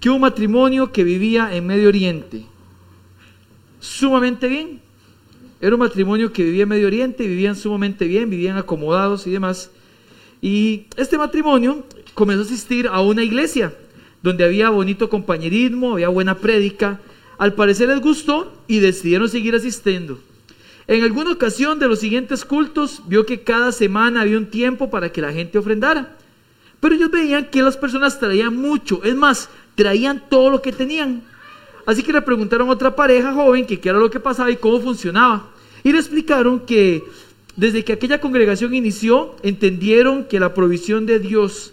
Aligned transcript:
que 0.00 0.10
un 0.10 0.20
matrimonio 0.20 0.92
que 0.92 1.04
vivía 1.04 1.54
en 1.54 1.66
Medio 1.66 1.88
Oriente, 1.88 2.44
sumamente 3.80 4.48
bien, 4.48 4.80
era 5.60 5.74
un 5.74 5.80
matrimonio 5.80 6.32
que 6.32 6.44
vivía 6.44 6.62
en 6.62 6.68
Medio 6.68 6.86
Oriente, 6.86 7.26
vivían 7.26 7.56
sumamente 7.56 8.06
bien, 8.06 8.30
vivían 8.30 8.56
acomodados 8.56 9.26
y 9.26 9.30
demás. 9.30 9.70
Y 10.40 10.86
este 10.96 11.18
matrimonio 11.18 11.84
comenzó 12.14 12.42
a 12.42 12.44
asistir 12.44 12.86
a 12.86 13.00
una 13.00 13.24
iglesia 13.24 13.74
donde 14.22 14.44
había 14.44 14.70
bonito 14.70 15.08
compañerismo, 15.08 15.94
había 15.94 16.08
buena 16.08 16.36
prédica. 16.38 17.00
Al 17.38 17.54
parecer 17.54 17.88
les 17.88 18.00
gustó 18.00 18.52
y 18.68 18.78
decidieron 18.78 19.28
seguir 19.28 19.54
asistiendo. 19.54 20.20
En 20.86 21.02
alguna 21.02 21.32
ocasión 21.32 21.78
de 21.78 21.88
los 21.88 21.98
siguientes 21.98 22.44
cultos 22.44 23.02
vio 23.06 23.26
que 23.26 23.42
cada 23.42 23.72
semana 23.72 24.22
había 24.22 24.38
un 24.38 24.46
tiempo 24.46 24.90
para 24.90 25.12
que 25.12 25.20
la 25.20 25.32
gente 25.32 25.58
ofrendara. 25.58 26.16
Pero 26.80 26.94
ellos 26.94 27.10
veían 27.10 27.46
que 27.46 27.62
las 27.62 27.76
personas 27.76 28.20
traían 28.20 28.56
mucho, 28.56 29.02
es 29.02 29.14
más, 29.16 29.50
traían 29.78 30.24
todo 30.28 30.50
lo 30.50 30.60
que 30.60 30.72
tenían. 30.72 31.22
Así 31.86 32.02
que 32.02 32.12
le 32.12 32.20
preguntaron 32.20 32.68
a 32.68 32.72
otra 32.72 32.96
pareja 32.96 33.32
joven 33.32 33.64
que 33.64 33.78
qué 33.78 33.90
era 33.90 33.98
lo 33.98 34.10
que 34.10 34.18
pasaba 34.18 34.50
y 34.50 34.56
cómo 34.56 34.80
funcionaba. 34.80 35.50
Y 35.84 35.92
le 35.92 35.98
explicaron 35.98 36.58
que 36.66 37.04
desde 37.54 37.84
que 37.84 37.92
aquella 37.92 38.20
congregación 38.20 38.74
inició, 38.74 39.36
entendieron 39.44 40.24
que 40.24 40.40
la 40.40 40.52
provisión 40.52 41.06
de 41.06 41.20
Dios, 41.20 41.72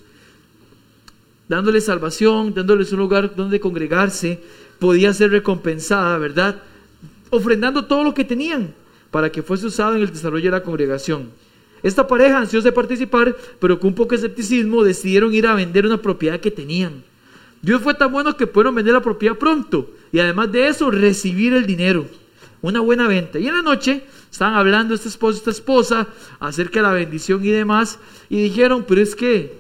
dándoles 1.48 1.86
salvación, 1.86 2.54
dándoles 2.54 2.94
un 2.94 3.00
lugar 3.00 3.36
donde 3.36 3.60
congregarse, 3.60 4.40
podía 4.78 5.12
ser 5.12 5.32
recompensada, 5.32 6.20
¿verdad? 6.20 6.62
Ofrendando 7.32 7.86
todo 7.86 8.04
lo 8.04 8.14
que 8.14 8.24
tenían 8.24 8.76
para 9.10 9.32
que 9.32 9.42
fuese 9.42 9.66
usado 9.66 9.96
en 9.96 10.04
el 10.04 10.12
desarrollo 10.12 10.46
de 10.46 10.58
la 10.58 10.64
congregación. 10.64 11.32
Esta 11.82 12.06
pareja, 12.06 12.38
ansiosa 12.38 12.70
de 12.70 12.72
participar, 12.72 13.36
pero 13.60 13.80
con 13.80 13.90
un 13.90 13.96
poco 13.96 14.12
de 14.12 14.18
escepticismo, 14.18 14.84
decidieron 14.84 15.34
ir 15.34 15.48
a 15.48 15.56
vender 15.56 15.88
una 15.88 15.98
propiedad 15.98 16.40
que 16.40 16.52
tenían. 16.52 17.04
Dios 17.66 17.82
fue 17.82 17.96
tan 17.96 18.12
bueno 18.12 18.38
que 18.38 18.46
pudieron 18.46 18.76
vender 18.76 18.94
la 18.94 19.02
propiedad 19.02 19.36
pronto 19.40 19.90
y 20.12 20.20
además 20.20 20.52
de 20.52 20.68
eso 20.68 20.92
recibir 20.92 21.52
el 21.54 21.66
dinero. 21.66 22.06
Una 22.62 22.80
buena 22.80 23.08
venta. 23.08 23.40
Y 23.40 23.48
en 23.48 23.56
la 23.56 23.64
noche 23.64 24.04
estaban 24.32 24.54
hablando 24.54 24.94
este 24.94 25.10
esposo 25.10 25.38
y 25.38 25.40
esta 25.40 25.50
esposa 25.50 26.08
acerca 26.40 26.78
de 26.80 26.84
la 26.84 26.94
bendición 26.94 27.44
y 27.44 27.50
demás 27.50 27.98
y 28.30 28.40
dijeron, 28.40 28.86
pero 28.88 29.02
es 29.02 29.16
que 29.16 29.58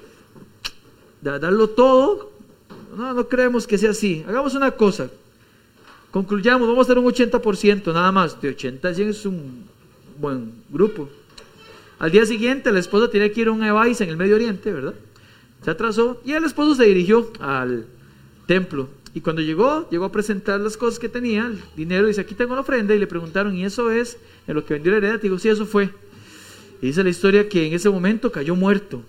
darlo 1.19 1.69
todo, 1.69 2.31
no, 2.95 3.15
no 3.15 3.27
creemos 3.27 3.65
que 3.65 3.79
sea 3.79 3.89
así. 3.89 4.23
Hagamos 4.27 4.53
una 4.53 4.69
cosa. 4.69 5.09
Concluyamos, 6.11 6.67
vamos 6.67 6.87
a 6.87 6.91
hacer 6.91 6.99
un 6.99 7.11
80% 7.11 7.91
nada 7.91 8.11
más. 8.11 8.39
De 8.39 8.49
80 8.49 8.87
a 8.87 8.93
100 8.93 9.09
es 9.09 9.25
un 9.25 9.65
buen 10.19 10.53
grupo. 10.69 11.09
Al 11.97 12.11
día 12.11 12.27
siguiente 12.27 12.71
la 12.71 12.77
esposa 12.77 13.09
tenía 13.09 13.33
que 13.33 13.41
ir 13.41 13.47
a 13.47 13.51
un 13.51 13.63
Evais 13.63 13.99
en 13.99 14.09
el 14.09 14.17
Medio 14.17 14.35
Oriente, 14.35 14.71
¿verdad? 14.71 14.93
Se 15.63 15.71
atrasó 15.71 16.21
y 16.23 16.33
el 16.33 16.43
esposo 16.43 16.75
se 16.75 16.83
dirigió 16.83 17.31
al 17.39 17.87
templo. 18.45 18.89
Y 19.13 19.21
cuando 19.21 19.41
llegó, 19.41 19.89
llegó 19.89 20.05
a 20.05 20.11
presentar 20.11 20.59
las 20.59 20.77
cosas 20.77 20.99
que 20.99 21.07
tenía, 21.07 21.47
el 21.47 21.61
dinero, 21.77 22.07
dice, 22.07 22.21
aquí 22.21 22.35
tengo 22.35 22.53
la 22.53 22.61
ofrenda, 22.61 22.93
y 22.93 22.99
le 22.99 23.07
preguntaron, 23.07 23.55
¿y 23.55 23.63
eso 23.63 23.89
es 23.89 24.17
en 24.45 24.55
lo 24.55 24.65
que 24.65 24.73
vendió 24.73 24.91
la 24.91 24.97
heredad? 24.97 25.21
Digo, 25.21 25.39
sí, 25.39 25.47
eso 25.47 25.65
fue. 25.65 25.89
Y 26.81 26.87
dice 26.87 27.03
la 27.03 27.09
historia 27.09 27.47
que 27.47 27.65
en 27.65 27.73
ese 27.73 27.89
momento 27.89 28.31
cayó 28.31 28.55
muerto. 28.55 29.03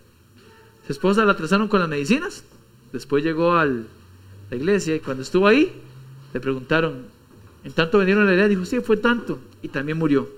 Su 0.86 0.92
esposa 0.92 1.24
la 1.24 1.32
atrasaron 1.32 1.66
con 1.66 1.80
las 1.80 1.88
medicinas, 1.88 2.44
después 2.92 3.24
llegó 3.24 3.54
a 3.54 3.64
la 3.64 3.82
iglesia 4.56 4.94
y 4.94 5.00
cuando 5.00 5.24
estuvo 5.24 5.48
ahí, 5.48 5.72
le 6.32 6.38
preguntaron, 6.38 7.06
¿en 7.64 7.72
tanto 7.72 7.98
vendieron 7.98 8.26
la 8.26 8.32
heredad? 8.32 8.48
Dijo, 8.48 8.64
sí, 8.64 8.78
fue 8.80 8.96
tanto, 8.96 9.40
y 9.60 9.68
también 9.68 9.98
murió. 9.98 10.30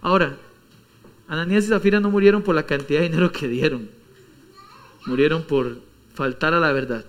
Ahora, 0.00 0.36
Ananías 1.26 1.64
y 1.64 1.68
Zafira 1.68 1.98
no 1.98 2.10
murieron 2.10 2.42
por 2.42 2.54
la 2.54 2.66
cantidad 2.66 3.00
de 3.00 3.08
dinero 3.08 3.32
que 3.32 3.48
dieron, 3.48 3.90
murieron 5.06 5.42
por 5.42 5.78
faltar 6.14 6.54
a 6.54 6.60
la 6.60 6.72
verdad 6.72 7.04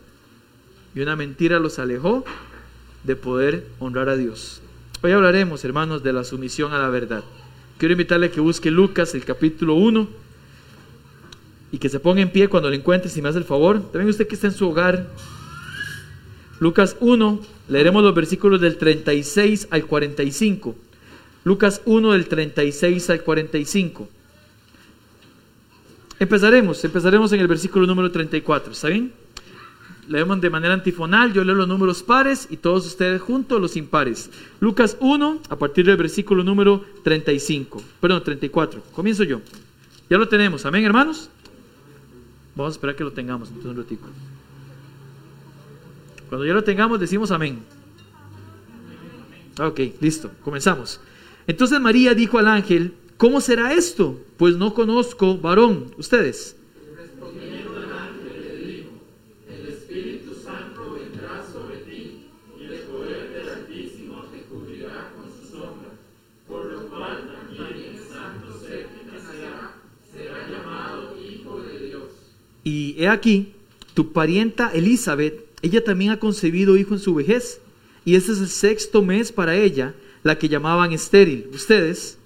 y 0.94 1.00
una 1.02 1.16
mentira 1.16 1.60
los 1.60 1.80
alejó 1.80 2.26
de 3.04 3.16
poder 3.16 3.68
honrar 3.80 4.10
a 4.10 4.18
Dios. 4.18 4.62
Hoy 5.02 5.12
hablaremos, 5.12 5.64
hermanos, 5.66 6.04
de 6.04 6.14
la 6.14 6.24
sumisión 6.24 6.74
a 6.74 6.78
la 6.78 6.90
verdad. 6.90 7.24
Quiero 7.78 7.94
invitarle 7.94 8.28
a 8.28 8.32
que 8.32 8.40
busque 8.40 8.70
Lucas, 8.70 9.16
el 9.16 9.26
capítulo 9.26 9.74
1, 9.76 10.08
y 11.72 11.78
que 11.78 11.90
se 11.90 12.00
ponga 12.00 12.22
en 12.22 12.32
pie 12.32 12.50
cuando 12.50 12.70
lo 12.70 12.76
encuentre, 12.76 13.10
si 13.10 13.22
me 13.22 13.30
hace 13.30 13.40
el 13.40 13.46
favor. 13.46 13.82
También 13.92 14.10
usted 14.10 14.28
que 14.28 14.36
está 14.36 14.48
en 14.48 14.54
su 14.54 14.70
hogar. 14.70 15.08
Lucas 16.60 16.98
1, 17.00 17.42
leeremos 17.70 18.04
los 18.04 18.14
versículos 18.14 18.62
del 18.62 18.78
36 18.78 19.70
al 19.72 19.86
45. 19.86 20.76
Lucas 21.44 21.82
1 21.86 22.12
del 22.12 22.28
36 22.28 23.10
al 23.10 23.24
45. 23.24 24.08
Empezaremos, 26.20 26.84
empezaremos 26.86 27.32
en 27.32 27.40
el 27.40 27.48
versículo 27.48 27.88
número 27.88 28.12
34, 28.12 28.74
¿está 28.74 28.90
bien? 28.90 29.12
Leemos 30.12 30.42
de 30.42 30.50
manera 30.50 30.74
antifonal, 30.74 31.32
yo 31.32 31.44
leo 31.44 31.56
los 31.56 31.68
números 31.68 32.04
pares 32.04 32.48
y 32.50 32.58
todos 32.58 32.86
ustedes 32.86 33.22
juntos 33.22 33.62
los 33.62 33.78
impares. 33.78 34.30
Lucas 34.60 34.98
1, 35.00 35.40
a 35.50 35.56
partir 35.56 35.86
del 35.86 35.96
versículo 35.96 36.44
número 36.44 36.84
35, 37.04 37.82
perdón, 38.02 38.24
34. 38.24 38.84
Comienzo 38.92 39.24
yo. 39.24 39.42
Ya 40.10 40.18
lo 40.18 40.28
tenemos, 40.28 40.66
amén 40.66 40.84
hermanos. 40.84 41.30
Vamos 42.56 42.74
a 42.74 42.76
esperar 42.76 42.96
que 42.98 43.06
lo 43.06 43.14
tengamos 43.14 43.48
entonces 43.48 43.72
un 43.72 43.78
ratito. 43.78 44.06
Cuando 46.28 46.46
ya 46.46 46.54
lo 46.54 46.64
tengamos 46.64 47.00
decimos 47.00 47.32
amén. 47.32 47.60
Ok, 49.60 49.80
listo, 50.02 50.30
comenzamos. 50.44 51.00
Entonces 51.48 51.80
María 51.80 52.14
dijo 52.14 52.38
al 52.38 52.48
ángel, 52.48 52.94
¿cómo 53.16 53.40
será 53.40 53.74
esto? 53.74 54.20
Pues 54.36 54.58
no 54.58 54.74
conozco 54.74 55.38
varón, 55.38 55.88
ustedes. 55.98 56.58
Y 72.64 72.96
he 72.98 73.08
aquí, 73.08 73.54
tu 73.94 74.12
parienta 74.12 74.72
Elizabeth, 74.74 75.46
ella 75.62 75.84
también 75.84 76.12
ha 76.12 76.20
concebido 76.20 76.78
hijo 76.78 76.94
en 76.94 77.00
su 77.00 77.16
vejez, 77.16 77.62
y 78.06 78.16
este 78.16 78.32
es 78.32 78.40
el 78.40 78.48
sexto 78.48 79.02
mes 79.02 79.32
para 79.32 79.56
ella, 79.56 79.94
la 80.24 80.38
que 80.38 80.50
llamaban 80.50 80.92
estéril. 80.92 81.48
¿Ustedes? 81.54 82.18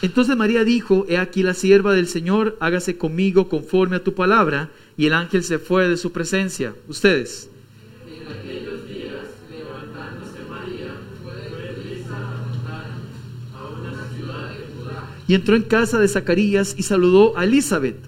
Entonces 0.00 0.36
María 0.36 0.62
dijo, 0.62 1.06
he 1.08 1.18
aquí 1.18 1.42
la 1.42 1.54
sierva 1.54 1.92
del 1.92 2.06
Señor, 2.06 2.56
hágase 2.60 2.96
conmigo 2.96 3.48
conforme 3.48 3.96
a 3.96 4.04
tu 4.04 4.14
palabra, 4.14 4.70
y 4.96 5.06
el 5.06 5.12
ángel 5.12 5.42
se 5.42 5.58
fue 5.58 5.88
de 5.88 5.96
su 5.96 6.12
presencia. 6.12 6.74
¿Ustedes? 6.86 7.50
Y 15.28 15.34
entró 15.34 15.54
en 15.54 15.62
casa 15.62 16.00
de 16.00 16.08
Zacarías 16.08 16.74
y 16.78 16.82
saludó 16.82 17.36
a 17.36 17.44
Elizabeth. 17.44 17.98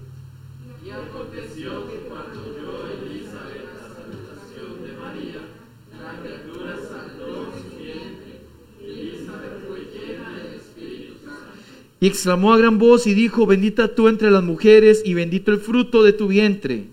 Y 12.03 12.07
exclamó 12.07 12.51
a 12.51 12.57
gran 12.57 12.79
voz 12.79 13.05
y 13.05 13.13
dijo, 13.13 13.45
bendita 13.45 13.93
tú 13.93 14.07
entre 14.07 14.31
las 14.31 14.41
mujeres 14.41 15.03
y 15.05 15.13
bendito 15.13 15.51
el 15.51 15.59
fruto 15.59 16.01
de 16.01 16.13
tu 16.13 16.27
vientre. 16.27 16.87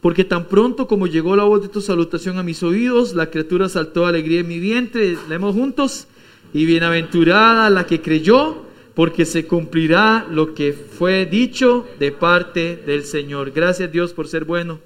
Porque 0.00 0.24
tan 0.24 0.46
pronto 0.46 0.86
como 0.86 1.06
llegó 1.06 1.36
la 1.36 1.44
voz 1.44 1.62
de 1.62 1.68
tu 1.68 1.80
salutación 1.80 2.38
a 2.38 2.42
mis 2.42 2.62
oídos, 2.62 3.14
la 3.14 3.30
criatura 3.30 3.68
saltó 3.68 4.02
de 4.02 4.08
alegría 4.08 4.40
en 4.40 4.48
mi 4.48 4.58
vientre. 4.58 5.16
Leemos 5.28 5.54
juntos. 5.54 6.06
Y 6.52 6.64
bienaventurada 6.64 7.68
la 7.70 7.86
que 7.86 8.00
creyó, 8.00 8.62
porque 8.94 9.26
se 9.26 9.46
cumplirá 9.46 10.26
lo 10.30 10.54
que 10.54 10.72
fue 10.72 11.26
dicho 11.26 11.86
de 11.98 12.12
parte 12.12 12.76
del 12.76 13.04
Señor. 13.04 13.50
Gracias 13.50 13.92
Dios 13.92 14.12
por 14.12 14.28
ser 14.28 14.44
bueno. 14.44 14.78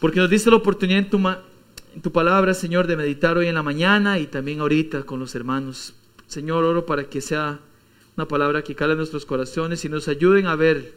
Porque 0.00 0.20
nos 0.20 0.30
diste 0.30 0.50
la 0.50 0.56
oportunidad 0.56 1.00
en 1.00 2.02
tu, 2.02 2.12
palabra, 2.12 2.54
Señor, 2.54 2.86
de 2.86 2.96
meditar 2.96 3.36
hoy 3.36 3.48
en 3.48 3.54
la 3.54 3.62
mañana 3.62 4.18
y 4.18 4.26
también 4.26 4.60
ahorita 4.60 5.02
con 5.02 5.18
los 5.18 5.34
hermanos. 5.34 5.94
Señor, 6.26 6.64
oro 6.64 6.86
para 6.86 7.04
que 7.04 7.20
sea 7.20 7.58
una 8.16 8.28
palabra 8.28 8.62
que 8.62 8.74
cale 8.74 8.92
en 8.92 8.98
nuestros 8.98 9.26
corazones 9.26 9.84
y 9.84 9.88
nos 9.88 10.08
ayuden 10.08 10.46
a 10.46 10.56
ver 10.56 10.94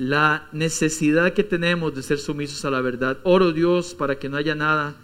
la 0.00 0.48
necesidad 0.52 1.34
que 1.34 1.44
tenemos 1.44 1.94
de 1.94 2.02
ser 2.02 2.18
sumisos 2.18 2.64
a 2.64 2.70
la 2.70 2.80
verdad. 2.80 3.18
Oro 3.22 3.52
Dios 3.52 3.94
para 3.94 4.18
que 4.18 4.30
no 4.30 4.38
haya 4.38 4.54
nada 4.54 4.94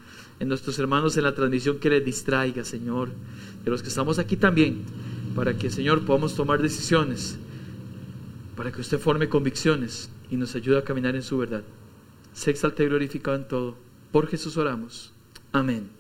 en 0.40 0.48
nuestros 0.48 0.78
hermanos 0.78 1.18
en 1.18 1.24
la 1.24 1.34
transmisión 1.34 1.78
que 1.78 1.90
les 1.90 2.02
distraiga, 2.02 2.64
Señor. 2.64 3.10
Y 3.66 3.68
los 3.68 3.82
que 3.82 3.90
estamos 3.90 4.18
aquí 4.18 4.38
también, 4.38 4.84
para 5.34 5.58
que, 5.58 5.68
Señor, 5.68 6.06
podamos 6.06 6.34
tomar 6.34 6.62
decisiones, 6.62 7.36
para 8.56 8.72
que 8.72 8.80
usted 8.80 8.98
forme 8.98 9.28
convicciones 9.28 10.08
y 10.30 10.36
nos 10.36 10.54
ayude 10.54 10.78
a 10.78 10.84
caminar 10.84 11.14
en 11.14 11.22
su 11.22 11.36
verdad. 11.36 11.62
Se 12.32 12.50
exalta 12.50 12.82
y 12.82 12.86
glorificado 12.86 13.36
en 13.36 13.46
todo. 13.46 13.76
Por 14.12 14.28
Jesús 14.28 14.56
oramos. 14.56 15.12
Amén. 15.52 15.90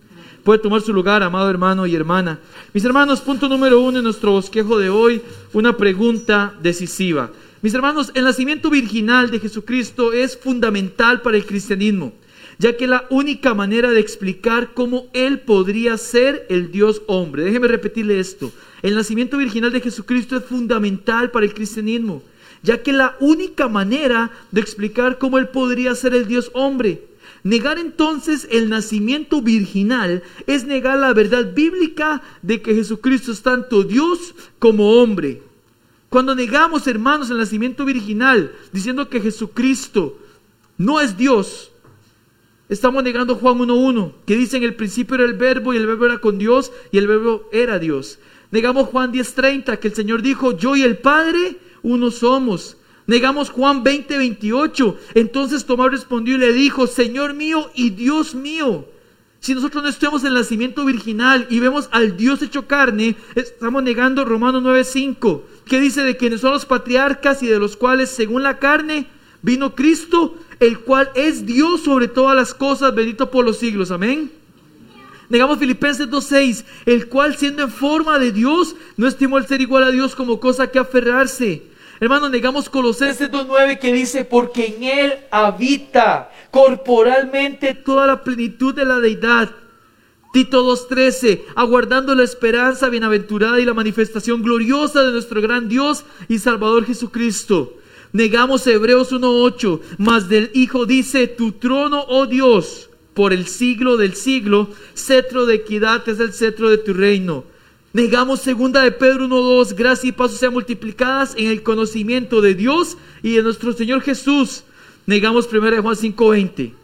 Puede 0.42 0.60
tomar 0.60 0.80
su 0.80 0.94
lugar, 0.94 1.22
amado 1.22 1.50
hermano 1.50 1.86
y 1.86 1.94
hermana. 1.94 2.38
Mis 2.72 2.86
hermanos, 2.86 3.20
punto 3.20 3.46
número 3.46 3.78
uno 3.78 3.98
en 3.98 4.04
nuestro 4.04 4.32
bosquejo 4.32 4.78
de 4.78 4.88
hoy, 4.88 5.20
una 5.52 5.76
pregunta 5.76 6.54
decisiva. 6.62 7.30
Mis 7.66 7.74
hermanos, 7.74 8.12
el 8.14 8.22
nacimiento 8.22 8.70
virginal 8.70 9.32
de 9.32 9.40
Jesucristo 9.40 10.12
es 10.12 10.38
fundamental 10.38 11.20
para 11.20 11.36
el 11.36 11.44
cristianismo, 11.44 12.12
ya 12.60 12.76
que 12.76 12.86
la 12.86 13.06
única 13.10 13.54
manera 13.54 13.90
de 13.90 13.98
explicar 13.98 14.72
cómo 14.72 15.08
Él 15.12 15.40
podría 15.40 15.98
ser 15.98 16.46
el 16.48 16.70
Dios 16.70 17.02
hombre. 17.08 17.42
Déjeme 17.42 17.66
repetirle 17.66 18.20
esto. 18.20 18.52
El 18.82 18.94
nacimiento 18.94 19.36
virginal 19.36 19.72
de 19.72 19.80
Jesucristo 19.80 20.36
es 20.36 20.44
fundamental 20.44 21.32
para 21.32 21.44
el 21.44 21.54
cristianismo, 21.54 22.22
ya 22.62 22.84
que 22.84 22.92
la 22.92 23.16
única 23.18 23.66
manera 23.66 24.30
de 24.52 24.60
explicar 24.60 25.18
cómo 25.18 25.36
Él 25.36 25.48
podría 25.48 25.96
ser 25.96 26.14
el 26.14 26.28
Dios 26.28 26.52
hombre. 26.54 27.08
Negar 27.42 27.80
entonces 27.80 28.46
el 28.52 28.68
nacimiento 28.68 29.42
virginal 29.42 30.22
es 30.46 30.64
negar 30.66 30.98
la 30.98 31.12
verdad 31.12 31.52
bíblica 31.52 32.22
de 32.42 32.62
que 32.62 32.76
Jesucristo 32.76 33.32
es 33.32 33.42
tanto 33.42 33.82
Dios 33.82 34.36
como 34.60 35.02
hombre. 35.02 35.42
Cuando 36.08 36.34
negamos, 36.34 36.86
hermanos, 36.86 37.30
el 37.30 37.38
nacimiento 37.38 37.84
virginal, 37.84 38.52
diciendo 38.72 39.08
que 39.08 39.20
Jesucristo 39.20 40.18
no 40.78 41.00
es 41.00 41.16
Dios, 41.16 41.72
estamos 42.68 43.02
negando 43.02 43.34
Juan 43.36 43.58
1.1, 43.58 44.12
que 44.24 44.36
dice 44.36 44.56
en 44.56 44.62
el 44.62 44.74
principio 44.74 45.16
era 45.16 45.24
el 45.24 45.34
verbo 45.34 45.74
y 45.74 45.78
el 45.78 45.86
verbo 45.86 46.06
era 46.06 46.18
con 46.18 46.38
Dios 46.38 46.72
y 46.92 46.98
el 46.98 47.06
verbo 47.06 47.48
era 47.52 47.78
Dios. 47.78 48.18
Negamos 48.50 48.88
Juan 48.88 49.12
10.30, 49.12 49.78
que 49.78 49.88
el 49.88 49.94
Señor 49.94 50.22
dijo, 50.22 50.56
yo 50.56 50.76
y 50.76 50.82
el 50.82 50.98
Padre 50.98 51.56
uno 51.82 52.10
somos. 52.10 52.76
Negamos 53.06 53.50
Juan 53.50 53.84
20.28. 53.84 54.96
Entonces 55.14 55.64
Tomás 55.64 55.90
respondió 55.90 56.36
y 56.36 56.38
le 56.38 56.52
dijo, 56.52 56.86
Señor 56.86 57.34
mío 57.34 57.70
y 57.74 57.90
Dios 57.90 58.34
mío. 58.34 58.86
Si 59.40 59.54
nosotros 59.54 59.82
no 59.82 59.88
estemos 59.88 60.22
en 60.22 60.28
el 60.28 60.34
nacimiento 60.34 60.84
virginal 60.84 61.46
y 61.50 61.60
vemos 61.60 61.88
al 61.92 62.16
Dios 62.16 62.42
hecho 62.42 62.66
carne, 62.66 63.16
estamos 63.34 63.82
negando 63.82 64.24
Romanos 64.24 64.62
9:5, 64.62 65.42
que 65.64 65.80
dice 65.80 66.02
de 66.02 66.16
quienes 66.16 66.40
son 66.40 66.52
los 66.52 66.66
patriarcas 66.66 67.42
y 67.42 67.46
de 67.46 67.58
los 67.58 67.76
cuales 67.76 68.10
según 68.10 68.42
la 68.42 68.58
carne 68.58 69.06
vino 69.42 69.74
Cristo, 69.74 70.36
el 70.58 70.80
cual 70.80 71.10
es 71.14 71.46
Dios 71.46 71.82
sobre 71.82 72.08
todas 72.08 72.34
las 72.34 72.54
cosas, 72.54 72.94
bendito 72.94 73.30
por 73.30 73.44
los 73.44 73.58
siglos. 73.58 73.90
Amén. 73.90 74.32
Negamos 75.28 75.58
Filipenses 75.58 76.08
2.6, 76.08 76.64
el 76.86 77.08
cual 77.08 77.36
siendo 77.36 77.64
en 77.64 77.70
forma 77.70 78.18
de 78.18 78.32
Dios, 78.32 78.76
no 78.96 79.06
estimó 79.06 79.38
el 79.38 79.46
ser 79.46 79.60
igual 79.60 79.84
a 79.84 79.90
Dios 79.90 80.14
como 80.14 80.40
cosa 80.40 80.70
que 80.70 80.78
aferrarse. 80.78 81.64
Hermano, 81.98 82.28
negamos 82.28 82.68
Colosenses 82.68 83.30
2.9 83.30 83.78
que 83.78 83.92
dice, 83.92 84.24
porque 84.24 84.66
en 84.66 84.84
Él 84.84 85.14
habita 85.30 86.30
corporalmente 86.50 87.74
toda 87.74 88.06
la 88.06 88.22
plenitud 88.22 88.74
de 88.74 88.84
la 88.84 89.00
deidad. 89.00 89.50
Tito 90.32 90.62
2.13, 90.66 91.40
aguardando 91.54 92.14
la 92.14 92.24
esperanza 92.24 92.90
bienaventurada 92.90 93.58
y 93.58 93.64
la 93.64 93.72
manifestación 93.72 94.42
gloriosa 94.42 95.02
de 95.02 95.12
nuestro 95.12 95.40
gran 95.40 95.68
Dios 95.68 96.04
y 96.28 96.38
Salvador 96.38 96.84
Jesucristo. 96.84 97.74
Negamos 98.12 98.66
Hebreos 98.66 99.12
1.8, 99.12 99.80
mas 99.96 100.28
del 100.28 100.50
Hijo 100.52 100.84
dice, 100.84 101.26
tu 101.26 101.52
trono, 101.52 102.04
oh 102.08 102.26
Dios, 102.26 102.90
por 103.14 103.32
el 103.32 103.46
siglo 103.46 103.96
del 103.96 104.14
siglo, 104.14 104.68
cetro 104.94 105.46
de 105.46 105.54
equidad 105.54 106.06
es 106.06 106.20
el 106.20 106.34
cetro 106.34 106.68
de 106.68 106.78
tu 106.78 106.92
reino. 106.92 107.44
Negamos 107.96 108.40
segunda 108.40 108.82
de 108.82 108.92
Pedro 108.92 109.26
1.2, 109.26 109.74
gracia 109.74 110.10
y 110.10 110.12
paso 110.12 110.36
sean 110.36 110.52
multiplicadas 110.52 111.32
en 111.38 111.46
el 111.46 111.62
conocimiento 111.62 112.42
de 112.42 112.54
Dios 112.54 112.98
y 113.22 113.36
de 113.36 113.42
nuestro 113.42 113.72
Señor 113.72 114.02
Jesús. 114.02 114.64
Negamos 115.06 115.46
primera 115.46 115.76
de 115.76 115.80
Juan 115.80 115.96
5.20, 115.96 116.74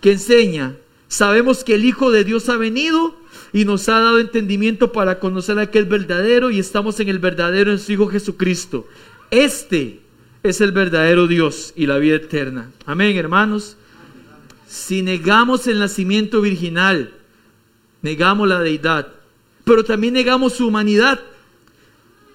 que 0.00 0.10
enseña, 0.10 0.74
sabemos 1.06 1.62
que 1.62 1.76
el 1.76 1.84
Hijo 1.84 2.10
de 2.10 2.24
Dios 2.24 2.48
ha 2.48 2.56
venido 2.56 3.14
y 3.52 3.64
nos 3.64 3.88
ha 3.88 4.00
dado 4.00 4.18
entendimiento 4.18 4.90
para 4.90 5.20
conocer 5.20 5.56
a 5.60 5.62
aquel 5.62 5.84
verdadero 5.84 6.50
y 6.50 6.58
estamos 6.58 6.98
en 6.98 7.10
el 7.10 7.20
verdadero 7.20 7.70
en 7.70 7.78
su 7.78 7.92
Hijo 7.92 8.08
Jesucristo. 8.08 8.88
Este 9.30 10.00
es 10.42 10.60
el 10.60 10.72
verdadero 10.72 11.28
Dios 11.28 11.74
y 11.76 11.86
la 11.86 11.98
vida 11.98 12.16
eterna. 12.16 12.72
Amén, 12.86 13.16
hermanos. 13.16 13.76
Si 14.66 15.02
negamos 15.02 15.68
el 15.68 15.78
nacimiento 15.78 16.40
virginal, 16.40 17.12
negamos 18.02 18.48
la 18.48 18.58
deidad, 18.58 19.15
pero 19.66 19.84
también 19.84 20.14
negamos 20.14 20.52
su 20.52 20.68
humanidad. 20.68 21.18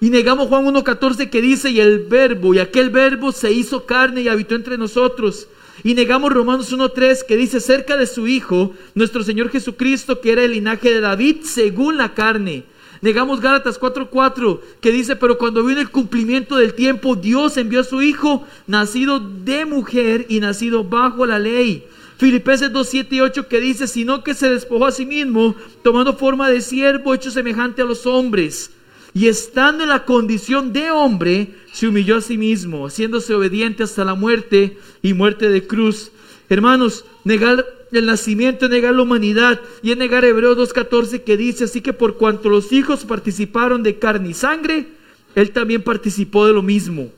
Y 0.02 0.10
negamos 0.10 0.48
Juan 0.48 0.66
1.14 0.66 1.30
que 1.30 1.40
dice, 1.40 1.70
y 1.70 1.80
el 1.80 2.00
verbo, 2.00 2.52
y 2.52 2.58
aquel 2.58 2.90
verbo 2.90 3.32
se 3.32 3.50
hizo 3.52 3.86
carne 3.86 4.20
y 4.20 4.28
habitó 4.28 4.54
entre 4.54 4.76
nosotros. 4.76 5.48
Y 5.82 5.94
negamos 5.94 6.30
Romanos 6.30 6.70
1.3 6.70 7.24
que 7.24 7.38
dice 7.38 7.60
cerca 7.60 7.96
de 7.96 8.06
su 8.06 8.28
Hijo, 8.28 8.74
nuestro 8.94 9.24
Señor 9.24 9.48
Jesucristo, 9.48 10.20
que 10.20 10.32
era 10.32 10.44
el 10.44 10.52
linaje 10.52 10.90
de 10.90 11.00
David 11.00 11.36
según 11.44 11.96
la 11.96 12.12
carne. 12.12 12.64
Negamos 13.00 13.40
Gálatas 13.40 13.80
4.4 13.80 14.60
que 14.82 14.92
dice, 14.92 15.16
pero 15.16 15.38
cuando 15.38 15.64
vino 15.64 15.80
el 15.80 15.88
cumplimiento 15.88 16.56
del 16.56 16.74
tiempo, 16.74 17.16
Dios 17.16 17.56
envió 17.56 17.80
a 17.80 17.84
su 17.84 18.02
Hijo, 18.02 18.46
nacido 18.66 19.20
de 19.20 19.64
mujer 19.64 20.26
y 20.28 20.40
nacido 20.40 20.84
bajo 20.84 21.24
la 21.24 21.38
ley 21.38 21.86
Filipenses 22.22 22.72
2, 22.72 22.88
7 22.88 23.16
y 23.16 23.20
8 23.20 23.48
que 23.48 23.60
dice, 23.60 23.88
sino 23.88 24.22
que 24.22 24.34
se 24.34 24.48
despojó 24.48 24.86
a 24.86 24.92
sí 24.92 25.04
mismo, 25.04 25.56
tomando 25.82 26.14
forma 26.14 26.48
de 26.48 26.60
siervo, 26.60 27.14
hecho 27.14 27.32
semejante 27.32 27.82
a 27.82 27.84
los 27.84 28.06
hombres. 28.06 28.70
Y 29.12 29.26
estando 29.26 29.82
en 29.82 29.88
la 29.88 30.04
condición 30.04 30.72
de 30.72 30.92
hombre, 30.92 31.56
se 31.72 31.88
humilló 31.88 32.18
a 32.18 32.20
sí 32.20 32.38
mismo, 32.38 32.86
haciéndose 32.86 33.34
obediente 33.34 33.82
hasta 33.82 34.04
la 34.04 34.14
muerte 34.14 34.78
y 35.02 35.14
muerte 35.14 35.48
de 35.48 35.66
cruz. 35.66 36.12
Hermanos, 36.48 37.04
negar 37.24 37.66
el 37.90 38.06
nacimiento 38.06 38.68
negar 38.68 38.94
la 38.94 39.02
humanidad 39.02 39.60
y 39.82 39.90
es 39.90 39.96
negar 39.96 40.24
Hebreos 40.24 40.56
2.14 40.56 41.24
que 41.24 41.36
dice, 41.36 41.64
así 41.64 41.80
que 41.80 41.92
por 41.92 42.18
cuanto 42.18 42.50
los 42.50 42.70
hijos 42.70 43.04
participaron 43.04 43.82
de 43.82 43.98
carne 43.98 44.28
y 44.28 44.34
sangre, 44.34 44.86
él 45.34 45.50
también 45.50 45.82
participó 45.82 46.46
de 46.46 46.52
lo 46.52 46.62
mismo, 46.62 47.10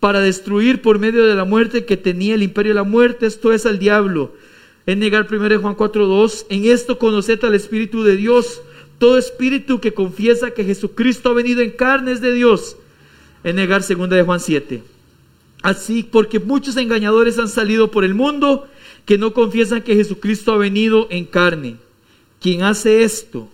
para 0.00 0.20
destruir 0.20 0.82
por 0.82 0.98
medio 0.98 1.24
de 1.24 1.34
la 1.34 1.46
muerte 1.46 1.86
que 1.86 1.96
tenía 1.96 2.34
el 2.34 2.42
imperio 2.42 2.72
de 2.72 2.80
la 2.80 2.84
muerte, 2.84 3.24
esto 3.24 3.54
es 3.54 3.64
al 3.64 3.78
diablo 3.78 4.34
en 4.86 4.98
negar 4.98 5.26
1 5.30 5.60
Juan 5.60 5.76
4.2. 5.76 6.46
En 6.48 6.64
esto 6.64 6.98
conoced 6.98 7.42
al 7.44 7.54
Espíritu 7.54 8.02
de 8.02 8.16
Dios. 8.16 8.62
Todo 8.98 9.16
espíritu 9.16 9.80
que 9.80 9.94
confiesa 9.94 10.50
que 10.50 10.64
Jesucristo 10.64 11.30
ha 11.30 11.34
venido 11.34 11.62
en 11.62 11.70
carne 11.70 12.12
es 12.12 12.20
de 12.20 12.32
Dios. 12.32 12.76
En 13.44 13.56
negar 13.56 13.82
2 13.86 14.10
de 14.10 14.22
Juan 14.22 14.40
7. 14.40 14.82
Así, 15.62 16.02
porque 16.02 16.38
muchos 16.38 16.76
engañadores 16.76 17.38
han 17.38 17.48
salido 17.48 17.90
por 17.90 18.04
el 18.04 18.14
mundo 18.14 18.68
que 19.04 19.18
no 19.18 19.32
confiesan 19.32 19.82
que 19.82 19.96
Jesucristo 19.96 20.52
ha 20.52 20.58
venido 20.58 21.06
en 21.10 21.24
carne. 21.24 21.76
Quien 22.40 22.62
hace 22.62 23.02
esto, 23.02 23.48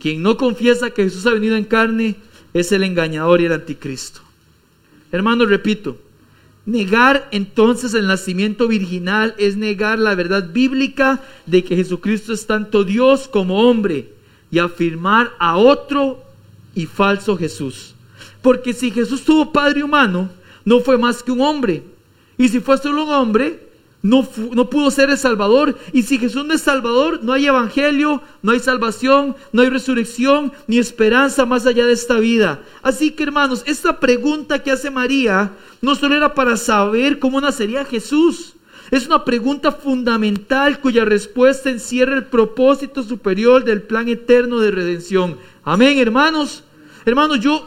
quien 0.00 0.22
no 0.22 0.36
confiesa 0.36 0.90
que 0.90 1.04
Jesús 1.04 1.26
ha 1.26 1.30
venido 1.30 1.56
en 1.56 1.64
carne, 1.64 2.16
es 2.54 2.72
el 2.72 2.82
engañador 2.82 3.40
y 3.40 3.46
el 3.46 3.52
anticristo. 3.52 4.20
Hermanos, 5.12 5.48
repito, 5.48 5.98
Negar 6.66 7.28
entonces 7.30 7.92
el 7.92 8.06
nacimiento 8.06 8.68
virginal 8.68 9.34
es 9.36 9.56
negar 9.56 9.98
la 9.98 10.14
verdad 10.14 10.50
bíblica 10.50 11.20
de 11.44 11.62
que 11.62 11.76
Jesucristo 11.76 12.32
es 12.32 12.46
tanto 12.46 12.84
Dios 12.84 13.28
como 13.28 13.68
hombre 13.68 14.12
y 14.50 14.58
afirmar 14.58 15.32
a 15.38 15.56
otro 15.56 16.22
y 16.74 16.86
falso 16.86 17.36
Jesús. 17.36 17.94
Porque 18.40 18.72
si 18.72 18.90
Jesús 18.90 19.24
tuvo 19.24 19.52
padre 19.52 19.82
humano, 19.82 20.30
no 20.64 20.80
fue 20.80 20.96
más 20.96 21.22
que 21.22 21.32
un 21.32 21.42
hombre. 21.42 21.82
Y 22.38 22.48
si 22.48 22.60
fue 22.60 22.78
solo 22.78 23.04
un 23.04 23.10
hombre, 23.10 23.68
no, 24.04 24.28
no, 24.52 24.68
pudo 24.68 24.90
ser 24.90 25.08
el 25.08 25.16
Salvador. 25.16 25.78
Y 25.94 26.02
si 26.02 26.18
Jesús 26.18 26.44
no 26.44 26.52
es 26.52 26.60
Salvador, 26.60 27.20
no 27.22 27.32
hay 27.32 27.46
evangelio, 27.46 28.20
no 28.42 28.52
hay 28.52 28.60
salvación, 28.60 29.34
no 29.50 29.62
hay 29.62 29.70
resurrección, 29.70 30.52
ni 30.66 30.76
esperanza 30.78 31.46
más 31.46 31.64
allá 31.64 31.86
de 31.86 31.94
esta 31.94 32.18
vida. 32.18 32.60
Así 32.82 33.12
que 33.12 33.22
hermanos, 33.22 33.62
esta 33.64 34.00
pregunta 34.00 34.62
que 34.62 34.70
hace 34.70 34.90
María 34.90 35.52
no 35.80 35.94
solo 35.94 36.16
era 36.16 36.34
para 36.34 36.58
saber 36.58 37.18
cómo 37.18 37.40
nacería 37.40 37.86
Jesús. 37.86 38.56
Es 38.90 39.06
una 39.06 39.24
pregunta 39.24 39.72
fundamental 39.72 40.80
cuya 40.80 41.06
respuesta 41.06 41.70
encierra 41.70 42.14
el 42.14 42.26
propósito 42.26 43.02
superior 43.02 43.64
del 43.64 43.80
plan 43.80 44.06
eterno 44.08 44.60
de 44.60 44.70
redención. 44.70 45.38
Amén, 45.64 45.98
hermanos. 45.98 46.62
Hermanos, 47.06 47.40
yo, 47.40 47.66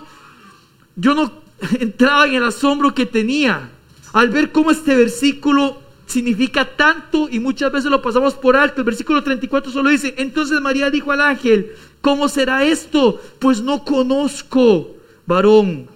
yo 0.95 1.15
no 1.15 1.31
entraba 1.79 2.27
en 2.27 2.35
el 2.35 2.43
asombro 2.43 2.93
que 2.93 3.07
tenía 3.07 3.71
al 4.13 4.29
ver 4.29 4.51
cómo 4.51 4.69
este 4.69 4.95
versículo 4.95 5.86
significa 6.07 6.75
tanto 6.75 7.27
y 7.29 7.39
muchas 7.39 7.71
veces 7.71 7.91
lo 7.91 8.01
pasamos 8.01 8.33
por 8.33 8.55
alto. 8.55 8.81
El 8.81 8.85
versículo 8.85 9.21
34 9.21 9.71
solo 9.71 9.89
dice, 9.89 10.15
entonces 10.17 10.59
María 10.59 10.89
dijo 10.89 11.11
al 11.11 11.21
ángel, 11.21 11.73
¿cómo 12.01 12.27
será 12.29 12.63
esto? 12.63 13.21
Pues 13.37 13.61
no 13.61 13.83
conozco 13.83 14.95
varón. 15.27 15.87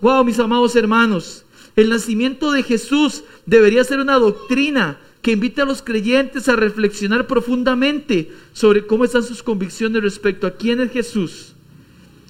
Wow, 0.00 0.24
mis 0.24 0.38
amados 0.38 0.76
hermanos, 0.76 1.44
el 1.74 1.88
nacimiento 1.88 2.52
de 2.52 2.62
Jesús 2.62 3.24
debería 3.46 3.82
ser 3.82 3.98
una 3.98 4.18
doctrina 4.18 4.98
que 5.22 5.32
invite 5.32 5.62
a 5.62 5.64
los 5.64 5.82
creyentes 5.82 6.48
a 6.48 6.54
reflexionar 6.54 7.26
profundamente 7.26 8.30
sobre 8.52 8.86
cómo 8.86 9.04
están 9.04 9.24
sus 9.24 9.42
convicciones 9.42 10.02
respecto 10.02 10.46
a 10.46 10.52
quién 10.52 10.80
es 10.80 10.92
Jesús 10.92 11.54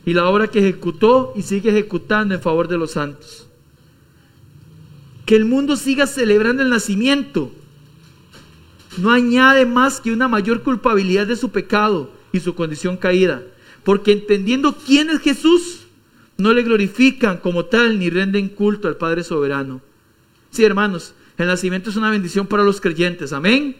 y 0.06 0.14
la 0.14 0.26
obra 0.28 0.48
que 0.48 0.60
ejecutó 0.60 1.34
y 1.36 1.42
sigue 1.42 1.70
ejecutando 1.70 2.34
en 2.34 2.40
favor 2.40 2.68
de 2.68 2.78
los 2.78 2.92
santos. 2.92 3.47
Que 5.28 5.36
el 5.36 5.44
mundo 5.44 5.76
siga 5.76 6.06
celebrando 6.06 6.62
el 6.62 6.70
nacimiento 6.70 7.52
no 8.96 9.10
añade 9.10 9.66
más 9.66 10.00
que 10.00 10.10
una 10.10 10.26
mayor 10.26 10.62
culpabilidad 10.62 11.26
de 11.26 11.36
su 11.36 11.50
pecado 11.50 12.10
y 12.32 12.40
su 12.40 12.54
condición 12.54 12.96
caída, 12.96 13.42
porque 13.84 14.12
entendiendo 14.12 14.74
quién 14.74 15.10
es 15.10 15.20
Jesús, 15.20 15.80
no 16.38 16.54
le 16.54 16.62
glorifican 16.62 17.36
como 17.36 17.66
tal 17.66 17.98
ni 17.98 18.08
renden 18.08 18.48
culto 18.48 18.88
al 18.88 18.96
Padre 18.96 19.22
soberano. 19.22 19.82
Sí, 20.50 20.64
hermanos, 20.64 21.12
el 21.36 21.48
nacimiento 21.48 21.90
es 21.90 21.96
una 21.96 22.10
bendición 22.10 22.46
para 22.46 22.64
los 22.64 22.80
creyentes, 22.80 23.34
amén. 23.34 23.76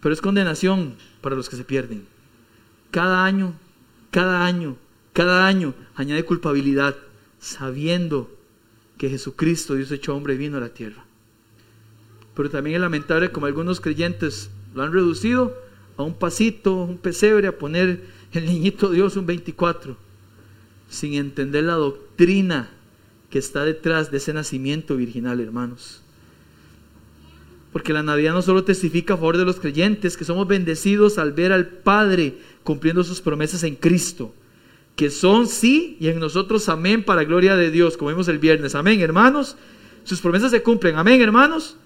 Pero 0.00 0.12
es 0.12 0.20
condenación 0.20 0.94
para 1.20 1.34
los 1.34 1.48
que 1.48 1.56
se 1.56 1.64
pierden. 1.64 2.06
Cada 2.92 3.24
año, 3.24 3.54
cada 4.12 4.46
año, 4.46 4.76
cada 5.12 5.48
año 5.48 5.74
añade 5.96 6.24
culpabilidad, 6.24 6.94
sabiendo 7.40 8.37
que 8.98 9.08
Jesucristo, 9.08 9.74
Dios 9.74 9.90
hecho 9.92 10.14
hombre, 10.14 10.36
vino 10.36 10.58
a 10.58 10.60
la 10.60 10.74
tierra. 10.74 11.04
Pero 12.34 12.50
también 12.50 12.76
es 12.76 12.82
lamentable 12.82 13.30
como 13.30 13.46
algunos 13.46 13.80
creyentes 13.80 14.50
lo 14.74 14.82
han 14.82 14.92
reducido 14.92 15.56
a 15.96 16.02
un 16.02 16.14
pasito, 16.14 16.74
un 16.74 16.98
pesebre, 16.98 17.48
a 17.48 17.58
poner 17.58 18.04
el 18.32 18.46
niñito 18.46 18.90
Dios 18.90 19.16
un 19.16 19.26
24, 19.26 19.96
sin 20.88 21.14
entender 21.14 21.64
la 21.64 21.74
doctrina 21.74 22.70
que 23.30 23.38
está 23.38 23.64
detrás 23.64 24.10
de 24.10 24.18
ese 24.18 24.32
nacimiento 24.32 24.96
virginal, 24.96 25.40
hermanos. 25.40 26.02
Porque 27.72 27.92
la 27.92 28.02
Navidad 28.02 28.32
no 28.32 28.42
solo 28.42 28.64
testifica 28.64 29.14
a 29.14 29.16
favor 29.16 29.36
de 29.36 29.44
los 29.44 29.60
creyentes, 29.60 30.16
que 30.16 30.24
somos 30.24 30.48
bendecidos 30.48 31.18
al 31.18 31.32
ver 31.32 31.52
al 31.52 31.68
Padre 31.68 32.38
cumpliendo 32.64 33.04
sus 33.04 33.20
promesas 33.20 33.62
en 33.64 33.76
Cristo, 33.76 34.32
que 34.98 35.10
son 35.10 35.46
sí 35.46 35.96
y 36.00 36.08
en 36.08 36.18
nosotros 36.18 36.68
amén 36.68 37.04
para 37.04 37.22
gloria 37.22 37.54
de 37.54 37.70
Dios, 37.70 37.96
como 37.96 38.10
vimos 38.10 38.26
el 38.26 38.40
viernes. 38.40 38.74
Amén, 38.74 39.00
hermanos. 39.00 39.56
Sus 40.02 40.20
promesas 40.20 40.50
se 40.50 40.60
cumplen. 40.60 40.96
Amén, 40.96 41.22
hermanos 41.22 41.76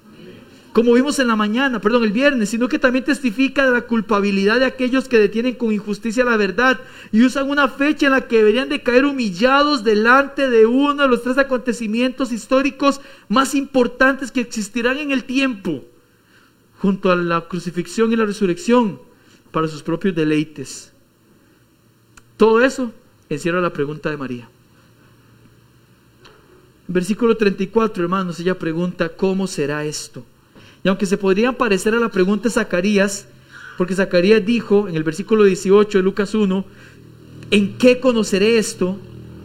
como 0.73 0.95
vimos 0.95 1.19
en 1.19 1.29
la 1.29 1.37
mañana, 1.37 1.81
perdón, 1.81 2.05
el 2.05 2.13
viernes, 2.13 2.49
sino 2.49 2.67
que 2.67 2.79
también 2.79 3.05
testifica 3.05 3.67
de 3.67 3.73
la 3.73 3.83
culpabilidad 3.83 4.59
de 4.59 4.65
aquellos 4.65 5.07
que 5.07 5.19
detienen 5.19 5.55
con 5.55 5.71
injusticia 5.71 6.25
la 6.25 6.39
verdad 6.39 6.81
y 7.13 7.23
usan 7.25 7.51
una 7.51 7.69
fecha 7.69 8.07
en 8.07 8.13
la 8.13 8.27
que 8.27 8.39
deberían 8.39 8.71
de 8.71 8.83
caer 8.83 9.05
humillados 9.05 9.85
delante 9.85 10.49
de 10.49 10.65
uno 10.65 11.03
de 11.03 11.09
los 11.09 11.23
tres 11.23 11.37
acontecimientos 11.37 12.33
históricos 12.33 13.03
más 13.29 13.55
importantes 13.55 14.33
que 14.33 14.41
existirán 14.41 14.97
en 14.97 15.11
el 15.11 15.25
tiempo, 15.25 15.85
junto 16.79 17.13
a 17.13 17.17
la 17.17 17.43
crucifixión 17.43 18.11
y 18.11 18.17
la 18.17 18.25
resurrección, 18.25 18.99
para 19.51 19.69
sus 19.69 19.83
propios 19.83 20.15
deleites. 20.15 20.91
Todo 22.39 22.63
eso 22.63 22.93
encierra 23.29 23.61
la 23.61 23.73
pregunta 23.73 24.11
de 24.11 24.17
María. 24.17 24.49
Versículo 26.89 27.37
34, 27.37 28.03
hermanos, 28.03 28.39
ella 28.41 28.59
pregunta, 28.59 29.09
¿cómo 29.11 29.47
será 29.47 29.85
esto? 29.85 30.25
Y 30.85 30.89
aunque 30.89 31.07
se 31.07 31.17
podrían 31.17 31.55
parecer 31.55 31.95
a 31.95 32.01
la 32.01 32.11
pregunta 32.11 32.45
de 32.45 32.55
Zacarías, 32.55 33.27
porque 33.79 33.95
Zacarías 33.95 34.45
dijo 34.45 34.89
en 34.89 34.97
el 34.97 35.05
versículo 35.05 35.45
18 35.45 35.99
de 35.99 36.05
Lucas 36.05 36.35
1, 36.35 36.65
¿en 37.51 37.79
qué 37.79 38.01
conoceré 38.01 38.59
esto? 38.59 38.99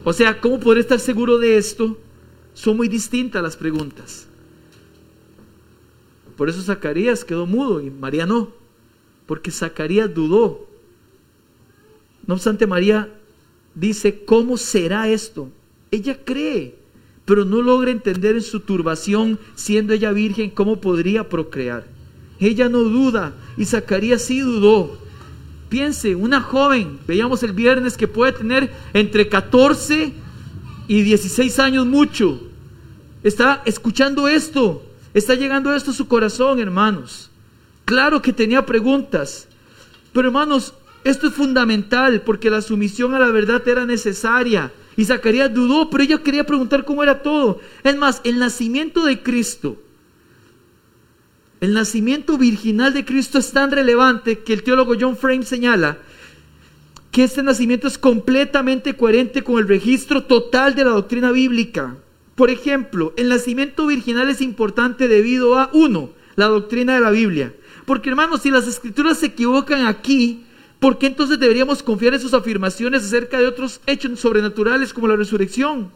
O 0.03 0.13
sea, 0.13 0.41
¿cómo 0.41 0.59
podré 0.59 0.81
estar 0.81 0.99
seguro 0.99 1.37
de 1.37 1.57
esto? 1.57 1.97
Son 2.53 2.75
muy 2.75 2.87
distintas 2.87 3.43
las 3.43 3.55
preguntas. 3.55 4.27
Por 6.35 6.49
eso 6.49 6.61
Zacarías 6.61 7.23
quedó 7.23 7.45
mudo 7.45 7.81
y 7.81 7.89
María 7.89 8.25
no, 8.25 8.51
porque 9.25 9.51
Zacarías 9.51 10.13
dudó. 10.13 10.67
No 12.25 12.33
obstante, 12.33 12.67
María 12.67 13.09
dice, 13.79 14.23
¿cómo 14.25 14.57
será 14.57 15.07
esto? 15.07 15.49
Ella 15.91 16.17
cree 16.23 16.75
pero 17.27 17.43
no 17.43 17.61
logra 17.61 17.91
entender 17.91 18.37
en 18.37 18.41
su 18.41 18.61
turbación, 18.61 19.37
siendo 19.53 19.93
ella 19.93 20.13
virgen, 20.13 20.49
cómo 20.49 20.79
podría 20.79 21.27
procrear. 21.27 21.85
Ella 22.39 22.69
no 22.69 22.79
duda 22.83 23.33
y 23.57 23.65
Zacarías 23.65 24.21
sí 24.21 24.39
dudó. 24.39 24.97
Piense, 25.67 26.15
una 26.15 26.39
joven, 26.39 26.99
veíamos 27.05 27.43
el 27.43 27.51
viernes 27.51 27.97
que 27.97 28.07
puede 28.07 28.31
tener 28.31 28.71
entre 28.93 29.27
14 29.27 30.13
y 30.87 31.01
16 31.01 31.59
años 31.59 31.85
mucho. 31.85 32.43
Está 33.23 33.61
escuchando 33.65 34.29
esto, 34.29 34.85
está 35.13 35.35
llegando 35.35 35.75
esto 35.75 35.91
a 35.91 35.95
su 35.95 36.07
corazón, 36.07 36.61
hermanos. 36.61 37.29
Claro 37.83 38.21
que 38.21 38.31
tenía 38.31 38.65
preguntas, 38.65 39.49
pero 40.13 40.29
hermanos, 40.29 40.73
esto 41.09 41.27
es 41.27 41.33
fundamental 41.33 42.21
porque 42.21 42.49
la 42.49 42.61
sumisión 42.61 43.13
a 43.13 43.19
la 43.19 43.31
verdad 43.31 43.67
era 43.67 43.85
necesaria. 43.85 44.71
Y 44.95 45.05
Zacarías 45.05 45.53
dudó, 45.53 45.89
pero 45.89 46.03
ella 46.03 46.23
quería 46.23 46.45
preguntar 46.45 46.83
cómo 46.83 47.03
era 47.03 47.21
todo. 47.21 47.59
Es 47.83 47.95
más, 47.95 48.21
el 48.23 48.39
nacimiento 48.39 49.05
de 49.05 49.21
Cristo, 49.21 49.77
el 51.61 51.73
nacimiento 51.73 52.37
virginal 52.37 52.93
de 52.93 53.05
Cristo 53.05 53.37
es 53.37 53.51
tan 53.51 53.71
relevante 53.71 54.39
que 54.39 54.53
el 54.53 54.63
teólogo 54.63 54.95
John 54.99 55.17
Frame 55.17 55.43
señala 55.43 55.97
que 57.11 57.23
este 57.23 57.41
nacimiento 57.41 57.87
es 57.87 57.97
completamente 57.97 58.95
coherente 58.95 59.43
con 59.43 59.57
el 59.57 59.67
registro 59.67 60.23
total 60.23 60.75
de 60.75 60.83
la 60.83 60.91
doctrina 60.91 61.31
bíblica. 61.31 61.95
Por 62.35 62.51
ejemplo, 62.51 63.13
el 63.17 63.29
nacimiento 63.29 63.87
virginal 63.87 64.29
es 64.29 64.41
importante 64.41 65.07
debido 65.07 65.57
a, 65.57 65.71
uno, 65.73 66.11
la 66.35 66.45
doctrina 66.45 66.93
de 66.93 67.01
la 67.01 67.09
Biblia. 67.09 67.55
Porque 67.85 68.09
hermanos, 68.09 68.41
si 68.41 68.51
las 68.51 68.67
escrituras 68.67 69.17
se 69.17 69.27
equivocan 69.27 69.87
aquí, 69.87 70.43
¿Por 70.79 70.99
qué 70.99 71.07
entonces 71.07 71.39
deberíamos 71.39 71.81
confiar 71.81 72.13
en 72.13 72.19
sus 72.19 72.33
afirmaciones 72.33 73.03
acerca 73.03 73.39
de 73.39 73.47
otros 73.47 73.81
hechos 73.87 74.19
sobrenaturales 74.19 74.93
como 74.93 75.07
la 75.07 75.15
resurrección? 75.15 75.91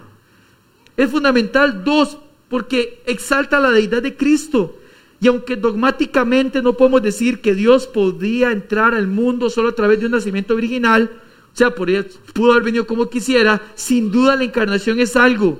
Es 0.97 1.09
fundamental, 1.09 1.83
dos, 1.83 2.17
porque 2.49 3.01
exalta 3.05 3.59
la 3.59 3.71
deidad 3.71 4.01
de 4.01 4.15
Cristo. 4.15 4.77
Y 5.19 5.27
aunque 5.27 5.55
dogmáticamente 5.55 6.63
no 6.63 6.73
podemos 6.73 7.03
decir 7.03 7.41
que 7.41 7.53
Dios 7.53 7.85
podía 7.85 8.51
entrar 8.51 8.95
al 8.95 9.07
mundo 9.07 9.51
solo 9.51 9.69
a 9.69 9.75
través 9.75 9.99
de 9.99 10.07
un 10.07 10.13
nacimiento 10.13 10.55
original, 10.55 11.11
o 11.53 11.57
sea, 11.57 11.75
pudo 11.75 12.51
haber 12.51 12.63
venido 12.63 12.87
como 12.87 13.09
quisiera, 13.09 13.61
sin 13.75 14.11
duda 14.11 14.35
la 14.35 14.45
encarnación 14.45 14.99
es 14.99 15.15
algo, 15.15 15.59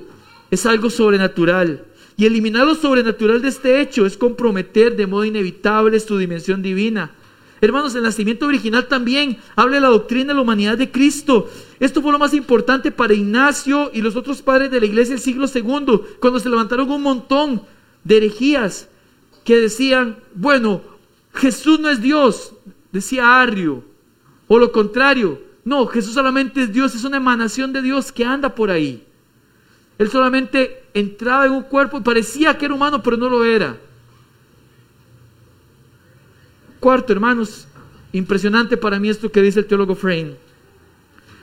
es 0.50 0.66
algo 0.66 0.90
sobrenatural. 0.90 1.84
Y 2.16 2.26
eliminar 2.26 2.66
lo 2.66 2.74
sobrenatural 2.74 3.40
de 3.40 3.48
este 3.48 3.80
hecho 3.80 4.04
es 4.04 4.16
comprometer 4.16 4.96
de 4.96 5.06
modo 5.06 5.24
inevitable 5.24 6.00
su 6.00 6.18
dimensión 6.18 6.60
divina. 6.60 7.12
Hermanos, 7.62 7.94
el 7.94 8.02
nacimiento 8.02 8.46
original 8.46 8.88
también 8.88 9.38
habla 9.54 9.76
de 9.76 9.82
la 9.82 9.88
doctrina 9.88 10.32
de 10.32 10.34
la 10.34 10.40
humanidad 10.40 10.76
de 10.76 10.90
Cristo. 10.90 11.48
Esto 11.78 12.02
fue 12.02 12.10
lo 12.10 12.18
más 12.18 12.34
importante 12.34 12.90
para 12.90 13.14
Ignacio 13.14 13.92
y 13.94 14.02
los 14.02 14.16
otros 14.16 14.42
padres 14.42 14.68
de 14.72 14.80
la 14.80 14.86
iglesia 14.86 15.14
del 15.14 15.22
siglo 15.22 15.46
II, 15.46 16.00
cuando 16.18 16.40
se 16.40 16.50
levantaron 16.50 16.90
un 16.90 17.02
montón 17.02 17.62
de 18.02 18.16
herejías 18.16 18.88
que 19.44 19.58
decían, 19.58 20.16
bueno, 20.34 20.82
Jesús 21.34 21.78
no 21.78 21.88
es 21.88 22.02
Dios, 22.02 22.52
decía 22.90 23.40
Arrio, 23.40 23.84
o 24.48 24.58
lo 24.58 24.72
contrario, 24.72 25.40
no, 25.64 25.86
Jesús 25.86 26.14
solamente 26.14 26.64
es 26.64 26.72
Dios, 26.72 26.96
es 26.96 27.04
una 27.04 27.18
emanación 27.18 27.72
de 27.72 27.80
Dios 27.80 28.10
que 28.10 28.24
anda 28.24 28.56
por 28.56 28.72
ahí. 28.72 29.04
Él 29.98 30.10
solamente 30.10 30.82
entraba 30.94 31.46
en 31.46 31.52
un 31.52 31.62
cuerpo 31.62 31.98
y 31.98 32.02
parecía 32.02 32.58
que 32.58 32.64
era 32.64 32.74
humano, 32.74 33.04
pero 33.04 33.16
no 33.16 33.28
lo 33.28 33.44
era. 33.44 33.78
Cuarto, 36.82 37.12
hermanos, 37.12 37.68
impresionante 38.12 38.76
para 38.76 38.98
mí 38.98 39.08
esto 39.08 39.30
que 39.30 39.40
dice 39.40 39.60
el 39.60 39.66
teólogo 39.66 39.94
Frame. 39.94 40.34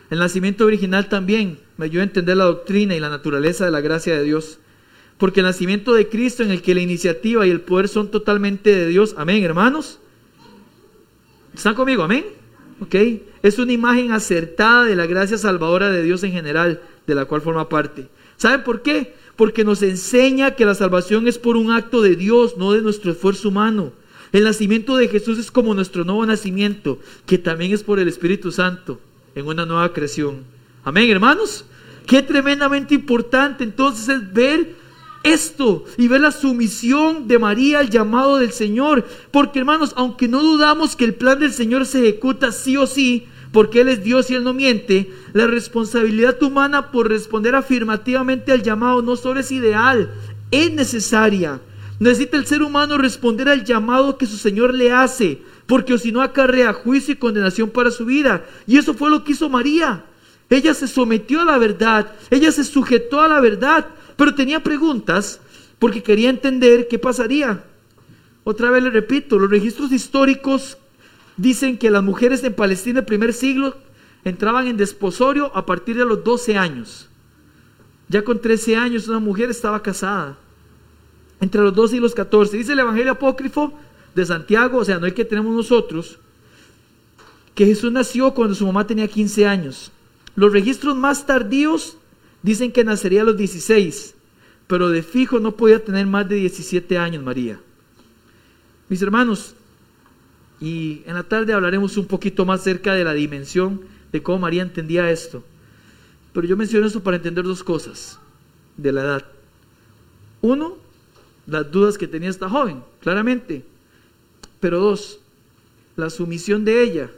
El 0.10 0.20
nacimiento 0.20 0.66
original 0.66 1.08
también 1.08 1.60
me 1.78 1.86
ayuda 1.86 2.02
a 2.02 2.08
entender 2.08 2.36
la 2.36 2.44
doctrina 2.44 2.94
y 2.94 3.00
la 3.00 3.08
naturaleza 3.08 3.64
de 3.64 3.72
la 3.72 3.80
gracia 3.80 4.18
de 4.18 4.26
Dios. 4.26 4.60
Porque 5.18 5.40
el 5.40 5.46
nacimiento 5.46 5.94
de 5.94 6.10
Cristo 6.10 6.44
en 6.44 6.52
el 6.52 6.62
que 6.62 6.76
la 6.76 6.82
iniciativa 6.82 7.48
y 7.48 7.52
el 7.52 7.62
poder 7.62 7.88
son 7.88 8.12
totalmente 8.12 8.76
de 8.76 8.88
Dios. 8.88 9.16
Amén, 9.18 9.42
hermanos. 9.42 10.02
¿Están 11.54 11.74
conmigo? 11.74 12.04
Amén. 12.04 12.26
Ok. 12.82 12.96
Es 13.42 13.60
una 13.60 13.72
imagen 13.72 14.12
acertada 14.12 14.84
de 14.84 14.98
la 14.98 15.06
gracia 15.06 15.38
salvadora 15.38 15.90
de 15.90 16.04
Dios 16.04 16.22
en 16.24 16.34
general, 16.34 16.82
de 17.08 17.16
la 17.16 17.24
cual 17.24 17.40
forma 17.40 17.70
parte. 17.70 18.10
¿Saben 18.36 18.66
por 18.66 18.82
qué? 18.82 19.16
Porque 19.38 19.64
nos 19.64 19.84
enseña 19.84 20.56
que 20.56 20.66
la 20.66 20.76
salvación 20.76 21.30
es 21.30 21.38
por 21.38 21.56
un 21.56 21.72
acto 21.72 22.02
de 22.02 22.18
Dios, 22.18 22.58
no 22.58 22.74
de 22.74 22.82
nuestro 22.82 23.14
esfuerzo 23.14 23.48
humano. 23.48 23.94
El 24.32 24.44
nacimiento 24.44 24.96
de 24.96 25.08
Jesús 25.08 25.40
es 25.40 25.52
como 25.52 25.74
nuestro 25.74 26.04
nuevo 26.04 26.26
nacimiento, 26.26 27.00
que 27.26 27.38
también 27.38 27.74
es 27.74 27.84
por 27.84 28.00
el 28.00 28.08
Espíritu 28.08 28.52
Santo, 28.52 29.00
en 29.36 29.48
una 29.48 29.66
nueva 29.66 29.92
creación. 29.94 30.44
Amén, 30.84 31.10
hermanos. 31.10 31.66
Qué 32.06 32.22
tremendamente 32.22 32.96
importante 32.96 33.64
entonces 33.64 34.10
es 34.10 34.34
ver 34.34 34.76
esto 35.24 35.86
y 35.98 36.08
ver 36.08 36.22
la 36.22 36.32
sumisión 36.32 37.28
de 37.28 37.40
María 37.40 37.80
al 37.80 37.90
llamado 37.90 38.38
del 38.38 38.52
Señor. 38.52 39.06
Porque 39.32 39.60
hermanos, 39.60 39.94
aunque 39.96 40.28
no 40.28 40.42
dudamos 40.42 40.96
que 40.96 41.06
el 41.06 41.16
plan 41.16 41.40
del 41.40 41.54
Señor 41.54 41.86
se 41.86 42.00
ejecuta 42.00 42.52
sí 42.52 42.78
o 42.78 42.88
sí, 42.88 43.28
porque 43.52 43.82
Él 43.82 43.90
es 43.90 44.04
Dios 44.04 44.30
y 44.30 44.36
Él 44.36 44.44
no 44.44 44.54
miente, 44.54 45.12
la 45.34 45.48
responsabilidad 45.48 46.42
humana 46.42 46.92
por 46.92 47.10
responder 47.10 47.56
afirmativamente 47.56 48.52
al 48.52 48.64
llamado 48.64 49.02
no 49.02 49.16
solo 49.16 49.40
es 49.40 49.52
ideal, 49.52 50.12
es 50.52 50.72
necesaria. 50.72 51.60
Necesita 52.00 52.38
el 52.38 52.46
ser 52.46 52.64
humano 52.64 52.98
responder 52.98 53.50
al 53.50 53.66
llamado 53.66 54.18
que 54.18 54.26
su 54.26 54.38
Señor 54.38 54.74
le 54.74 54.92
hace, 54.92 55.42
porque 55.68 55.98
si 55.98 56.12
no 56.12 56.22
acarrea 56.22 56.72
juicio 56.72 57.14
y 57.14 57.18
condenación 57.18 57.70
para 57.70 57.92
su 57.92 58.06
vida. 58.06 58.46
Y 58.66 58.78
eso 58.78 58.94
fue 58.94 59.10
lo 59.10 59.24
que 59.24 59.34
hizo 59.34 59.50
María. 59.50 60.06
Ella 60.50 60.74
se 60.74 60.88
sometió 60.88 61.42
a 61.42 61.46
la 61.46 61.58
verdad, 61.58 62.14
ella 62.32 62.52
se 62.52 62.64
sujetó 62.64 63.22
a 63.22 63.28
la 63.28 63.40
verdad, 63.42 63.88
pero 64.16 64.34
tenía 64.34 64.64
preguntas 64.64 65.42
porque 65.78 66.02
quería 66.02 66.30
entender 66.30 66.88
qué 66.88 66.98
pasaría. 66.98 67.64
Otra 68.46 68.72
vez 68.72 68.82
le 68.82 68.90
repito, 68.90 69.38
los 69.38 69.50
registros 69.50 69.92
históricos 69.92 70.78
dicen 71.38 71.78
que 71.78 71.92
las 71.92 72.04
mujeres 72.04 72.44
en 72.44 72.54
Palestina 72.54 73.02
del 73.02 73.06
primer 73.06 73.34
siglo 73.34 73.76
entraban 74.24 74.68
en 74.68 74.78
desposorio 74.78 75.56
a 75.56 75.66
partir 75.66 75.98
de 75.98 76.06
los 76.06 76.24
12 76.24 76.58
años. 76.58 77.10
Ya 78.08 78.24
con 78.24 78.42
13 78.42 78.76
años 78.76 79.08
una 79.08 79.20
mujer 79.20 79.50
estaba 79.50 79.84
casada. 79.84 80.38
Entre 81.42 81.62
los 81.62 81.74
12 81.74 81.98
y 81.98 82.00
los 82.00 82.14
14. 82.14 82.58
Dice 82.58 82.74
el 82.74 82.80
Evangelio 82.80 83.14
apócrifo 83.14 83.74
de 84.16 84.26
Santiago, 84.26 84.80
o 84.80 84.86
sea, 84.86 85.00
no 85.00 85.06
el 85.06 85.14
que 85.14 85.26
tenemos 85.26 85.56
nosotros, 85.56 86.20
que 87.56 87.66
Jesús 87.66 87.92
nació 87.92 88.34
cuando 88.34 88.56
su 88.56 88.66
mamá 88.66 88.88
tenía 88.88 89.08
15 89.08 89.46
años. 89.46 89.92
Los 90.36 90.52
registros 90.52 90.96
más 90.96 91.26
tardíos 91.26 91.98
dicen 92.42 92.72
que 92.72 92.84
nacería 92.84 93.22
a 93.22 93.26
los 93.26 93.38
16, 93.38 94.16
pero 94.68 94.90
de 94.90 95.04
fijo 95.04 95.40
no 95.40 95.54
podía 95.54 95.84
tener 95.84 96.06
más 96.08 96.28
de 96.30 96.36
17 96.36 96.98
años 96.98 97.24
María. 97.24 97.60
Mis 98.88 99.02
hermanos, 99.02 99.56
y 100.62 101.04
en 101.06 101.16
la 101.16 101.24
tarde 101.24 101.54
hablaremos 101.54 101.98
un 101.98 102.06
poquito 102.06 102.46
más 102.46 102.64
cerca 102.64 102.94
de 102.94 103.04
la 103.04 103.14
dimensión 103.14 103.82
de 104.12 104.22
cómo 104.22 104.40
María 104.40 104.62
entendía 104.62 105.10
esto. 105.12 105.44
Pero 106.34 106.48
yo 106.48 106.58
menciono 106.58 106.88
esto 106.88 107.02
para 107.02 107.18
entender 107.18 107.46
dos 107.46 107.64
cosas 107.64 108.20
de 108.78 108.92
la 108.92 109.02
edad. 109.02 109.26
Uno, 110.42 110.78
las 111.50 111.72
dudas 111.72 111.98
que 111.98 112.08
tenía 112.08 112.30
esta 112.30 112.50
joven, 112.50 112.84
claramente. 113.02 113.66
Pero 114.60 114.80
dos, 114.80 115.20
la 115.96 116.10
sumisión 116.10 116.66
de 116.66 116.82
ella, 116.82 117.12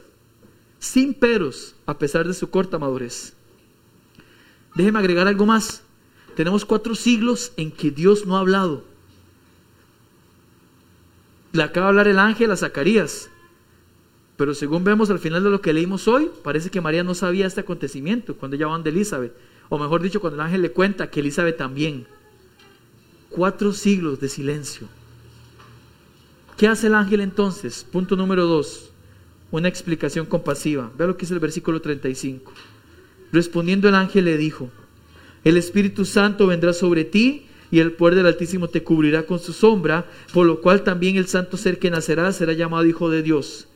sin 0.80 1.14
peros, 1.14 1.76
a 1.86 1.98
pesar 1.98 2.28
de 2.28 2.34
su 2.34 2.50
corta 2.50 2.80
madurez. 2.80 3.34
Déjeme 4.76 5.00
agregar 5.00 5.28
algo 5.28 5.46
más. 5.46 5.84
Tenemos 6.36 6.66
cuatro 6.66 6.96
siglos 6.96 7.52
en 7.58 7.72
que 7.72 7.92
Dios 7.92 8.26
no 8.26 8.38
ha 8.38 8.40
hablado. 8.40 8.84
Le 11.52 11.64
acaba 11.64 11.88
de 11.88 11.90
hablar 11.90 12.08
el 12.08 12.20
ángel 12.20 12.52
a 12.52 12.58
Zacarías. 12.58 13.30
Pero 14.38 14.56
según 14.56 14.84
vemos 14.84 15.10
al 15.10 15.20
final 15.20 15.44
de 15.44 15.50
lo 15.50 15.62
que 15.62 15.74
leímos 15.74 16.08
hoy, 16.08 16.32
parece 16.44 16.70
que 16.70 16.82
María 16.82 17.04
no 17.04 17.14
sabía 17.14 17.46
este 17.46 17.62
acontecimiento 17.62 18.36
cuando 18.36 18.56
ella 18.56 18.68
van 18.68 18.84
de 18.84 18.90
Elizabeth. 18.90 19.36
O 19.70 19.78
mejor 19.78 20.02
dicho, 20.02 20.20
cuando 20.20 20.36
el 20.36 20.48
ángel 20.48 20.62
le 20.62 20.72
cuenta 20.72 21.12
que 21.12 21.20
Elizabeth 21.20 21.58
también. 21.58 22.08
Cuatro 23.32 23.72
siglos 23.72 24.20
de 24.20 24.28
silencio. 24.28 24.90
¿Qué 26.58 26.68
hace 26.68 26.88
el 26.88 26.96
ángel 26.96 27.22
entonces? 27.22 27.86
Punto 27.90 28.18
número 28.18 28.46
dos. 28.46 28.92
Una 29.52 29.70
explicación 29.70 30.26
compasiva. 30.26 30.92
Vea 30.98 31.08
lo 31.08 31.16
que 31.16 31.24
es 31.24 31.32
el 31.32 31.40
versículo 31.40 31.82
35. 31.82 32.52
Respondiendo 33.32 33.88
el 33.88 33.96
ángel 33.96 34.26
le 34.26 34.38
dijo, 34.38 34.70
el 35.46 35.56
Espíritu 35.56 36.04
Santo 36.04 36.46
vendrá 36.48 36.74
sobre 36.74 37.06
ti 37.06 37.46
y 37.72 37.80
el 37.80 37.94
poder 37.94 38.16
del 38.16 38.28
Altísimo 38.28 38.68
te 38.68 38.84
cubrirá 38.84 39.26
con 39.26 39.40
su 39.40 39.54
sombra, 39.54 40.06
por 40.34 40.46
lo 40.46 40.60
cual 40.60 40.84
también 40.84 41.16
el 41.16 41.28
santo 41.28 41.56
ser 41.56 41.80
que 41.80 41.90
nacerá 41.90 42.34
será 42.34 42.52
llamado 42.52 42.86
Hijo 42.86 43.10
de 43.10 43.24
Dios. 43.24 43.70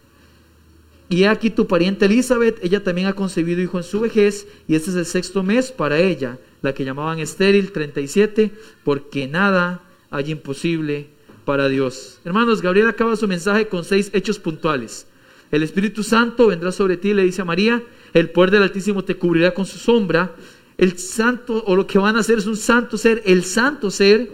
Y 1.08 1.24
aquí 1.24 1.50
tu 1.50 1.66
pariente 1.66 2.06
Elizabeth, 2.06 2.60
ella 2.62 2.84
también 2.84 3.08
ha 3.08 3.14
concebido 3.14 3.62
hijo 3.62 3.78
en 3.78 3.84
su 3.84 4.02
vejez, 4.02 4.48
y 4.68 4.76
este 4.76 4.90
es 4.90 4.96
el 4.98 5.06
sexto 5.06 5.44
mes 5.44 5.72
para 5.72 6.00
ella, 6.00 6.40
la 6.66 6.74
que 6.74 6.84
llamaban 6.84 7.20
estéril, 7.20 7.72
37, 7.72 8.52
porque 8.84 9.28
nada 9.28 9.84
hay 10.10 10.32
imposible 10.32 11.08
para 11.46 11.70
Dios. 11.70 12.20
Hermanos, 12.26 12.62
Gabriel 12.62 12.88
acaba 12.88 13.16
su 13.16 13.28
mensaje 13.28 13.68
con 13.68 13.86
seis 13.86 14.10
hechos 14.14 14.40
puntuales. 14.40 15.06
El 15.52 15.62
Espíritu 15.62 16.02
Santo 16.02 16.48
vendrá 16.48 16.72
sobre 16.72 16.98
ti, 16.98 17.14
le 17.14 17.24
dice 17.24 17.44
a 17.44 17.46
María, 17.46 17.84
el 18.14 18.32
poder 18.32 18.50
del 18.50 18.64
Altísimo 18.64 19.04
te 19.04 19.16
cubrirá 19.16 19.54
con 19.54 19.68
su 19.68 19.78
sombra, 19.78 20.36
el 20.78 20.98
santo, 20.98 21.64
o 21.68 21.76
lo 21.76 21.86
que 21.86 22.00
van 22.00 22.18
a 22.18 22.22
hacer 22.22 22.40
es 22.40 22.48
un 22.48 22.58
santo 22.58 22.98
ser, 22.98 23.22
el 23.26 23.46
santo 23.46 23.92
ser 23.92 24.32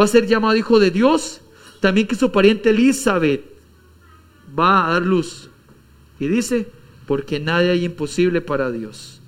va 0.00 0.06
a 0.06 0.08
ser 0.08 0.26
llamado 0.26 0.56
hijo 0.56 0.80
de 0.80 0.90
Dios, 0.90 1.42
también 1.80 2.06
que 2.06 2.16
su 2.16 2.32
pariente 2.32 2.70
Elizabeth 2.70 3.44
va 4.58 4.86
a 4.86 4.92
dar 4.94 5.02
luz. 5.02 5.50
Y 6.18 6.28
dice, 6.28 6.66
porque 7.06 7.38
nadie 7.40 7.70
hay 7.70 7.84
imposible 7.84 8.40
para 8.40 8.70
Dios. 8.70 9.20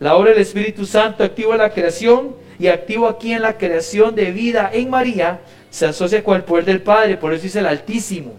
La 0.00 0.16
obra 0.16 0.30
del 0.30 0.40
Espíritu 0.40 0.86
Santo 0.86 1.22
activa 1.22 1.58
la 1.58 1.74
creación 1.74 2.34
y 2.58 2.68
activo 2.68 3.06
aquí 3.06 3.34
en 3.34 3.42
la 3.42 3.58
creación 3.58 4.14
de 4.14 4.32
vida 4.32 4.70
en 4.72 4.88
María 4.88 5.40
se 5.68 5.84
asocia 5.84 6.24
con 6.24 6.36
el 6.36 6.42
poder 6.42 6.64
del 6.64 6.80
Padre, 6.80 7.18
por 7.18 7.34
eso 7.34 7.42
dice 7.42 7.58
el 7.58 7.66
Altísimo. 7.66 8.32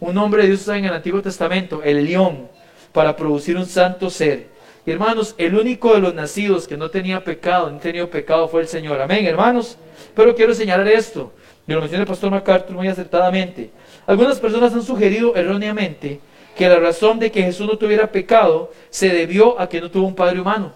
Un 0.00 0.14
nombre 0.14 0.40
de 0.40 0.48
Dios 0.48 0.60
está 0.60 0.78
en 0.78 0.86
el 0.86 0.94
Antiguo 0.94 1.20
Testamento, 1.20 1.82
el 1.82 2.02
león, 2.02 2.48
para 2.92 3.14
producir 3.14 3.58
un 3.58 3.66
santo 3.66 4.08
ser. 4.08 4.46
Y 4.86 4.90
hermanos, 4.90 5.34
el 5.36 5.54
único 5.54 5.92
de 5.92 6.00
los 6.00 6.14
nacidos 6.14 6.66
que 6.66 6.78
no 6.78 6.88
tenía 6.88 7.22
pecado, 7.22 7.70
no 7.70 7.78
tenía 7.78 8.08
pecado 8.10 8.48
fue 8.48 8.62
el 8.62 8.68
Señor. 8.68 9.02
Amén, 9.02 9.26
hermanos. 9.26 9.76
Pero 10.14 10.34
quiero 10.34 10.54
señalar 10.54 10.88
esto, 10.88 11.30
y 11.66 11.72
lo 11.74 11.80
menciona 11.80 12.04
el 12.04 12.08
pastor 12.08 12.30
MacArthur 12.30 12.74
muy 12.74 12.88
acertadamente. 12.88 13.70
Algunas 14.06 14.40
personas 14.40 14.72
han 14.72 14.82
sugerido 14.82 15.36
erróneamente 15.36 16.20
que 16.58 16.68
la 16.68 16.80
razón 16.80 17.20
de 17.20 17.30
que 17.30 17.44
Jesús 17.44 17.68
no 17.68 17.78
tuviera 17.78 18.10
pecado 18.10 18.72
se 18.90 19.08
debió 19.10 19.58
a 19.60 19.68
que 19.68 19.80
no 19.80 19.90
tuvo 19.92 20.08
un 20.08 20.16
padre 20.16 20.40
humano. 20.40 20.74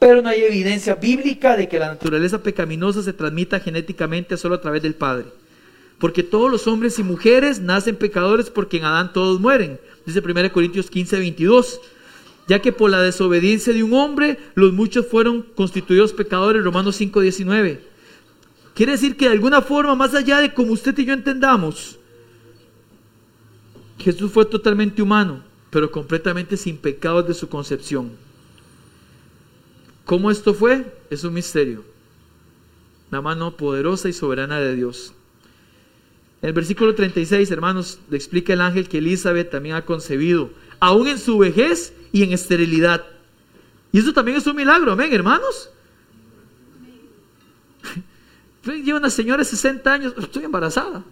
Pero 0.00 0.20
no 0.20 0.28
hay 0.28 0.42
evidencia 0.42 0.96
bíblica 0.96 1.56
de 1.56 1.68
que 1.68 1.78
la 1.78 1.88
naturaleza 1.88 2.42
pecaminosa 2.42 3.02
se 3.02 3.12
transmita 3.12 3.60
genéticamente 3.60 4.36
solo 4.36 4.56
a 4.56 4.60
través 4.60 4.82
del 4.82 4.94
Padre. 4.94 5.26
Porque 6.00 6.24
todos 6.24 6.50
los 6.50 6.66
hombres 6.66 6.98
y 6.98 7.04
mujeres 7.04 7.60
nacen 7.60 7.96
pecadores 7.96 8.50
porque 8.50 8.78
en 8.78 8.84
Adán 8.84 9.12
todos 9.12 9.40
mueren. 9.40 9.80
Dice 10.06 10.20
1 10.20 10.52
Corintios 10.52 10.90
15, 10.90 11.18
22. 11.18 11.80
Ya 12.48 12.60
que 12.60 12.72
por 12.72 12.90
la 12.90 13.02
desobediencia 13.02 13.72
de 13.72 13.82
un 13.82 13.94
hombre, 13.94 14.38
los 14.54 14.72
muchos 14.72 15.06
fueron 15.06 15.42
constituidos 15.54 16.12
pecadores. 16.12 16.64
Romanos 16.64 16.96
5, 16.96 17.20
19. 17.20 17.80
Quiere 18.74 18.92
decir 18.92 19.16
que 19.16 19.26
de 19.26 19.32
alguna 19.32 19.62
forma, 19.62 19.94
más 19.94 20.14
allá 20.14 20.40
de 20.40 20.54
como 20.54 20.72
usted 20.72 20.96
y 20.98 21.04
yo 21.04 21.12
entendamos, 21.12 21.97
Jesús 23.98 24.30
fue 24.30 24.44
totalmente 24.44 25.02
humano, 25.02 25.42
pero 25.70 25.90
completamente 25.90 26.56
sin 26.56 26.78
pecados 26.78 27.26
de 27.26 27.34
su 27.34 27.48
concepción. 27.48 28.12
¿Cómo 30.04 30.30
esto 30.30 30.54
fue? 30.54 30.96
Es 31.10 31.24
un 31.24 31.34
misterio. 31.34 31.84
La 33.10 33.20
mano 33.20 33.56
poderosa 33.56 34.08
y 34.08 34.12
soberana 34.12 34.60
de 34.60 34.74
Dios. 34.74 35.12
En 36.40 36.48
el 36.48 36.54
versículo 36.54 36.94
36, 36.94 37.50
hermanos, 37.50 37.98
le 38.08 38.16
explica 38.16 38.52
el 38.52 38.60
ángel 38.60 38.88
que 38.88 38.98
Elizabeth 38.98 39.50
también 39.50 39.74
ha 39.74 39.84
concebido, 39.84 40.50
aún 40.78 41.08
en 41.08 41.18
su 41.18 41.36
vejez 41.36 41.92
y 42.12 42.22
en 42.22 42.32
esterilidad. 42.32 43.04
Y 43.90 43.98
eso 43.98 44.12
también 44.12 44.36
es 44.36 44.46
un 44.46 44.54
milagro, 44.54 44.92
amén, 44.92 45.12
hermanos. 45.12 45.70
Lleva 48.64 48.98
una 48.98 49.10
señora 49.10 49.38
de 49.38 49.46
60 49.46 49.92
años, 49.92 50.14
estoy 50.16 50.44
embarazada. 50.44 51.02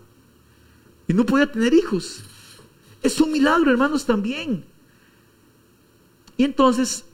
Y 1.09 1.15
no 1.15 1.27
podía 1.27 1.51
tener 1.51 1.75
hijos. 1.75 2.23
Es 3.07 3.21
un 3.21 3.31
milagro, 3.31 3.71
hermanos, 3.71 4.05
también. 4.05 4.65
Y 6.37 6.43
entonces 6.43 7.05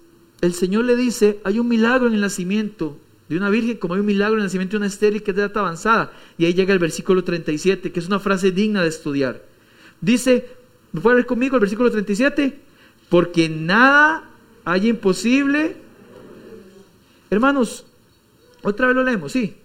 el 0.41 0.55
Señor 0.55 0.87
le 0.87 0.97
dice, 0.97 1.39
hay 1.45 1.59
un 1.59 1.69
milagro 1.69 2.07
en 2.07 2.15
el 2.15 2.23
nacimiento 2.23 2.97
de 3.29 3.37
una 3.37 3.51
virgen, 3.51 3.77
como 3.77 3.93
hay 3.93 4.01
un 4.01 4.07
milagro 4.07 4.37
en 4.37 4.41
el 4.41 4.47
nacimiento 4.47 4.73
de 4.73 4.79
una 4.79 4.87
estéril 4.87 5.23
que 5.23 5.33
es 5.33 5.37
de 5.37 5.43
edad 5.43 5.59
avanzada. 5.59 6.11
Y 6.39 6.47
ahí 6.47 6.55
llega 6.55 6.73
el 6.73 6.79
versículo 6.79 7.23
37, 7.25 7.93
que 7.93 8.01
es 8.01 8.07
una 8.07 8.21
frase 8.21 8.53
digna 8.53 8.83
de 8.83 8.89
estudiar. 8.89 9.43
Dice, 10.01 10.49
¿me 10.93 11.03
puede 11.03 11.17
ver 11.17 11.27
conmigo 11.27 11.57
el 11.57 11.61
versículo 11.61 11.91
37? 11.91 12.59
Porque 13.11 13.51
nada 13.51 14.31
hay 14.65 14.89
imposible. 14.89 15.77
Hermanos, 17.29 17.85
otra 18.63 18.87
vez 18.87 18.97
lo 18.97 19.05
leemos, 19.05 19.33
sí. 19.33 19.57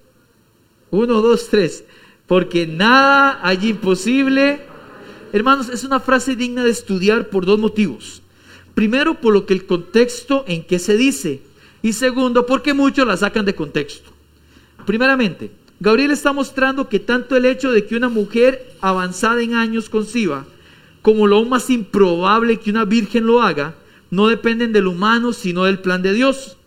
Uno, 0.92 1.22
dos, 1.22 1.48
tres. 1.48 1.86
Porque 2.28 2.68
nada 2.68 3.40
hay 3.42 3.70
imposible 3.70 4.60
Hermanos, 5.34 5.70
es 5.70 5.84
una 5.84 6.00
frase 6.00 6.36
digna 6.36 6.64
de 6.64 6.72
estudiar 6.72 7.30
por 7.30 7.46
dos 7.46 7.60
motivos. 7.60 8.22
Primero, 8.74 9.16
por 9.16 9.34
lo 9.34 9.46
que 9.46 9.54
el 9.54 9.66
contexto 9.66 10.46
en 10.48 10.64
que 10.64 10.80
se 10.80 10.98
dice. 10.98 11.42
Y 11.82 11.94
segundo, 11.94 12.46
porque 12.46 12.74
muchos 12.74 13.08
la 13.08 13.18
sacan 13.18 13.46
de 13.46 13.56
contexto. 13.56 14.12
Primeramente, 14.86 15.52
Gabriel 15.80 16.12
está 16.12 16.34
mostrando 16.34 16.90
que 16.90 17.00
tanto 17.00 17.36
el 17.36 17.46
hecho 17.46 17.72
de 17.72 17.86
que 17.86 17.96
una 17.96 18.10
mujer 18.10 18.74
avanzada 18.82 19.42
en 19.42 19.54
años 19.54 19.90
conciba, 19.90 20.46
como 21.02 21.28
lo 21.28 21.44
más 21.46 21.70
improbable 21.70 22.58
que 22.58 22.72
una 22.72 22.86
virgen 22.86 23.26
lo 23.26 23.42
haga, 23.42 23.76
no 24.10 24.28
dependen 24.28 24.74
del 24.74 24.88
humano, 24.88 25.34
sino 25.34 25.66
del 25.66 25.80
plan 25.80 26.02
de 26.02 26.14
Dios. 26.14 26.58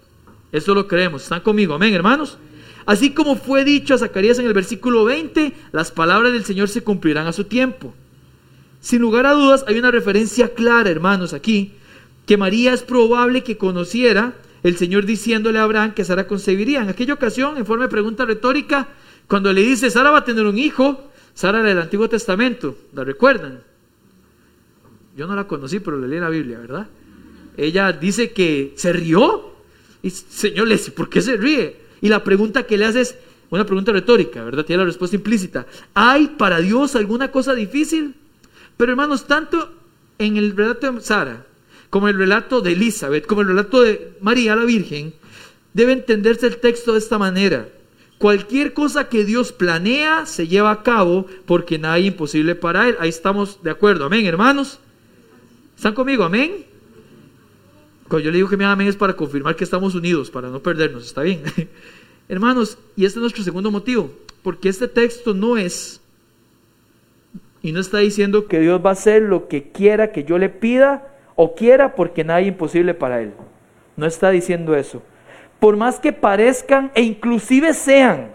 Eso 0.52 0.74
lo 0.74 0.86
creemos. 0.86 1.22
¿Están 1.22 1.40
conmigo? 1.40 1.74
Amén, 1.74 1.94
hermanos. 1.94 2.38
Así 2.86 3.10
como 3.12 3.36
fue 3.36 3.64
dicho 3.64 3.94
a 3.94 3.98
Zacarías 3.98 4.38
en 4.38 4.46
el 4.46 4.52
versículo 4.52 5.04
20, 5.04 5.52
las 5.72 5.90
palabras 5.90 6.32
del 6.32 6.44
Señor 6.44 6.68
se 6.68 6.82
cumplirán 6.82 7.26
a 7.26 7.32
su 7.32 7.44
tiempo. 7.44 7.94
Sin 8.80 9.02
lugar 9.02 9.26
a 9.26 9.32
dudas, 9.32 9.64
hay 9.68 9.78
una 9.78 9.90
referencia 9.90 10.54
clara, 10.54 10.90
hermanos, 10.90 11.32
aquí, 11.32 11.74
que 12.26 12.36
María 12.36 12.72
es 12.72 12.82
probable 12.82 13.42
que 13.42 13.58
conociera 13.58 14.34
el 14.62 14.76
Señor 14.76 15.04
diciéndole 15.06 15.58
a 15.58 15.64
Abraham 15.64 15.94
que 15.94 16.04
Sara 16.04 16.26
concebiría. 16.26 16.82
En 16.82 16.88
aquella 16.88 17.14
ocasión, 17.14 17.56
en 17.56 17.66
forma 17.66 17.84
de 17.84 17.90
pregunta 17.90 18.24
retórica, 18.24 18.88
cuando 19.26 19.52
le 19.52 19.62
dice, 19.62 19.90
Sara 19.90 20.10
va 20.10 20.18
a 20.18 20.24
tener 20.24 20.46
un 20.46 20.58
hijo, 20.58 21.10
Sara 21.34 21.62
del 21.62 21.78
Antiguo 21.78 22.08
Testamento, 22.08 22.76
¿la 22.92 23.04
recuerdan? 23.04 23.62
Yo 25.16 25.26
no 25.26 25.34
la 25.34 25.46
conocí, 25.46 25.80
pero 25.80 25.98
le 25.98 26.08
leí 26.08 26.20
la 26.20 26.30
Biblia, 26.30 26.58
¿verdad? 26.58 26.86
Ella 27.56 27.92
dice 27.92 28.32
que 28.32 28.72
se 28.76 28.92
rió. 28.92 29.50
Y 30.02 30.10
Señor 30.10 30.68
le 30.68 30.76
dice, 30.76 30.92
¿por 30.92 31.10
qué 31.10 31.20
se 31.20 31.36
ríe? 31.36 31.76
Y 32.00 32.08
la 32.08 32.24
pregunta 32.24 32.62
que 32.62 32.78
le 32.78 32.86
hace 32.86 33.02
es 33.02 33.18
una 33.50 33.66
pregunta 33.66 33.92
retórica, 33.92 34.42
¿verdad? 34.44 34.64
Tiene 34.64 34.82
la 34.82 34.86
respuesta 34.86 35.16
implícita. 35.16 35.66
¿Hay 35.92 36.28
para 36.38 36.60
Dios 36.60 36.96
alguna 36.96 37.30
cosa 37.30 37.54
difícil? 37.54 38.14
Pero 38.80 38.92
hermanos, 38.92 39.26
tanto 39.26 39.74
en 40.16 40.38
el 40.38 40.56
relato 40.56 40.90
de 40.90 41.02
Sara, 41.02 41.44
como 41.90 42.08
en 42.08 42.14
el 42.14 42.20
relato 42.20 42.62
de 42.62 42.72
Elizabeth, 42.72 43.26
como 43.26 43.42
el 43.42 43.48
relato 43.48 43.82
de 43.82 44.16
María 44.22 44.56
la 44.56 44.64
Virgen, 44.64 45.12
debe 45.74 45.92
entenderse 45.92 46.46
el 46.46 46.56
texto 46.56 46.94
de 46.94 46.98
esta 46.98 47.18
manera. 47.18 47.68
Cualquier 48.16 48.72
cosa 48.72 49.10
que 49.10 49.26
Dios 49.26 49.52
planea 49.52 50.24
se 50.24 50.48
lleva 50.48 50.70
a 50.70 50.82
cabo 50.82 51.26
porque 51.44 51.78
nada 51.78 51.98
es 51.98 52.06
imposible 52.06 52.54
para 52.54 52.88
Él. 52.88 52.96
Ahí 53.00 53.10
estamos 53.10 53.62
de 53.62 53.70
acuerdo. 53.70 54.06
Amén, 54.06 54.24
hermanos. 54.24 54.78
¿Están 55.76 55.92
conmigo? 55.92 56.24
Amén. 56.24 56.64
Cuando 58.08 58.24
yo 58.24 58.30
le 58.30 58.38
digo 58.38 58.48
que 58.48 58.56
me 58.56 58.64
amén 58.64 58.88
es 58.88 58.96
para 58.96 59.14
confirmar 59.14 59.56
que 59.56 59.64
estamos 59.64 59.94
unidos, 59.94 60.30
para 60.30 60.48
no 60.48 60.62
perdernos. 60.62 61.04
¿Está 61.04 61.20
bien? 61.20 61.42
hermanos, 62.30 62.78
y 62.96 63.04
este 63.04 63.18
es 63.18 63.20
nuestro 63.20 63.44
segundo 63.44 63.70
motivo. 63.70 64.10
Porque 64.42 64.70
este 64.70 64.88
texto 64.88 65.34
no 65.34 65.58
es, 65.58 66.00
y 67.62 67.72
no 67.72 67.80
está 67.80 67.98
diciendo 67.98 68.46
que 68.46 68.60
Dios 68.60 68.80
va 68.84 68.90
a 68.90 68.94
hacer 68.94 69.22
lo 69.22 69.48
que 69.48 69.70
quiera 69.70 70.12
que 70.12 70.24
yo 70.24 70.38
le 70.38 70.48
pida 70.48 71.08
o 71.36 71.54
quiera 71.54 71.94
porque 71.94 72.24
nada 72.24 72.40
es 72.40 72.48
imposible 72.48 72.94
para 72.94 73.20
Él. 73.20 73.32
No 73.96 74.06
está 74.06 74.30
diciendo 74.30 74.74
eso 74.74 75.02
por 75.60 75.76
más 75.76 76.00
que 76.00 76.12
parezcan 76.12 76.90
e 76.94 77.02
inclusive 77.02 77.74
sean 77.74 78.32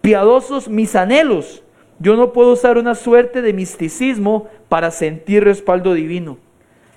piadosos 0.00 0.68
mis 0.68 0.96
anhelos, 0.96 1.62
yo 1.98 2.16
no 2.16 2.32
puedo 2.32 2.52
usar 2.52 2.78
una 2.78 2.94
suerte 2.94 3.42
de 3.42 3.52
misticismo 3.52 4.48
para 4.70 4.90
sentir 4.90 5.44
respaldo 5.44 5.92
divino. 5.92 6.38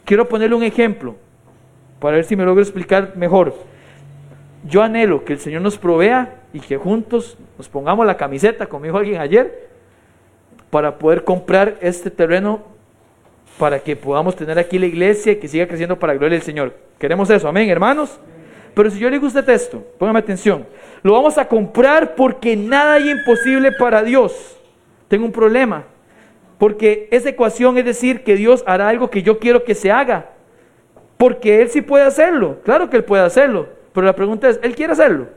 Quiero 0.06 0.29
ponerle 0.29 0.56
un 0.56 0.63
ejemplo 0.63 1.17
para 1.99 2.15
ver 2.15 2.25
si 2.25 2.38
me 2.38 2.45
logro 2.45 2.63
explicar 2.63 3.17
mejor. 3.17 3.53
Yo 4.65 4.82
anhelo 4.82 5.25
que 5.25 5.34
el 5.34 5.39
Señor 5.39 5.62
nos 5.62 5.77
provea 5.77 6.41
y 6.53 6.62
que 6.62 6.77
juntos 6.77 7.38
nos 7.58 7.67
pongamos 7.67 8.06
la 8.06 8.15
camiseta, 8.15 8.67
como 8.67 8.86
dijo 8.86 8.97
alguien 8.97 9.19
ayer, 9.19 9.72
para 10.73 10.97
poder 10.97 11.23
comprar 11.23 11.77
este 11.81 12.09
terreno 12.09 12.63
para 13.59 13.77
que 13.77 13.95
podamos 13.95 14.36
tener 14.36 14.57
aquí 14.57 14.79
la 14.79 14.88
iglesia 14.88 15.33
y 15.33 15.36
que 15.36 15.47
siga 15.47 15.67
creciendo 15.67 15.99
para 15.99 16.13
la 16.13 16.17
gloria 16.17 16.36
del 16.36 16.43
Señor. 16.43 16.73
Queremos 16.97 17.29
eso, 17.29 17.47
amén, 17.47 17.69
hermanos. 17.69 18.19
Pero 18.73 18.89
si 18.89 18.97
yo 18.97 19.07
le 19.07 19.19
gusta 19.19 19.43
esto, 19.53 19.86
póngame 19.99 20.17
atención, 20.17 20.65
lo 21.03 21.13
vamos 21.13 21.38
a 21.38 21.47
comprar 21.47 22.15
porque 22.15 22.57
nada 22.57 22.95
hay 22.95 23.12
imposible 23.12 23.71
para 23.73 24.01
Dios. 24.01 24.57
Tengo 25.09 25.25
un 25.25 25.31
problema, 25.31 25.83
porque 26.57 27.07
esa 27.12 27.29
ecuación 27.29 27.77
es 27.77 27.86
decir 27.86 28.23
que 28.23 28.36
Dios 28.36 28.63
hará 28.65 28.89
algo 28.89 29.12
que 29.12 29.21
yo 29.21 29.38
quiero 29.38 29.65
que 29.65 29.75
se 29.75 29.91
haga, 29.91 30.31
porque 31.17 31.62
Él 31.62 31.69
sí 31.69 31.83
puede 31.83 32.03
hacerlo, 32.03 32.62
claro 32.63 32.89
que 32.89 32.97
Él 32.97 33.03
puede 33.03 33.21
hacerlo, 33.21 33.67
pero 33.93 34.07
la 34.07 34.15
pregunta 34.15 34.49
es, 34.49 34.59
¿Él 34.63 34.75
quiere 34.75 34.93
hacerlo? 34.93 35.27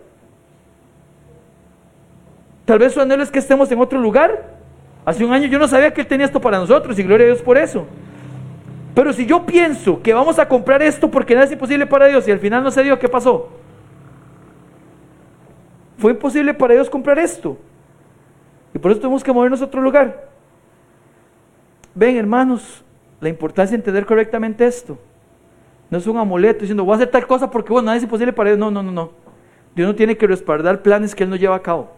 Tal 2.64 2.79
vez 2.79 2.94
su 2.94 3.03
anhelo 3.03 3.22
es 3.22 3.31
que 3.31 3.38
estemos 3.38 3.70
en 3.70 3.81
otro 3.81 4.01
lugar. 4.01 4.56
Hace 5.07 5.25
un 5.25 5.33
año 5.33 5.47
yo 5.47 5.61
no 5.61 5.69
sabía 5.69 5.95
que 5.95 6.01
Él 6.01 6.07
tenía 6.09 6.27
esto 6.27 6.40
para 6.40 6.59
nosotros 6.59 6.99
y 6.99 7.03
gloria 7.05 7.27
a 7.27 7.29
Dios 7.29 7.40
por 7.40 7.57
eso. 7.57 7.87
Pero 8.92 9.12
si 9.12 9.25
yo 9.25 9.47
pienso 9.47 10.03
que 10.03 10.12
vamos 10.12 10.37
a 10.40 10.49
comprar 10.49 10.83
esto 10.83 11.09
porque 11.09 11.35
nada 11.35 11.47
es 11.47 11.53
imposible 11.53 11.87
para 11.87 12.07
Dios 12.07 12.27
y 12.27 12.33
al 12.33 12.40
final 12.40 12.64
no 12.64 12.73
se 12.73 12.83
dio, 12.83 12.99
¿qué 12.99 13.09
pasó? 13.09 13.49
Fue 15.97 16.11
imposible 16.11 16.53
para 16.55 16.75
Dios 16.75 16.90
comprar 16.90 17.21
esto. 17.21 17.57
Y 18.75 18.81
por 18.81 18.90
eso 18.90 19.01
tuvimos 19.01 19.23
que 19.23 19.33
movernos 19.33 19.62
a 19.62 19.66
otro 19.66 19.81
lugar. 19.81 20.29
Ven, 21.95 22.16
hermanos, 22.16 22.85
la 23.21 23.29
importancia 23.29 23.77
de 23.77 23.83
entender 23.83 24.07
correctamente 24.07 24.66
esto. 24.66 24.99
No 25.88 25.99
es 25.99 26.07
un 26.09 26.16
amuleto 26.16 26.61
diciendo, 26.61 26.85
voy 26.85 26.95
a 26.95 26.97
hacer 26.97 27.11
tal 27.12 27.29
cosa 27.29 27.49
porque, 27.49 27.73
bueno, 27.73 27.87
nada 27.87 27.97
es 27.97 28.03
imposible 28.03 28.33
para 28.33 28.51
Dios. 28.51 28.59
No, 28.59 28.73
no, 28.73 28.83
no, 28.83 28.90
no. 28.90 29.12
Dios 29.77 29.87
no 29.87 29.95
tiene 29.95 30.16
que 30.16 30.27
respaldar 30.27 30.83
planes 30.83 31.14
que 31.14 31.23
Él 31.23 31.31
no 31.31 31.37
lleva 31.37 31.55
a 31.55 31.62
cabo. 31.62 31.95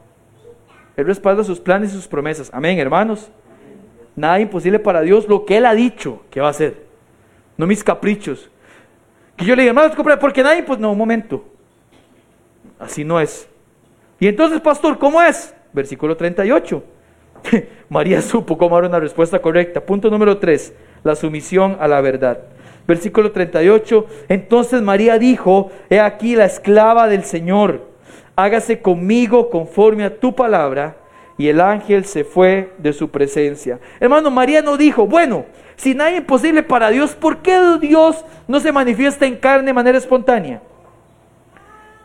Él 0.98 1.06
respalda 1.06 1.44
sus 1.44 1.61
planes 1.61 1.92
y 1.92 1.94
sus 1.94 2.08
promesas. 2.08 2.50
Amén, 2.52 2.78
hermanos. 2.80 3.30
Nada 4.16 4.40
imposible 4.40 4.80
para 4.80 5.00
Dios 5.00 5.28
lo 5.28 5.46
que 5.46 5.56
Él 5.56 5.64
ha 5.64 5.72
dicho 5.72 6.24
que 6.28 6.40
va 6.40 6.48
a 6.48 6.50
hacer 6.50 6.88
no 7.56 7.66
mis 7.66 7.84
caprichos. 7.84 8.50
Que 9.37 9.44
yo 9.44 9.54
le 9.54 9.62
diga, 9.62 9.70
hermano, 9.70 10.18
porque 10.18 10.42
nadie, 10.42 10.64
pues 10.64 10.78
no, 10.78 10.92
un 10.92 10.98
momento. 10.98 11.44
Así 12.78 13.04
no 13.04 13.20
es. 13.20 13.48
Y 14.18 14.26
entonces, 14.26 14.61
pastor, 14.61 14.98
¿cómo 14.98 15.22
es? 15.22 15.54
Versículo 15.72 16.16
38. 16.16 16.82
María 17.88 18.20
supo 18.20 18.58
cómo 18.58 18.74
dar 18.74 18.88
una 18.88 18.98
respuesta 18.98 19.40
correcta. 19.40 19.80
Punto 19.87 20.11
número 20.11 20.38
3, 20.38 20.72
la 21.04 21.14
sumisión 21.14 21.76
a 21.78 21.87
la 21.87 22.00
verdad. 22.00 22.40
Versículo 22.88 23.30
38, 23.30 24.06
entonces 24.30 24.80
María 24.80 25.18
dijo, 25.18 25.70
he 25.90 26.00
aquí 26.00 26.34
la 26.34 26.46
esclava 26.46 27.06
del 27.06 27.22
Señor, 27.22 27.88
hágase 28.38 28.81
conmigo 28.81 29.51
conforme 29.51 30.05
a 30.05 30.20
tu 30.20 30.33
palabra. 30.33 30.96
Y 31.37 31.48
el 31.48 31.61
ángel 31.61 32.05
se 32.05 32.22
fue 32.22 32.72
de 32.79 32.92
su 32.92 33.11
presencia. 33.11 33.81
Hermano, 33.98 34.31
María 34.31 34.62
no 34.62 34.77
dijo, 34.77 35.07
bueno, 35.07 35.46
si 35.77 35.94
nada 35.94 36.11
es 36.11 36.18
imposible 36.18 36.62
para 36.62 36.90
Dios, 36.90 37.14
¿por 37.14 37.38
qué 37.38 37.59
Dios 37.81 38.24
no 38.46 38.61
se 38.61 38.72
manifiesta 38.72 39.27
en 39.27 39.37
carne 39.37 39.66
de 39.66 39.72
manera 39.72 39.98
espontánea? 39.98 40.62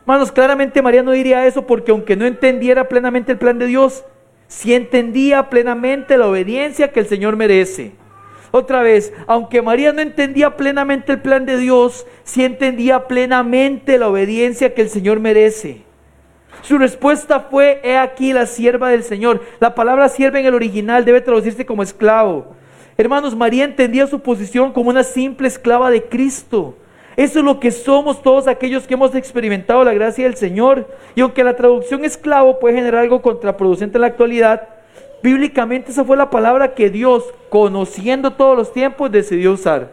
Hermanos, 0.02 0.32
claramente 0.32 0.82
María 0.82 1.04
no 1.04 1.12
diría 1.12 1.46
eso 1.46 1.66
porque 1.68 1.92
aunque 1.92 2.16
no 2.16 2.26
entendiera 2.26 2.90
plenamente 2.90 3.32
el 3.32 3.38
plan 3.38 3.60
de 3.60 3.68
Dios, 3.68 4.04
sí 4.48 4.74
entendía 4.74 5.50
plenamente 5.50 6.18
la 6.18 6.28
obediencia 6.28 6.92
que 6.92 7.00
el 7.00 7.08
Señor 7.08 7.36
merece. 7.36 7.92
Otra 8.50 8.82
vez, 8.82 9.14
aunque 9.28 9.62
María 9.62 9.94
no 9.94 10.02
entendía 10.02 10.58
plenamente 10.58 11.12
el 11.12 11.22
plan 11.22 11.46
de 11.46 11.58
Dios, 11.58 12.06
sí 12.24 12.44
entendía 12.44 13.08
plenamente 13.08 13.98
la 13.98 14.10
obediencia 14.10 14.74
que 14.74 14.82
el 14.82 14.90
Señor 14.90 15.20
merece. 15.20 15.93
Su 16.64 16.78
respuesta 16.78 17.42
fue, 17.42 17.82
he 17.84 17.98
aquí 17.98 18.32
la 18.32 18.46
sierva 18.46 18.90
del 18.90 19.04
Señor. 19.04 19.42
La 19.60 19.76
palabra 19.76 20.08
sierva 20.08 20.40
en 20.40 20.46
el 20.46 20.56
original 20.56 21.04
debe 21.04 21.20
traducirse 21.20 21.66
como 21.66 21.84
esclavo. 21.84 22.56
Hermanos, 22.98 23.36
María 23.36 23.66
entendía 23.66 24.08
su 24.08 24.22
posición 24.22 24.72
como 24.72 24.90
una 24.90 25.04
simple 25.04 25.50
esclava 25.50 25.92
de 25.92 26.06
Cristo. 26.06 26.78
Eso 27.18 27.40
es 27.40 27.46
lo 27.46 27.60
que 27.60 27.70
somos 27.70 28.22
todos 28.24 28.48
aquellos 28.48 28.88
que 28.88 28.94
hemos 28.94 29.14
experimentado 29.14 29.84
la 29.84 29.94
gracia 29.94 30.24
del 30.24 30.36
Señor. 30.36 30.88
Y 31.16 31.22
aunque 31.22 31.44
la 31.44 31.58
traducción 31.58 32.06
esclavo 32.06 32.60
puede 32.60 32.76
generar 32.76 33.02
algo 33.02 33.22
contraproducente 33.22 33.98
en 33.98 34.02
la 34.02 34.08
actualidad, 34.08 34.70
bíblicamente 35.22 35.92
esa 35.92 36.06
fue 36.06 36.16
la 36.16 36.30
palabra 36.30 36.76
que 36.76 36.90
Dios, 36.90 37.26
conociendo 37.50 38.32
todos 38.32 38.56
los 38.56 38.72
tiempos, 38.72 39.12
decidió 39.12 39.52
usar. 39.52 39.92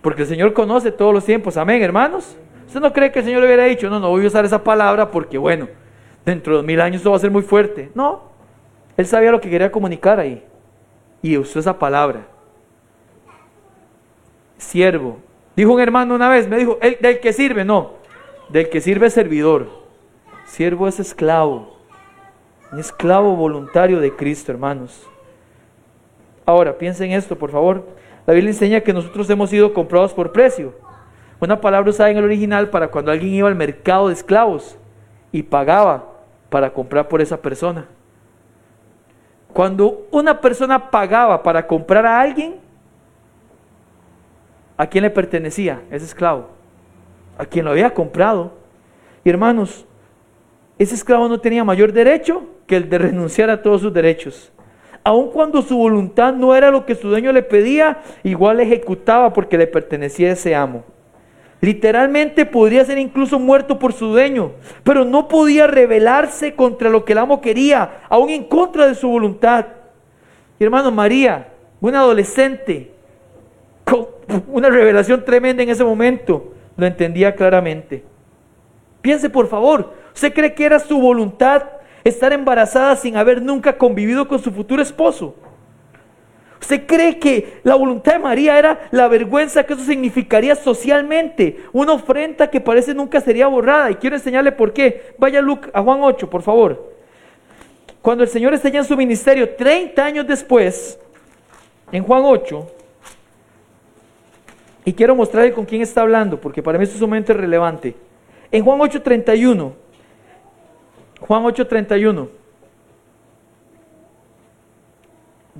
Porque 0.00 0.22
el 0.22 0.28
Señor 0.28 0.52
conoce 0.52 0.92
todos 0.92 1.12
los 1.12 1.24
tiempos. 1.24 1.56
Amén, 1.56 1.82
hermanos. 1.82 2.36
¿Usted 2.68 2.80
no 2.80 2.92
cree 2.92 3.10
que 3.10 3.20
el 3.20 3.24
Señor 3.24 3.42
hubiera 3.42 3.64
dicho, 3.64 3.88
no, 3.88 3.98
no 3.98 4.10
voy 4.10 4.22
a 4.24 4.26
usar 4.26 4.44
esa 4.44 4.62
palabra 4.62 5.10
porque, 5.10 5.38
bueno, 5.38 5.68
dentro 6.26 6.58
de 6.58 6.62
mil 6.62 6.78
años 6.82 6.96
esto 6.96 7.10
va 7.10 7.16
a 7.16 7.20
ser 7.20 7.30
muy 7.30 7.40
fuerte? 7.40 7.90
No. 7.94 8.24
Él 8.98 9.06
sabía 9.06 9.32
lo 9.32 9.40
que 9.40 9.48
quería 9.48 9.72
comunicar 9.72 10.20
ahí 10.20 10.44
y 11.22 11.38
usó 11.38 11.60
esa 11.60 11.78
palabra. 11.78 12.26
Siervo. 14.58 15.16
Dijo 15.56 15.72
un 15.72 15.80
hermano 15.80 16.14
una 16.14 16.28
vez, 16.28 16.46
me 16.46 16.58
dijo, 16.58 16.76
el, 16.82 16.98
del 17.00 17.20
que 17.20 17.32
sirve, 17.32 17.64
no, 17.64 17.94
del 18.50 18.68
que 18.68 18.82
sirve 18.82 19.08
servidor. 19.08 19.68
Siervo 20.44 20.88
es 20.88 21.00
esclavo, 21.00 21.74
un 22.70 22.80
esclavo 22.80 23.34
voluntario 23.34 23.98
de 23.98 24.14
Cristo, 24.14 24.52
hermanos. 24.52 25.08
Ahora, 26.44 26.76
piensen 26.76 27.12
esto, 27.12 27.34
por 27.34 27.50
favor. 27.50 27.86
La 28.26 28.34
Biblia 28.34 28.50
enseña 28.50 28.82
que 28.82 28.92
nosotros 28.92 29.30
hemos 29.30 29.48
sido 29.48 29.72
comprados 29.72 30.12
por 30.12 30.32
precio. 30.32 30.74
Una 31.40 31.60
palabra 31.60 31.90
usada 31.90 32.10
en 32.10 32.16
el 32.16 32.24
original 32.24 32.68
para 32.70 32.88
cuando 32.88 33.12
alguien 33.12 33.32
iba 33.32 33.48
al 33.48 33.54
mercado 33.54 34.08
de 34.08 34.14
esclavos 34.14 34.76
y 35.30 35.42
pagaba 35.42 36.04
para 36.50 36.72
comprar 36.72 37.08
por 37.08 37.20
esa 37.20 37.40
persona. 37.40 37.86
Cuando 39.52 40.06
una 40.10 40.40
persona 40.40 40.90
pagaba 40.90 41.42
para 41.42 41.66
comprar 41.66 42.04
a 42.06 42.20
alguien, 42.20 42.56
¿a 44.76 44.86
quién 44.86 45.04
le 45.04 45.10
pertenecía 45.10 45.82
ese 45.90 46.06
esclavo? 46.06 46.48
A 47.38 47.44
quien 47.44 47.64
lo 47.64 47.70
había 47.70 47.94
comprado. 47.94 48.52
Y 49.24 49.30
hermanos, 49.30 49.86
ese 50.78 50.94
esclavo 50.94 51.28
no 51.28 51.40
tenía 51.40 51.64
mayor 51.64 51.92
derecho 51.92 52.42
que 52.66 52.76
el 52.76 52.88
de 52.88 52.98
renunciar 52.98 53.48
a 53.50 53.62
todos 53.62 53.80
sus 53.80 53.92
derechos. 53.92 54.52
Aun 55.04 55.30
cuando 55.30 55.62
su 55.62 55.76
voluntad 55.76 56.34
no 56.34 56.54
era 56.54 56.70
lo 56.70 56.84
que 56.84 56.94
su 56.94 57.08
dueño 57.08 57.32
le 57.32 57.42
pedía, 57.42 58.02
igual 58.24 58.60
ejecutaba 58.60 59.32
porque 59.32 59.56
le 59.56 59.66
pertenecía 59.66 60.32
ese 60.32 60.54
amo. 60.54 60.84
Literalmente 61.60 62.46
podría 62.46 62.84
ser 62.84 62.98
incluso 62.98 63.38
muerto 63.38 63.78
por 63.78 63.92
su 63.92 64.06
dueño, 64.06 64.52
pero 64.84 65.04
no 65.04 65.26
podía 65.26 65.66
rebelarse 65.66 66.54
contra 66.54 66.88
lo 66.88 67.04
que 67.04 67.12
el 67.12 67.18
amo 67.18 67.40
quería, 67.40 68.02
aún 68.08 68.30
en 68.30 68.44
contra 68.44 68.86
de 68.86 68.94
su 68.94 69.08
voluntad. 69.08 69.66
Hermano, 70.60 70.92
María, 70.92 71.48
una 71.80 72.00
adolescente, 72.00 72.92
con 73.84 74.06
una 74.48 74.68
revelación 74.68 75.24
tremenda 75.24 75.62
en 75.62 75.70
ese 75.70 75.82
momento, 75.82 76.52
lo 76.76 76.86
entendía 76.86 77.34
claramente. 77.34 78.04
Piense 79.00 79.28
por 79.28 79.48
favor, 79.48 79.94
¿usted 80.14 80.32
cree 80.32 80.54
que 80.54 80.64
era 80.64 80.78
su 80.78 81.00
voluntad 81.00 81.64
estar 82.04 82.32
embarazada 82.32 82.94
sin 82.94 83.16
haber 83.16 83.42
nunca 83.42 83.76
convivido 83.76 84.28
con 84.28 84.38
su 84.38 84.52
futuro 84.52 84.80
esposo? 84.80 85.34
¿Usted 86.60 86.86
cree 86.86 87.18
que 87.18 87.60
la 87.62 87.76
voluntad 87.76 88.14
de 88.14 88.18
María 88.18 88.58
era 88.58 88.88
la 88.90 89.08
vergüenza 89.08 89.64
que 89.64 89.74
eso 89.74 89.84
significaría 89.84 90.56
socialmente? 90.56 91.64
Una 91.72 91.92
ofrenda 91.92 92.50
que 92.50 92.60
parece 92.60 92.94
nunca 92.94 93.20
sería 93.20 93.46
borrada. 93.46 93.90
Y 93.90 93.94
quiero 93.94 94.16
enseñarle 94.16 94.52
por 94.52 94.72
qué. 94.72 95.14
Vaya 95.18 95.40
Luke, 95.40 95.70
a 95.72 95.82
Juan 95.82 96.00
8, 96.02 96.28
por 96.28 96.42
favor. 96.42 96.92
Cuando 98.02 98.24
el 98.24 98.30
Señor 98.30 98.54
está 98.54 98.68
en 98.68 98.84
su 98.84 98.96
ministerio, 98.96 99.54
30 99.54 100.04
años 100.04 100.26
después, 100.26 100.98
en 101.92 102.02
Juan 102.02 102.22
8, 102.24 102.72
y 104.84 104.92
quiero 104.94 105.14
mostrarle 105.14 105.52
con 105.52 105.66
quién 105.66 105.82
está 105.82 106.00
hablando, 106.00 106.40
porque 106.40 106.62
para 106.62 106.78
mí 106.78 106.84
esto 106.84 106.94
es 106.94 107.00
sumamente 107.00 107.34
relevante. 107.34 107.94
En 108.50 108.64
Juan 108.64 108.80
8:31, 108.80 109.72
Juan 111.20 111.44
8:31, 111.44 112.28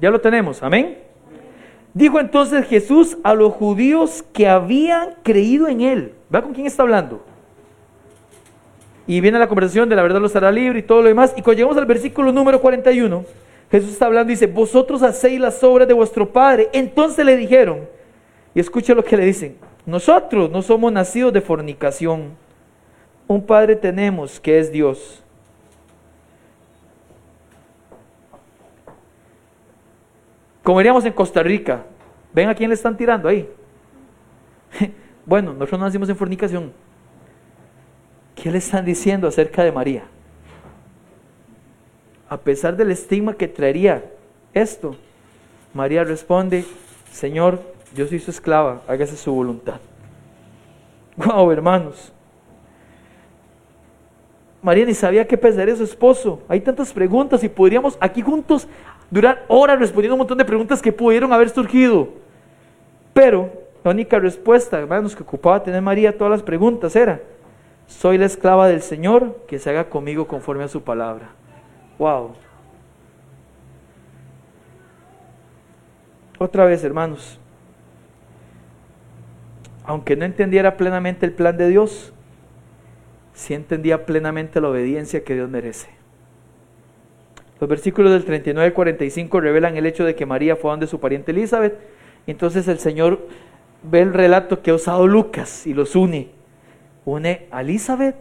ya 0.01 0.11
lo 0.11 0.21
tenemos, 0.21 0.63
amén. 0.63 0.99
Dijo 1.95 2.21
entonces 2.21 2.67
Jesús 2.67 3.19
a 3.25 3.35
los 3.35 3.53
judíos 3.55 4.25
que 4.33 4.49
habían 4.49 5.17
creído 5.23 5.69
en 5.69 5.81
él. 5.81 6.15
¿Va 6.33 6.43
con 6.43 6.53
quién 6.53 6.67
está 6.67 6.83
hablando? 6.83 7.25
Y 9.07 9.21
viene 9.21 9.39
la 9.39 9.49
conversación 9.49 9.89
de 9.89 9.97
la 9.97 10.03
verdad 10.03 10.21
los 10.21 10.37
hará 10.37 10.53
libre 10.53 10.81
y 10.81 10.83
todo 10.83 11.03
lo 11.03 11.09
demás. 11.09 11.33
Y 11.37 11.43
cuando 11.43 11.57
llegamos 11.57 11.79
al 11.79 11.87
versículo 11.87 12.31
número 12.31 12.61
41, 12.61 13.25
Jesús 13.71 13.93
está 13.93 14.07
hablando 14.07 14.31
y 14.31 14.35
dice, 14.35 14.47
vosotros 14.47 15.03
hacéis 15.03 15.41
las 15.41 15.65
obras 15.65 15.89
de 15.89 15.95
vuestro 15.95 16.31
Padre. 16.31 16.69
Entonces 16.73 17.25
le 17.25 17.37
dijeron, 17.37 17.89
y 18.55 18.61
escucha 18.61 18.95
lo 18.95 19.03
que 19.03 19.17
le 19.17 19.25
dicen, 19.25 19.57
nosotros 19.87 20.51
no 20.51 20.61
somos 20.61 20.93
nacidos 20.93 21.33
de 21.33 21.41
fornicación. 21.41 22.33
Un 23.27 23.45
Padre 23.45 23.77
tenemos 23.77 24.39
que 24.39 24.59
es 24.59 24.71
Dios. 24.71 25.23
Como 30.69 30.81
diríamos 30.81 31.03
en 31.07 31.15
Costa 31.15 31.43
Rica, 31.43 31.87
ven 32.35 32.51
a 32.51 32.55
quién 32.55 32.69
le 32.69 32.75
están 32.75 32.95
tirando 32.95 33.27
ahí. 33.27 33.49
Bueno, 35.25 35.55
nosotros 35.55 35.81
no 35.81 35.87
nacimos 35.87 36.11
en 36.11 36.17
fornicación. 36.17 36.73
¿Qué 38.35 38.51
le 38.51 38.59
están 38.59 38.85
diciendo 38.85 39.27
acerca 39.27 39.65
de 39.65 39.73
María? 39.73 40.05
A 42.29 42.37
pesar 42.37 42.77
del 42.77 42.91
estigma 42.91 43.33
que 43.33 43.49
traería 43.49 44.05
esto, 44.53 44.95
María 45.73 46.05
responde, 46.05 46.67
Señor, 47.13 47.63
yo 47.95 48.07
soy 48.07 48.19
su 48.19 48.31
esclava, 48.31 48.83
hágase 48.87 49.17
su 49.17 49.33
voluntad. 49.33 49.81
Wow, 51.17 51.51
hermanos. 51.51 52.13
María 54.61 54.85
ni 54.85 54.93
sabía 54.93 55.27
qué 55.27 55.39
pensaría 55.39 55.77
su 55.77 55.85
esposo. 55.85 56.43
Hay 56.47 56.61
tantas 56.61 56.93
preguntas 56.93 57.43
y 57.43 57.49
podríamos 57.49 57.97
aquí 58.01 58.21
juntos 58.21 58.69
durar 59.11 59.45
horas 59.49 59.79
respondiendo 59.79 60.15
un 60.15 60.19
montón 60.19 60.39
de 60.39 60.45
preguntas 60.45 60.83
que 60.83 60.93
pudieron 60.93 61.33
haber 61.33 61.51
surgido. 61.51 62.09
Pero 63.13 63.51
la 63.85 63.91
única 63.91 64.19
respuesta, 64.19 64.79
hermanos, 64.79 65.17
que 65.17 65.23
ocupaba 65.23 65.63
tener 65.63 65.83
María 65.83 66.17
todas 66.17 66.31
las 66.31 66.43
preguntas 66.43 66.95
era, 66.95 67.21
soy 67.87 68.19
la 68.19 68.27
esclava 68.27 68.69
del 68.69 68.83
Señor, 68.83 69.45
que 69.49 69.59
se 69.59 69.71
haga 69.71 69.89
conmigo 69.89 70.27
conforme 70.27 70.65
a 70.65 70.69
su 70.69 70.83
palabra. 70.83 71.31
Wow. 71.99 72.35
Otra 76.39 76.65
vez, 76.67 76.85
hermanos, 76.85 77.41
aunque 79.85 80.17
no 80.17 80.25
entendiera 80.25 80.77
plenamente 80.77 81.27
el 81.27 81.33
plan 81.33 81.57
de 81.57 81.69
Dios, 81.69 82.13
sí 83.33 83.55
entendía 83.55 84.05
plenamente 84.05 84.61
la 84.61 84.69
obediencia 84.69 85.25
que 85.25 85.35
Dios 85.35 85.49
merece. 85.49 85.98
Los 87.61 87.69
versículos 87.69 88.13
del 88.13 88.25
39 88.25 88.67
al 88.67 88.73
45 88.73 89.41
revelan 89.41 89.77
el 89.77 89.87
hecho 89.87 90.05
de 90.05 90.15
que 90.15 90.27
María 90.27 90.57
fue 90.57 90.71
donde 90.71 90.87
su 90.87 91.01
pariente 91.01 91.33
Elizabeth. 91.33 91.79
Entonces 92.27 92.69
el 92.69 92.79
Señor 92.79 93.27
ve 93.83 94.01
el 94.01 94.15
relato 94.15 94.63
que 94.63 94.71
ha 94.71 94.75
usado 94.75 95.07
Lucas 95.07 95.67
y 95.67 95.75
los 95.75 95.97
une. 95.97 96.29
Une 97.05 97.47
a 97.51 97.63
Elizabeth, 97.63 98.17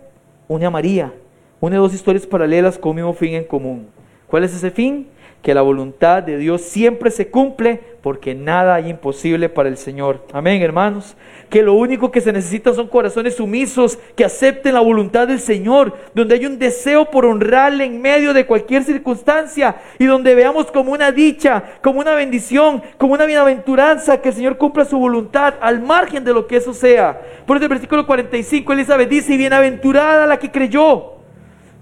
une 0.47 0.65
a 0.65 0.69
María, 0.69 1.13
une 1.59 1.75
dos 1.75 1.93
historias 1.93 2.25
paralelas 2.25 2.77
con 2.77 2.91
un 2.91 2.95
mismo 2.97 3.13
fin 3.13 3.33
en 3.33 3.43
común. 3.43 3.87
¿Cuál 4.27 4.43
es 4.43 4.55
ese 4.55 4.71
fin? 4.71 5.07
que 5.41 5.53
la 5.53 5.61
voluntad 5.61 6.23
de 6.23 6.37
Dios 6.37 6.61
siempre 6.61 7.11
se 7.11 7.29
cumple 7.29 7.81
porque 8.07 8.33
nada 8.33 8.75
hay 8.75 8.89
imposible 8.89 9.49
para 9.49 9.67
el 9.67 9.75
Señor. 9.75 10.23
Amén, 10.31 10.61
hermanos. 10.61 11.17
Que 11.49 11.61
lo 11.61 11.73
único 11.73 12.09
que 12.09 12.21
se 12.21 12.31
necesita 12.31 12.73
son 12.73 12.87
corazones 12.87 13.35
sumisos 13.35 13.99
que 14.15 14.23
acepten 14.23 14.75
la 14.75 14.79
voluntad 14.79 15.27
del 15.27 15.41
Señor, 15.41 15.93
donde 16.13 16.35
hay 16.35 16.45
un 16.45 16.57
deseo 16.57 17.11
por 17.11 17.25
honrarle 17.25 17.83
en 17.83 18.01
medio 18.01 18.33
de 18.33 18.45
cualquier 18.45 18.85
circunstancia 18.85 19.75
y 19.99 20.05
donde 20.05 20.35
veamos 20.35 20.71
como 20.71 20.93
una 20.93 21.11
dicha, 21.11 21.61
como 21.81 21.99
una 21.99 22.15
bendición, 22.15 22.81
como 22.97 23.11
una 23.11 23.25
bienaventuranza 23.25 24.21
que 24.21 24.29
el 24.29 24.35
Señor 24.35 24.57
cumpla 24.57 24.85
su 24.85 24.97
voluntad 24.97 25.55
al 25.59 25.81
margen 25.81 26.23
de 26.23 26.33
lo 26.33 26.47
que 26.47 26.55
eso 26.55 26.73
sea. 26.73 27.19
Por 27.45 27.57
eso 27.57 27.65
el 27.65 27.69
versículo 27.71 28.07
45 28.07 28.71
Elizabeth 28.71 29.09
dice, 29.09 29.35
bienaventurada 29.35 30.25
la 30.25 30.39
que 30.39 30.49
creyó, 30.49 31.15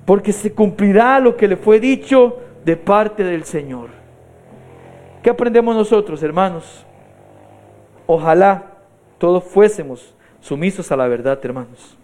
porque 0.06 0.34
se 0.34 0.52
cumplirá 0.52 1.20
lo 1.20 1.38
que 1.38 1.48
le 1.48 1.56
fue 1.56 1.80
dicho 1.80 2.40
de 2.66 2.78
parte 2.78 3.24
del 3.24 3.44
Señor. 3.44 4.05
¿Qué 5.26 5.32
aprendemos 5.32 5.76
nosotros, 5.76 6.22
hermanos? 6.22 6.86
Ojalá 8.06 8.74
todos 9.18 9.44
fuésemos 9.44 10.14
sumisos 10.40 10.92
a 10.92 10.96
la 10.96 11.08
verdad, 11.08 11.40
hermanos. 11.44 11.98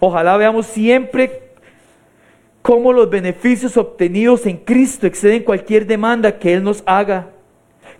Ojalá 0.00 0.36
veamos 0.36 0.66
siempre 0.66 1.54
cómo 2.60 2.92
los 2.92 3.08
beneficios 3.08 3.78
obtenidos 3.78 4.44
en 4.44 4.58
Cristo 4.58 5.06
exceden 5.06 5.44
cualquier 5.44 5.86
demanda 5.86 6.38
que 6.38 6.52
Él 6.52 6.62
nos 6.62 6.82
haga. 6.84 7.30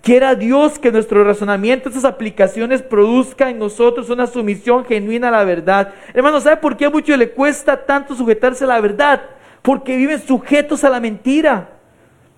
Quiera 0.02 0.34
Dios 0.34 0.78
que 0.78 0.92
nuestro 0.92 1.24
razonamiento, 1.24 1.88
esas 1.88 2.04
aplicaciones 2.04 2.82
produzca 2.82 3.48
en 3.48 3.58
nosotros 3.58 4.10
una 4.10 4.26
sumisión 4.26 4.84
genuina 4.84 5.28
a 5.28 5.30
la 5.30 5.44
verdad. 5.44 5.94
Hermanos, 6.12 6.42
¿sabe 6.42 6.58
por 6.58 6.76
qué 6.76 6.84
a 6.84 6.90
muchos 6.90 7.16
le 7.16 7.30
cuesta 7.30 7.86
tanto 7.86 8.14
sujetarse 8.14 8.64
a 8.64 8.66
la 8.66 8.82
verdad? 8.82 9.22
Porque 9.62 9.96
viven 9.96 10.20
sujetos 10.20 10.84
a 10.84 10.90
la 10.90 11.00
mentira. 11.00 11.71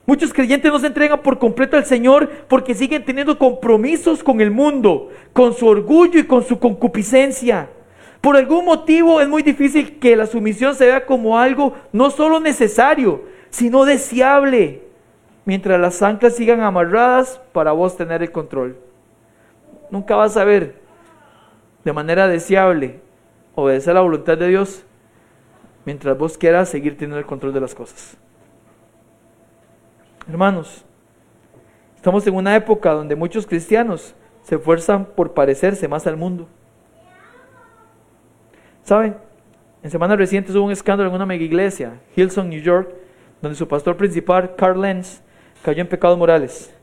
Muchos 0.06 0.34
creyentes 0.34 0.70
no 0.70 0.78
se 0.78 0.88
entregan 0.88 1.22
por 1.22 1.38
completo 1.38 1.76
al 1.76 1.86
Señor 1.86 2.28
porque 2.48 2.74
siguen 2.74 3.04
teniendo 3.04 3.38
compromisos 3.38 4.22
con 4.22 4.40
el 4.40 4.50
mundo, 4.50 5.10
con 5.32 5.54
su 5.54 5.66
orgullo 5.66 6.20
y 6.20 6.26
con 6.26 6.44
su 6.44 6.58
concupiscencia. 6.58 7.70
Por 8.20 8.36
algún 8.36 8.66
motivo 8.66 9.20
es 9.20 9.28
muy 9.28 9.42
difícil 9.42 9.98
que 9.98 10.16
la 10.16 10.26
sumisión 10.26 10.74
se 10.74 10.86
vea 10.86 11.06
como 11.06 11.38
algo 11.38 11.74
no 11.92 12.10
solo 12.10 12.38
necesario, 12.38 13.24
sino 13.48 13.84
deseable, 13.84 14.82
mientras 15.46 15.80
las 15.80 16.02
anclas 16.02 16.36
sigan 16.36 16.60
amarradas 16.60 17.40
para 17.52 17.72
vos 17.72 17.96
tener 17.96 18.22
el 18.22 18.32
control. 18.32 18.76
Nunca 19.90 20.16
vas 20.16 20.36
a 20.36 20.44
ver 20.44 20.80
de 21.84 21.92
manera 21.92 22.28
deseable 22.28 23.00
obedecer 23.54 23.94
la 23.94 24.00
voluntad 24.00 24.36
de 24.36 24.48
Dios 24.48 24.84
mientras 25.84 26.16
vos 26.16 26.36
quieras 26.36 26.68
seguir 26.68 26.96
teniendo 26.96 27.18
el 27.18 27.26
control 27.26 27.52
de 27.52 27.60
las 27.60 27.74
cosas. 27.74 28.16
Hermanos, 30.26 30.82
estamos 31.96 32.26
en 32.26 32.34
una 32.34 32.56
época 32.56 32.92
donde 32.92 33.14
muchos 33.14 33.46
cristianos 33.46 34.14
se 34.42 34.54
esfuerzan 34.54 35.04
por 35.04 35.34
parecerse 35.34 35.86
más 35.86 36.06
al 36.06 36.16
mundo. 36.16 36.48
¿Saben? 38.84 39.16
En 39.82 39.90
semanas 39.90 40.16
recientes 40.16 40.54
hubo 40.54 40.64
un 40.64 40.72
escándalo 40.72 41.10
en 41.10 41.16
una 41.16 41.26
mega 41.26 41.44
iglesia, 41.44 42.00
Hillsong, 42.16 42.48
New 42.48 42.62
York, 42.62 42.88
donde 43.42 43.56
su 43.56 43.68
pastor 43.68 43.98
principal, 43.98 44.54
Carl 44.56 44.80
Lenz, 44.80 45.20
cayó 45.62 45.82
en 45.82 45.88
pecados 45.88 46.16
morales. 46.16 46.74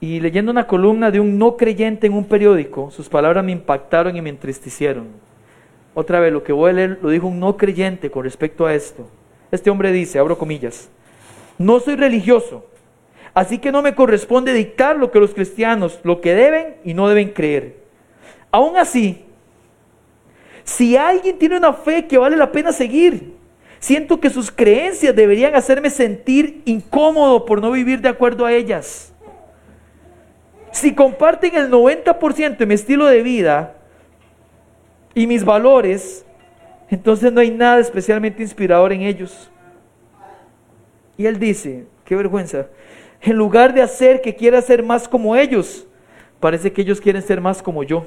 Y 0.00 0.18
leyendo 0.18 0.50
una 0.50 0.66
columna 0.66 1.12
de 1.12 1.20
un 1.20 1.38
no 1.38 1.56
creyente 1.56 2.08
en 2.08 2.14
un 2.14 2.24
periódico, 2.24 2.90
sus 2.90 3.08
palabras 3.08 3.44
me 3.44 3.52
impactaron 3.52 4.16
y 4.16 4.22
me 4.22 4.30
entristecieron. 4.30 5.08
Otra 5.94 6.18
vez, 6.18 6.32
lo 6.32 6.42
que 6.42 6.52
voy 6.52 6.70
a 6.70 6.72
leer 6.72 6.98
lo 7.02 7.10
dijo 7.10 7.28
un 7.28 7.38
no 7.38 7.56
creyente 7.56 8.10
con 8.10 8.24
respecto 8.24 8.66
a 8.66 8.74
esto. 8.74 9.08
Este 9.52 9.70
hombre 9.70 9.92
dice, 9.92 10.18
abro 10.18 10.38
comillas, 10.38 10.90
no 11.60 11.78
soy 11.80 11.96
religioso, 11.96 12.66
así 13.34 13.58
que 13.58 13.70
no 13.70 13.82
me 13.82 13.94
corresponde 13.94 14.52
dictar 14.52 14.96
lo 14.96 15.10
que 15.10 15.20
los 15.20 15.34
cristianos, 15.34 16.00
lo 16.02 16.20
que 16.20 16.34
deben 16.34 16.76
y 16.84 16.94
no 16.94 17.08
deben 17.08 17.30
creer. 17.30 17.76
Aún 18.50 18.76
así, 18.76 19.24
si 20.64 20.96
alguien 20.96 21.38
tiene 21.38 21.56
una 21.56 21.72
fe 21.72 22.06
que 22.06 22.18
vale 22.18 22.36
la 22.36 22.50
pena 22.50 22.72
seguir, 22.72 23.34
siento 23.78 24.20
que 24.20 24.30
sus 24.30 24.50
creencias 24.50 25.14
deberían 25.14 25.54
hacerme 25.54 25.90
sentir 25.90 26.62
incómodo 26.64 27.44
por 27.44 27.60
no 27.60 27.70
vivir 27.70 28.00
de 28.00 28.08
acuerdo 28.08 28.46
a 28.46 28.52
ellas. 28.52 29.12
Si 30.72 30.94
comparten 30.94 31.54
el 31.56 31.70
90% 31.70 32.56
de 32.56 32.66
mi 32.66 32.74
estilo 32.74 33.06
de 33.06 33.22
vida, 33.22 33.74
y 35.14 35.26
mis 35.26 35.44
valores, 35.44 36.24
entonces 36.88 37.32
no 37.32 37.40
hay 37.40 37.50
nada 37.50 37.80
especialmente 37.80 38.42
inspirador 38.42 38.92
en 38.92 39.02
ellos. 39.02 39.50
Y 41.20 41.26
él 41.26 41.38
dice, 41.38 41.84
qué 42.06 42.16
vergüenza, 42.16 42.68
en 43.20 43.36
lugar 43.36 43.74
de 43.74 43.82
hacer 43.82 44.22
que 44.22 44.34
quiera 44.34 44.62
ser 44.62 44.82
más 44.82 45.06
como 45.06 45.36
ellos, 45.36 45.86
parece 46.40 46.72
que 46.72 46.80
ellos 46.80 46.98
quieren 46.98 47.20
ser 47.20 47.42
más 47.42 47.62
como 47.62 47.82
yo. 47.82 48.06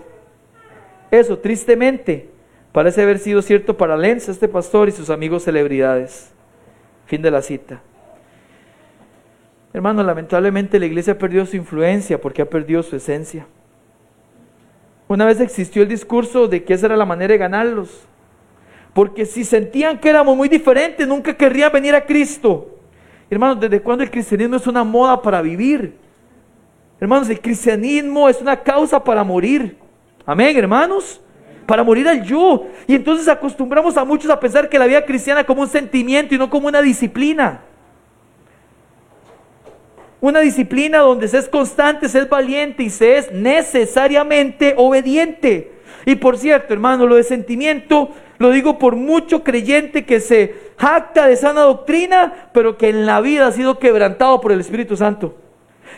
Eso, 1.12 1.38
tristemente, 1.38 2.32
parece 2.72 3.04
haber 3.04 3.20
sido 3.20 3.44
cierto 3.44 3.78
para 3.78 3.96
Lenz, 3.96 4.30
este 4.30 4.48
pastor 4.48 4.90
y 4.90 4.94
sus 4.94 5.12
amigos 5.12 5.44
celebridades. 5.44 6.32
Fin 7.06 7.22
de 7.22 7.30
la 7.30 7.44
cita. 7.44 7.84
Hermano, 9.74 10.02
lamentablemente 10.02 10.80
la 10.80 10.88
iglesia 10.88 11.16
perdió 11.16 11.46
su 11.46 11.56
influencia 11.56 12.20
porque 12.20 12.42
ha 12.42 12.50
perdido 12.50 12.82
su 12.82 12.96
esencia. 12.96 13.46
Una 15.08 15.28
vez 15.28 15.40
existió 15.40 15.84
el 15.84 15.90
discurso 15.90 16.48
de 16.48 16.64
que 16.64 16.74
esa 16.74 16.88
era 16.88 16.98
la 16.98 17.06
manera 17.06 17.34
de 17.34 17.38
ganarlos. 17.38 18.08
Porque 18.92 19.28
si 19.28 19.44
sentían 19.44 20.00
que 20.00 20.10
éramos 20.10 20.36
muy 20.36 20.50
diferentes, 20.50 21.08
nunca 21.08 21.38
querrían 21.38 21.72
venir 21.72 21.94
a 21.94 22.08
Cristo. 22.08 22.73
Hermanos, 23.30 23.60
¿desde 23.60 23.82
cuándo 23.82 24.04
el 24.04 24.12
cristianismo 24.12 24.56
es 24.56 24.68
una 24.68 24.84
moda 24.84 25.22
para 25.22 25.42
vivir? 25.42 25.98
Hermanos, 27.00 27.30
el 27.30 27.42
cristianismo 27.42 28.30
es 28.30 28.40
una 28.40 28.56
causa 28.56 29.04
para 29.04 29.24
morir. 29.24 29.78
Amén, 30.26 30.56
hermanos. 30.56 31.20
Para 31.66 31.84
morir 31.84 32.08
al 32.08 32.24
yo. 32.24 32.68
Y 32.88 32.96
entonces 32.96 33.28
acostumbramos 33.28 33.98
a 33.98 34.06
muchos 34.06 34.30
a 34.32 34.40
pensar 34.40 34.70
que 34.70 34.80
la 34.80 34.86
vida 34.86 35.06
cristiana 35.06 35.44
como 35.44 35.62
un 35.62 35.68
sentimiento 35.68 36.36
y 36.36 36.38
no 36.38 36.50
como 36.50 36.68
una 36.68 36.82
disciplina. 36.82 37.62
Una 40.22 40.40
disciplina 40.40 41.00
donde 41.00 41.28
se 41.28 41.38
es 41.40 41.50
constante, 41.50 42.08
se 42.08 42.20
es 42.20 42.30
valiente 42.30 42.84
y 42.84 42.90
se 42.90 43.18
es 43.18 43.32
necesariamente 43.34 44.74
obediente. 44.78 45.73
Y 46.06 46.16
por 46.16 46.38
cierto, 46.38 46.74
hermano, 46.74 47.06
lo 47.06 47.16
de 47.16 47.24
sentimiento 47.24 48.10
lo 48.40 48.50
digo 48.50 48.78
por 48.78 48.96
mucho 48.96 49.44
creyente 49.44 50.06
que 50.06 50.20
se 50.20 50.56
jacta 50.78 51.28
de 51.28 51.36
sana 51.36 51.62
doctrina, 51.62 52.50
pero 52.54 52.78
que 52.78 52.90
en 52.90 53.06
la 53.06 53.22
vida 53.22 53.48
ha 53.48 53.52
sido 53.52 53.80
quebrantado 53.80 54.42
por 54.42 54.52
el 54.52 54.60
Espíritu 54.60 54.98
Santo. 54.98 55.36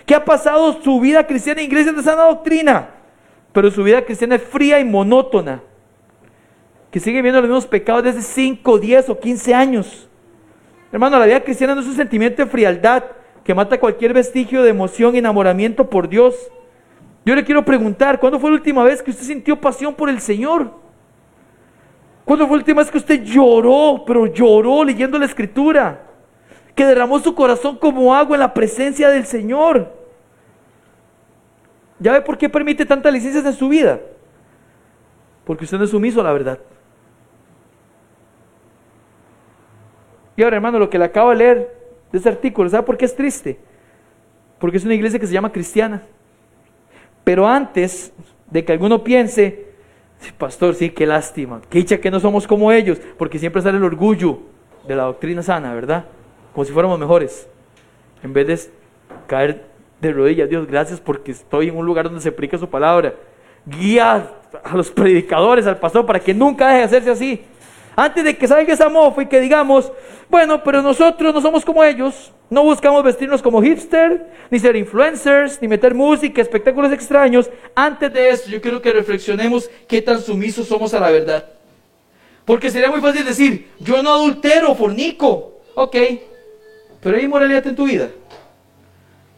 Que 0.06 0.14
ha 0.14 0.26
pasado 0.26 0.80
su 0.82 1.00
vida 1.00 1.26
cristiana 1.26 1.62
en 1.62 1.68
iglesia 1.68 1.92
de 1.92 2.04
sana 2.04 2.24
doctrina, 2.24 2.90
pero 3.52 3.72
su 3.72 3.84
vida 3.84 4.04
cristiana 4.04 4.36
es 4.36 4.44
fría 4.44 4.80
y 4.80 4.86
monótona. 4.86 5.62
Que 6.92 7.00
sigue 7.00 7.22
viendo 7.22 7.42
los 7.42 7.50
mismos 7.50 7.68
pecados 7.68 8.04
desde 8.04 8.22
5, 8.22 8.78
10 8.78 9.10
o 9.10 9.20
15 9.20 9.54
años. 9.54 10.08
Hermano, 10.92 11.18
la 11.18 11.26
vida 11.26 11.44
cristiana 11.44 11.74
no 11.74 11.82
es 11.82 11.88
un 11.88 11.96
sentimiento 11.96 12.44
de 12.44 12.50
frialdad 12.50 13.04
que 13.44 13.54
mata 13.54 13.80
cualquier 13.80 14.14
vestigio 14.14 14.64
de 14.64 14.70
emoción 14.70 15.16
y 15.16 15.20
enamoramiento 15.20 15.90
por 15.90 16.10
Dios. 16.10 16.36
Yo 17.26 17.34
le 17.36 17.44
quiero 17.44 17.66
preguntar, 17.66 18.20
¿cuándo 18.20 18.40
fue 18.40 18.52
la 18.52 18.58
última 18.58 18.84
vez 18.84 19.02
que 19.02 19.10
usted 19.10 19.24
sintió 19.24 19.60
pasión 19.60 19.96
por 19.96 20.10
el 20.10 20.22
Señor? 20.22 20.72
¿Cuándo 22.24 22.48
fue 22.48 22.58
la 22.58 22.62
última 22.62 22.82
vez 22.82 22.92
que 22.92 23.00
usted 23.00 23.24
lloró, 23.24 24.04
pero 24.06 24.28
lloró 24.28 24.84
leyendo 24.84 25.18
la 25.18 25.26
escritura? 25.26 26.04
Que 26.76 26.86
derramó 26.86 27.20
su 27.20 27.34
corazón 27.34 27.78
como 27.78 28.14
agua 28.14 28.36
en 28.36 28.42
la 28.42 28.54
presencia 28.54 29.10
del 29.10 29.26
Señor. 29.26 29.92
¿Ya 32.00 32.14
ve 32.14 32.22
por 32.22 32.38
qué 32.38 32.48
permite 32.48 32.86
tantas 32.86 33.12
licencias 33.12 33.44
en 33.44 33.54
su 33.54 33.70
vida? 33.70 34.00
Porque 35.46 35.64
usted 35.64 35.80
no 35.80 35.86
es 35.86 35.90
sumiso 35.90 36.22
a 36.22 36.24
la 36.24 36.34
verdad. 36.34 36.60
Y 40.36 40.44
ahora, 40.44 40.58
hermano, 40.58 40.78
lo 40.78 40.90
que 40.92 41.00
le 41.00 41.06
acabo 41.06 41.32
de 41.32 41.38
leer 41.38 41.76
de 42.12 42.18
ese 42.20 42.30
artículo, 42.30 42.70
¿sabe 42.70 42.84
por 42.84 42.98
qué 42.98 43.06
es 43.06 43.16
triste? 43.16 43.58
Porque 44.60 44.78
es 44.78 44.86
una 44.86 44.94
iglesia 44.94 45.18
que 45.18 45.26
se 45.26 45.34
llama 45.34 45.52
cristiana. 45.52 46.04
Pero 47.26 47.46
antes 47.48 48.14
de 48.50 48.64
que 48.64 48.72
alguno 48.72 49.04
piense, 49.04 49.66
pastor, 50.38 50.76
sí, 50.76 50.92
qué 50.92 51.06
lástima, 51.06 51.60
qué 51.70 51.80
dicha 51.80 51.98
que 51.98 52.10
no 52.10 52.22
somos 52.22 52.48
como 52.48 52.72
ellos, 52.72 53.02
porque 53.18 53.40
siempre 53.40 53.62
sale 53.62 53.78
el 53.78 53.84
orgullo 53.84 54.40
de 54.88 54.96
la 54.96 55.04
doctrina 55.04 55.42
sana, 55.44 55.74
¿verdad? 55.74 56.06
Como 56.54 56.64
si 56.64 56.72
fuéramos 56.72 56.98
mejores. 56.98 57.50
En 58.24 58.32
vez 58.32 58.48
de 58.48 58.60
caer 59.28 59.66
de 60.00 60.14
rodillas, 60.14 60.48
Dios, 60.48 60.68
gracias 60.68 61.02
porque 61.02 61.32
estoy 61.32 61.70
en 61.70 61.76
un 61.76 61.86
lugar 61.86 62.06
donde 62.06 62.22
se 62.22 62.32
predica 62.32 62.58
su 62.58 62.70
palabra. 62.70 63.16
Guía 63.66 64.30
a 64.64 64.78
los 64.78 64.92
predicadores, 64.92 65.66
al 65.66 65.80
pastor, 65.80 66.06
para 66.06 66.20
que 66.20 66.34
nunca 66.34 66.68
deje 66.68 66.78
de 66.78 66.84
hacerse 66.84 67.12
así. 67.12 67.44
Antes 67.96 68.24
de 68.24 68.38
que 68.38 68.48
salga 68.48 68.74
esa 68.74 68.90
mofa 68.90 69.24
y 69.24 69.28
que 69.28 69.40
digamos, 69.40 69.92
bueno, 70.30 70.64
pero 70.64 70.82
nosotros 70.82 71.34
no 71.34 71.42
somos 71.42 71.64
como 71.64 71.84
ellos, 71.84 72.34
no 72.50 72.64
buscamos 72.64 73.04
vestirnos 73.04 73.42
como 73.42 73.62
hipster, 73.62 74.30
ni 74.50 74.60
ser 74.60 74.76
influencers, 74.76 75.62
ni 75.62 75.68
meter 75.68 75.96
música, 75.96 76.42
espectáculos 76.42 76.92
extraños. 76.92 77.50
Antes 77.74 78.12
de 78.12 78.30
eso, 78.30 78.50
yo 78.50 78.62
quiero 78.62 78.82
que 78.82 78.92
reflexionemos 78.92 79.70
qué 79.88 80.02
tan 80.02 80.22
sumisos 80.22 80.68
somos 80.68 80.94
a 80.94 81.00
la 81.00 81.10
verdad. 81.10 81.46
Porque 82.44 82.70
sería 82.70 82.92
muy 82.92 83.02
fácil 83.02 83.24
decir, 83.24 83.72
yo 83.80 84.04
no 84.04 84.14
adultero, 84.14 84.76
fornico. 84.76 85.62
Ok, 85.76 85.96
pero 87.02 87.18
hay 87.18 87.24
inmoralidad 87.24 87.66
en 87.68 87.76
tu 87.76 87.86
vida. 87.86 88.10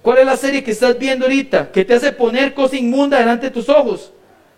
¿Cuál 0.02 0.20
es 0.20 0.26
la 0.26 0.38
serie 0.38 0.64
que 0.64 0.72
estás 0.72 0.98
viendo 0.98 1.26
ahorita 1.26 1.72
que 1.72 1.86
te 1.86 1.94
hace 1.94 2.12
poner 2.12 2.54
cosa 2.54 2.76
inmunda 2.76 3.20
delante 3.20 3.48
de 3.48 3.52
tus 3.52 3.70
ojos? 3.70 4.14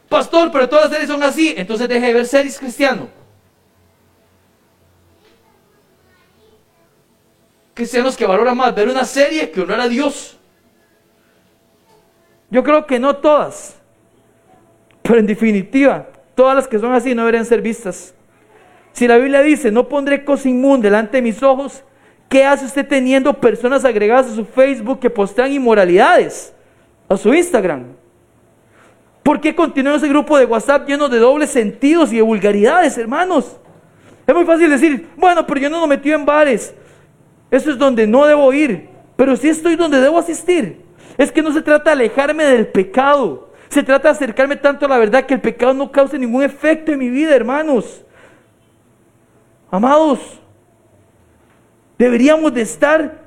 Pastor, 0.07 0.51
pero 0.51 0.69
todas 0.69 0.85
las 0.85 0.93
series 0.93 1.09
son 1.09 1.23
así. 1.23 1.53
Entonces 1.57 1.87
deje 1.89 2.07
de 2.07 2.13
ver 2.13 2.25
series 2.25 2.57
cristiano. 2.57 3.18
Cristianos 7.79 8.17
que 8.17 8.25
valoran 8.25 8.57
más 8.57 8.75
ver 8.75 8.89
una 8.89 9.05
serie 9.05 9.49
que 9.49 9.61
honrar 9.61 9.79
a 9.79 9.87
Dios. 9.87 10.37
Yo 12.51 12.61
creo 12.61 12.85
que 12.85 12.99
no 12.99 13.15
todas, 13.15 13.77
pero 15.01 15.17
en 15.17 15.25
definitiva, 15.25 16.07
todas 16.35 16.57
las 16.57 16.67
que 16.67 16.77
son 16.77 16.91
así 16.91 17.15
no 17.15 17.21
deberían 17.21 17.45
ser 17.45 17.61
vistas. 17.61 18.13
Si 18.91 19.07
la 19.07 19.15
Biblia 19.15 19.41
dice, 19.41 19.71
no 19.71 19.87
pondré 19.87 20.25
cosa 20.25 20.49
inmunda 20.49 20.89
delante 20.89 21.17
de 21.17 21.21
mis 21.21 21.41
ojos, 21.41 21.81
¿qué 22.27 22.43
hace 22.43 22.65
usted 22.65 22.85
teniendo 22.85 23.33
personas 23.33 23.85
agregadas 23.85 24.27
a 24.27 24.35
su 24.35 24.43
Facebook 24.43 24.99
que 24.99 25.09
postean 25.09 25.53
inmoralidades? 25.53 26.53
A 27.07 27.15
su 27.15 27.33
Instagram. 27.33 27.85
¿Por 29.23 29.39
qué 29.39 29.55
continúa 29.55 29.95
ese 29.95 30.09
grupo 30.09 30.37
de 30.37 30.43
WhatsApp 30.43 30.85
lleno 30.85 31.07
de 31.07 31.19
dobles 31.19 31.49
sentidos 31.51 32.11
y 32.11 32.17
de 32.17 32.23
vulgaridades, 32.23 32.97
hermanos? 32.97 33.55
Es 34.27 34.35
muy 34.35 34.43
fácil 34.43 34.69
decir, 34.69 35.07
bueno, 35.15 35.47
pero 35.47 35.61
yo 35.61 35.69
no 35.69 35.79
lo 35.79 35.87
metí 35.87 36.11
en 36.11 36.25
bares. 36.25 36.75
Eso 37.51 37.71
es 37.71 37.77
donde 37.77 38.05
no 38.05 38.25
debo 38.25 38.53
ir, 38.53 38.89
pero 39.15 39.35
sí 39.35 39.49
estoy 39.49 39.75
donde 39.75 39.99
debo 39.99 40.19
asistir. 40.19 40.83
Es 41.17 41.31
que 41.31 41.41
no 41.41 41.51
se 41.51 41.61
trata 41.61 41.89
de 41.89 42.03
alejarme 42.03 42.43
del 42.45 42.67
pecado, 42.67 43.49
se 43.69 43.83
trata 43.83 44.09
de 44.09 44.15
acercarme 44.15 44.55
tanto 44.55 44.85
a 44.85 44.89
la 44.89 44.97
verdad 44.97 45.25
que 45.25 45.33
el 45.33 45.41
pecado 45.41 45.73
no 45.73 45.91
cause 45.91 46.17
ningún 46.17 46.43
efecto 46.43 46.91
en 46.91 46.99
mi 46.99 47.09
vida, 47.09 47.35
hermanos. 47.35 48.03
Amados, 49.71 50.19
deberíamos 51.97 52.53
de 52.53 52.61
estar 52.61 53.19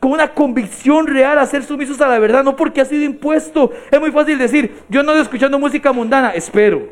con 0.00 0.12
una 0.12 0.32
convicción 0.32 1.06
real 1.06 1.38
a 1.38 1.46
ser 1.46 1.62
sumisos 1.62 2.00
a 2.00 2.08
la 2.08 2.18
verdad, 2.18 2.42
no 2.42 2.56
porque 2.56 2.80
ha 2.80 2.84
sido 2.84 3.04
impuesto. 3.04 3.70
Es 3.90 4.00
muy 4.00 4.10
fácil 4.10 4.38
decir, 4.38 4.82
yo 4.88 5.02
no 5.02 5.12
estoy 5.12 5.24
escuchando 5.24 5.58
música 5.58 5.92
mundana, 5.92 6.30
espero, 6.30 6.88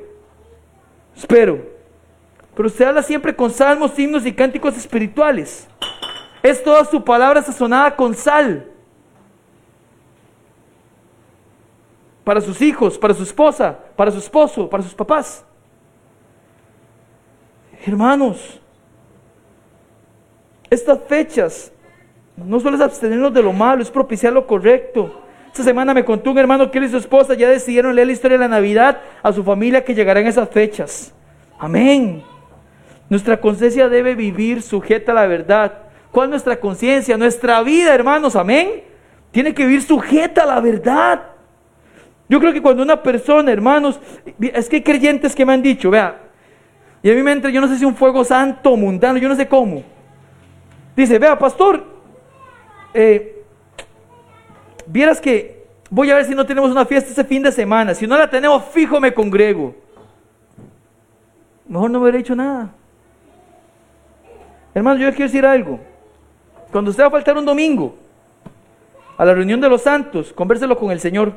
espero. 1.17 1.79
Pero 2.55 2.67
usted 2.67 2.85
habla 2.85 3.03
siempre 3.03 3.35
con 3.35 3.51
salmos, 3.51 3.99
himnos 3.99 4.27
y 4.27 4.33
cánticos 4.33 4.77
espirituales. 4.77 5.67
Es 6.43 6.63
toda 6.63 6.85
su 6.85 7.03
palabra 7.03 7.43
sazonada 7.43 7.95
con 7.95 8.15
sal. 8.15 8.67
Para 12.25 12.41
sus 12.41 12.61
hijos, 12.61 12.99
para 12.99 13.15
su 13.15 13.23
esposa, 13.23 13.79
para 13.97 14.11
su 14.11 14.19
esposo, 14.19 14.69
para 14.69 14.83
sus 14.83 14.95
papás. 14.95 15.45
Hermanos, 17.85 18.61
estas 20.71 20.99
fechas 21.09 21.73
no 22.37 22.61
solo 22.61 22.77
es 22.77 22.83
abstenernos 22.83 23.33
de 23.33 23.43
lo 23.43 23.53
malo, 23.53 23.83
es 23.83 23.91
propiciar 23.91 24.33
lo 24.33 24.47
correcto. 24.47 25.23
Esta 25.47 25.63
semana 25.63 25.95
me 25.95 26.05
contó 26.05 26.31
un 26.31 26.39
hermano 26.39 26.71
que 26.71 26.79
él 26.79 26.85
y 26.85 26.89
su 26.89 26.99
esposa 26.99 27.35
ya 27.35 27.49
decidieron 27.49 27.95
leer 27.95 28.07
la 28.07 28.13
historia 28.13 28.37
de 28.37 28.45
la 28.45 28.49
Navidad 28.49 29.01
a 29.23 29.33
su 29.33 29.43
familia 29.43 29.85
que 29.85 29.95
llegará 29.95 30.21
en 30.21 30.27
esas 30.27 30.49
fechas. 30.51 31.13
Amén. 31.59 32.23
Nuestra 33.09 33.41
conciencia 33.41 33.89
debe 33.89 34.15
vivir 34.15 34.63
sujeta 34.63 35.13
a 35.13 35.15
la 35.15 35.27
verdad. 35.27 35.88
¿Cuál 36.11 36.27
es 36.27 36.31
nuestra 36.31 36.59
conciencia? 36.59 37.17
Nuestra 37.17 37.63
vida, 37.63 37.95
hermanos, 37.95 38.37
amén. 38.37 38.83
Tiene 39.31 39.55
que 39.55 39.65
vivir 39.65 39.83
sujeta 39.83 40.45
a 40.45 40.47
la 40.47 40.61
verdad. 40.61 41.23
Yo 42.29 42.41
creo 42.41 42.53
que 42.53 42.63
cuando 42.63 42.83
una 42.83 43.03
persona, 43.03 43.51
hermanos, 43.53 44.01
es 44.41 44.69
que 44.69 44.77
hay 44.77 44.83
creyentes 44.83 45.35
que 45.35 45.47
me 45.47 45.55
han 45.55 45.63
dicho, 45.63 45.91
vea, 45.91 46.29
y 47.03 47.11
a 47.11 47.15
mí 47.15 47.23
me 47.23 47.33
entra, 47.33 47.51
yo 47.51 47.61
no 47.61 47.69
sé 47.69 47.79
si 47.79 47.85
un 47.85 47.95
fuego 47.95 48.25
santo, 48.25 48.77
mundano, 48.77 49.19
yo 49.19 49.29
no 49.29 49.37
sé 49.37 49.49
cómo. 49.49 49.83
Dice, 50.97 51.19
vea, 51.19 51.39
pastor, 51.39 51.85
eh, 52.93 53.45
vieras 54.87 55.21
que 55.21 55.65
voy 55.91 56.11
a 56.11 56.17
ver 56.17 56.25
si 56.25 56.35
no 56.35 56.45
tenemos 56.45 56.71
una 56.71 56.85
fiesta 56.85 57.11
ese 57.11 57.25
fin 57.25 57.43
de 57.43 57.53
semana. 57.53 57.95
Si 57.95 58.07
no 58.07 58.17
la 58.17 58.29
tenemos, 58.29 58.65
fijo 58.65 59.01
me 59.01 59.15
congrego. 59.15 59.75
Mejor 61.67 61.91
no 61.91 61.99
me 61.99 62.05
hubiera 62.05 62.19
dicho 62.19 62.35
nada. 62.35 62.71
Hermanos, 64.75 65.01
yo 65.01 65.09
quiero 65.11 65.25
decir 65.25 65.47
algo. 65.47 65.81
Cuando 66.71 66.91
usted 66.91 67.03
va 67.03 67.09
a 67.09 67.11
faltar 67.11 67.37
un 67.37 67.45
domingo 67.45 67.95
a 69.17 69.25
la 69.25 69.35
reunión 69.35 69.61
de 69.61 69.69
los 69.69 69.83
santos, 69.83 70.33
convérselo 70.33 70.77
con 70.77 70.91
el 70.91 71.01
Señor. 71.01 71.33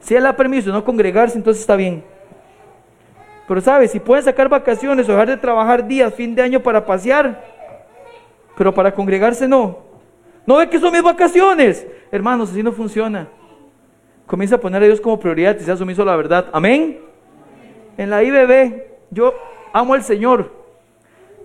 Si 0.00 0.14
Él 0.14 0.26
ha 0.26 0.36
permiso 0.36 0.70
no 0.70 0.84
congregarse, 0.84 1.38
entonces 1.38 1.60
está 1.60 1.76
bien. 1.76 2.04
Pero 3.46 3.60
sabes, 3.60 3.90
si 3.90 4.00
pueden 4.00 4.24
sacar 4.24 4.48
vacaciones 4.48 5.08
o 5.08 5.12
dejar 5.12 5.28
de 5.28 5.36
trabajar 5.36 5.86
días, 5.86 6.12
fin 6.14 6.34
de 6.34 6.42
año 6.42 6.60
para 6.60 6.84
pasear, 6.84 7.44
pero 8.56 8.72
para 8.72 8.92
congregarse 8.92 9.46
no. 9.46 9.78
No 10.46 10.56
ve 10.56 10.68
que 10.68 10.78
son 10.78 10.92
mis 10.92 11.02
vacaciones. 11.02 11.86
Hermanos, 12.10 12.50
así 12.50 12.62
no 12.62 12.72
funciona. 12.72 13.28
Comienza 14.26 14.56
a 14.56 14.60
poner 14.60 14.82
a 14.82 14.86
Dios 14.86 15.00
como 15.00 15.18
prioridad 15.18 15.56
y 15.58 15.64
sea 15.64 15.76
sumiso 15.76 16.02
a 16.02 16.06
la 16.06 16.16
verdad. 16.16 16.46
Amén. 16.52 16.98
En 17.96 18.10
la 18.10 18.22
IBB, 18.22 18.82
yo 19.10 19.34
amo 19.72 19.94
al 19.94 20.02
Señor 20.02 20.63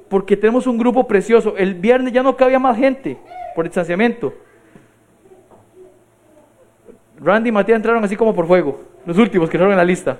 porque 0.10 0.36
tenemos 0.36 0.68
un 0.68 0.78
grupo 0.78 1.08
precioso. 1.08 1.56
El 1.56 1.76
viernes 1.76 2.12
ya 2.12 2.24
no 2.24 2.36
cabía 2.36 2.60
más 2.60 2.78
gente 2.78 3.18
por 3.56 3.66
distanciamiento. 3.66 4.34
Randy 7.20 7.50
y 7.50 7.52
Matías 7.52 7.78
entraron 7.78 8.04
así 8.04 8.16
como 8.16 8.34
por 8.34 8.48
fuego, 8.48 8.82
los 9.06 9.18
últimos 9.18 9.50
que 9.50 9.58
entraron 9.58 9.74
en 9.74 9.78
la 9.78 9.86
lista. 9.86 10.18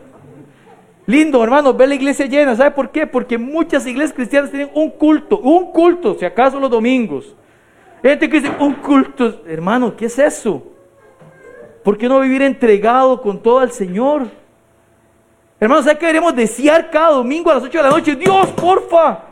Lindo, 1.06 1.44
hermano, 1.44 1.74
ve 1.74 1.88
la 1.88 1.96
iglesia 1.96 2.28
llena. 2.28 2.56
¿Sabe 2.56 2.72
por 2.72 2.92
qué? 2.92 3.08
Porque 3.08 3.38
muchas 3.38 3.88
iglesias 3.88 4.14
cristianas 4.14 4.52
tienen 4.52 4.70
un 4.76 4.92
culto, 4.92 5.40
un 5.40 5.72
culto, 5.72 6.16
si 6.20 6.26
acaso 6.26 6.60
los 6.60 6.70
domingos. 6.70 7.36
Gente 8.04 8.30
que 8.30 8.40
dice, 8.40 8.54
un 8.60 8.76
culto, 8.76 9.42
hermano, 9.48 9.96
¿qué 9.96 10.06
es 10.06 10.20
eso? 10.20 10.64
¿Por 11.84 11.98
qué 11.98 12.08
no 12.08 12.20
vivir 12.20 12.42
entregado 12.44 13.22
con 13.22 13.42
todo 13.42 13.60
al 13.60 13.72
Señor? 13.72 14.28
Hermano, 15.60 15.82
¿sabe 15.82 15.98
qué 15.98 16.06
queremos 16.06 16.36
desear 16.36 16.90
cada 16.92 17.12
domingo 17.12 17.50
a 17.50 17.56
las 17.56 17.64
8 17.64 17.78
de 17.78 17.84
la 17.84 17.90
noche? 17.90 18.16
Dios, 18.16 18.48
porfa, 18.52 19.29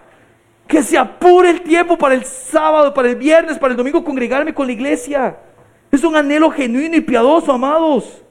que 0.68 0.84
se 0.84 0.97
apure 0.97 1.49
el 1.49 1.61
tiempo 1.61 1.97
para 1.97 2.15
el 2.15 2.26
sábado, 2.26 2.93
para 2.93 3.09
el 3.09 3.15
viernes, 3.15 3.57
para 3.57 3.72
el 3.72 3.78
domingo 3.78 4.03
congregarme 4.03 4.53
con 4.53 4.68
la 4.68 4.74
iglesia. 4.74 5.38
Es 5.91 6.03
un 6.03 6.15
anhelo 6.15 6.51
genuino 6.51 6.95
y 6.97 7.01
piadoso, 7.01 7.51
amados. 7.53 8.22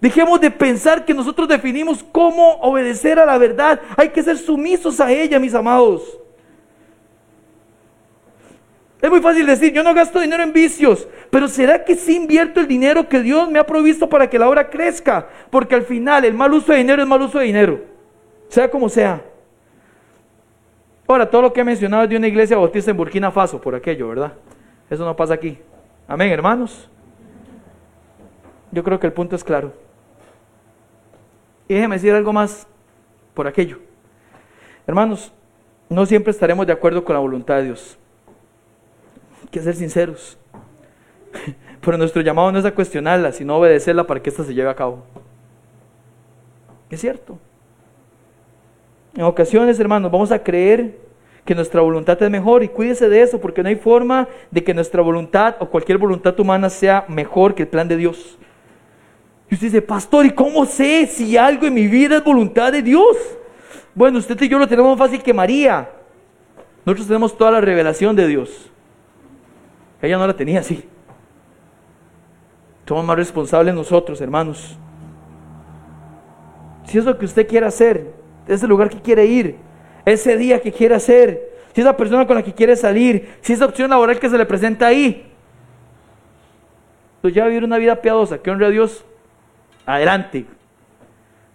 Dejemos 0.00 0.40
de 0.40 0.50
pensar 0.50 1.04
que 1.04 1.12
nosotros 1.12 1.48
definimos 1.48 2.04
cómo 2.12 2.52
obedecer 2.60 3.18
a 3.18 3.26
la 3.26 3.36
verdad. 3.36 3.80
Hay 3.96 4.10
que 4.10 4.22
ser 4.22 4.38
sumisos 4.38 5.00
a 5.00 5.10
ella, 5.10 5.38
mis 5.38 5.54
amados. 5.54 6.18
Es 9.02 9.10
muy 9.10 9.20
fácil 9.20 9.46
decir, 9.46 9.72
yo 9.72 9.82
no 9.82 9.94
gasto 9.94 10.20
dinero 10.20 10.42
en 10.42 10.52
vicios, 10.52 11.08
pero 11.30 11.48
¿será 11.48 11.84
que 11.84 11.96
sí 11.96 12.16
invierto 12.16 12.60
el 12.60 12.68
dinero 12.68 13.08
que 13.08 13.20
Dios 13.20 13.50
me 13.50 13.58
ha 13.58 13.66
provisto 13.66 14.08
para 14.08 14.28
que 14.28 14.38
la 14.38 14.48
obra 14.48 14.68
crezca? 14.68 15.26
Porque 15.50 15.74
al 15.74 15.82
final 15.82 16.24
el 16.26 16.34
mal 16.34 16.52
uso 16.52 16.72
de 16.72 16.78
dinero 16.78 17.02
es 17.02 17.08
mal 17.08 17.22
uso 17.22 17.38
de 17.38 17.46
dinero, 17.46 17.80
sea 18.48 18.70
como 18.70 18.90
sea. 18.90 19.22
Ahora, 21.10 21.28
todo 21.28 21.42
lo 21.42 21.52
que 21.52 21.60
he 21.60 21.64
mencionado 21.64 22.04
es 22.04 22.08
de 22.08 22.16
una 22.16 22.28
iglesia 22.28 22.56
bautista 22.56 22.92
en 22.92 22.96
Burkina 22.96 23.32
Faso, 23.32 23.60
por 23.60 23.74
aquello, 23.74 24.06
¿verdad? 24.10 24.32
Eso 24.88 25.04
no 25.04 25.16
pasa 25.16 25.34
aquí. 25.34 25.58
Amén, 26.06 26.30
hermanos. 26.30 26.88
Yo 28.70 28.84
creo 28.84 29.00
que 29.00 29.08
el 29.08 29.12
punto 29.12 29.34
es 29.34 29.42
claro. 29.42 29.72
Y 31.66 31.74
déjeme 31.74 31.96
decir 31.96 32.14
algo 32.14 32.32
más 32.32 32.64
por 33.34 33.48
aquello. 33.48 33.80
Hermanos, 34.86 35.32
no 35.88 36.06
siempre 36.06 36.30
estaremos 36.30 36.64
de 36.64 36.74
acuerdo 36.74 37.04
con 37.04 37.14
la 37.14 37.20
voluntad 37.20 37.56
de 37.56 37.64
Dios. 37.64 37.98
Hay 39.42 39.48
que 39.48 39.58
ser 39.58 39.74
sinceros. 39.74 40.38
Pero 41.80 41.98
nuestro 41.98 42.22
llamado 42.22 42.52
no 42.52 42.60
es 42.60 42.64
a 42.64 42.72
cuestionarla, 42.72 43.32
sino 43.32 43.54
a 43.54 43.56
obedecerla 43.56 44.06
para 44.06 44.22
que 44.22 44.30
ésta 44.30 44.44
se 44.44 44.54
lleve 44.54 44.70
a 44.70 44.76
cabo. 44.76 45.02
Es 46.88 47.00
cierto. 47.00 47.36
En 49.14 49.22
ocasiones, 49.22 49.78
hermanos, 49.80 50.10
vamos 50.10 50.30
a 50.30 50.42
creer 50.42 50.98
que 51.44 51.54
nuestra 51.54 51.80
voluntad 51.80 52.22
es 52.22 52.30
mejor 52.30 52.62
y 52.62 52.68
cuídese 52.68 53.08
de 53.08 53.22
eso 53.22 53.40
porque 53.40 53.62
no 53.62 53.68
hay 53.68 53.76
forma 53.76 54.28
de 54.50 54.62
que 54.62 54.74
nuestra 54.74 55.02
voluntad 55.02 55.56
o 55.58 55.66
cualquier 55.66 55.98
voluntad 55.98 56.38
humana 56.38 56.70
sea 56.70 57.04
mejor 57.08 57.54
que 57.54 57.62
el 57.62 57.68
plan 57.68 57.88
de 57.88 57.96
Dios. 57.96 58.38
Y 59.50 59.54
usted 59.54 59.66
dice, 59.66 59.82
pastor, 59.82 60.26
¿y 60.26 60.30
cómo 60.30 60.64
sé 60.64 61.06
si 61.06 61.36
algo 61.36 61.66
en 61.66 61.74
mi 61.74 61.88
vida 61.88 62.18
es 62.18 62.24
voluntad 62.24 62.70
de 62.70 62.82
Dios? 62.82 63.16
Bueno, 63.94 64.18
usted 64.18 64.40
y 64.40 64.48
yo 64.48 64.58
lo 64.58 64.68
tenemos 64.68 64.96
más 64.96 65.08
fácil 65.08 65.22
que 65.22 65.34
María. 65.34 65.90
Nosotros 66.84 67.08
tenemos 67.08 67.36
toda 67.36 67.50
la 67.50 67.60
revelación 67.60 68.14
de 68.14 68.28
Dios. 68.28 68.70
Ella 70.00 70.18
no 70.18 70.26
la 70.26 70.36
tenía 70.36 70.60
así. 70.60 70.84
Somos 72.86 73.04
más 73.04 73.16
responsables 73.16 73.74
nosotros, 73.74 74.20
hermanos. 74.20 74.76
Si 76.86 76.98
es 76.98 77.04
lo 77.04 77.16
que 77.18 77.24
usted 77.24 77.46
quiere 77.46 77.66
hacer, 77.66 78.19
es 78.46 78.62
el 78.62 78.68
lugar 78.68 78.90
que 78.90 79.00
quiere 79.00 79.26
ir, 79.26 79.56
ese 80.04 80.36
día 80.36 80.60
que 80.60 80.72
quiere 80.72 80.94
hacer, 80.94 81.50
si 81.74 81.80
es 81.80 81.84
la 81.84 81.96
persona 81.96 82.26
con 82.26 82.36
la 82.36 82.42
que 82.42 82.52
quiere 82.52 82.76
salir, 82.76 83.36
si 83.42 83.52
es 83.52 83.60
la 83.60 83.66
opción 83.66 83.90
laboral 83.90 84.18
que 84.18 84.28
se 84.28 84.38
le 84.38 84.46
presenta 84.46 84.86
ahí, 84.86 85.26
pues 87.20 87.34
ya 87.34 87.46
vivir 87.46 87.64
una 87.64 87.78
vida 87.78 88.00
piadosa, 88.00 88.38
que 88.38 88.50
honre 88.50 88.66
a 88.66 88.70
Dios, 88.70 89.04
adelante. 89.86 90.46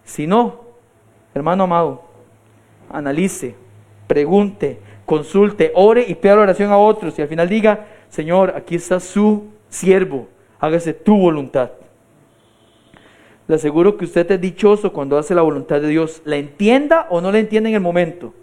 Si 0.04 0.28
no, 0.28 0.62
hermano 1.34 1.64
amado, 1.64 2.04
analice, 2.90 3.56
pregunte, 4.08 4.80
consulte, 5.06 5.72
ore 5.76 6.06
y 6.08 6.16
pida 6.16 6.36
la 6.36 6.44
oración 6.44 6.72
a 6.72 6.78
otros 6.78 7.18
y 7.18 7.22
al 7.22 7.28
final 7.28 7.50
diga, 7.50 7.88
Señor, 8.10 8.54
aquí 8.56 8.76
está 8.76 9.00
su 9.00 9.48
siervo, 9.70 10.28
hágase 10.60 10.94
tu 10.94 11.18
voluntad. 11.18 11.72
Le 13.48 13.56
aseguro 13.56 13.98
que 13.98 14.06
usted 14.06 14.30
es 14.32 14.42
dichoso 14.42 14.92
cuando 14.92 15.18
hace 15.18 15.36
la 15.36 15.44
voluntad 15.44 15.80
de 15.80 15.88
Dios, 15.88 16.22
la 16.26 16.38
entienda 16.38 17.08
o 17.10 17.22
no 17.22 17.32
la 17.32 17.40
entienda 17.40 17.70
en 17.70 17.76
el 17.76 17.82
momento. 17.82 18.34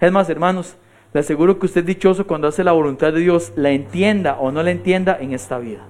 Es 0.00 0.12
más, 0.12 0.28
hermanos, 0.28 0.76
le 1.12 1.20
aseguro 1.20 1.58
que 1.58 1.66
usted 1.66 1.80
es 1.80 1.86
dichoso 1.86 2.26
cuando 2.26 2.46
hace 2.46 2.62
la 2.62 2.72
voluntad 2.72 3.12
de 3.12 3.20
Dios, 3.20 3.52
la 3.56 3.70
entienda 3.70 4.36
o 4.38 4.52
no 4.52 4.62
la 4.62 4.70
entienda 4.70 5.16
en 5.18 5.32
esta 5.32 5.58
vida. 5.58 5.80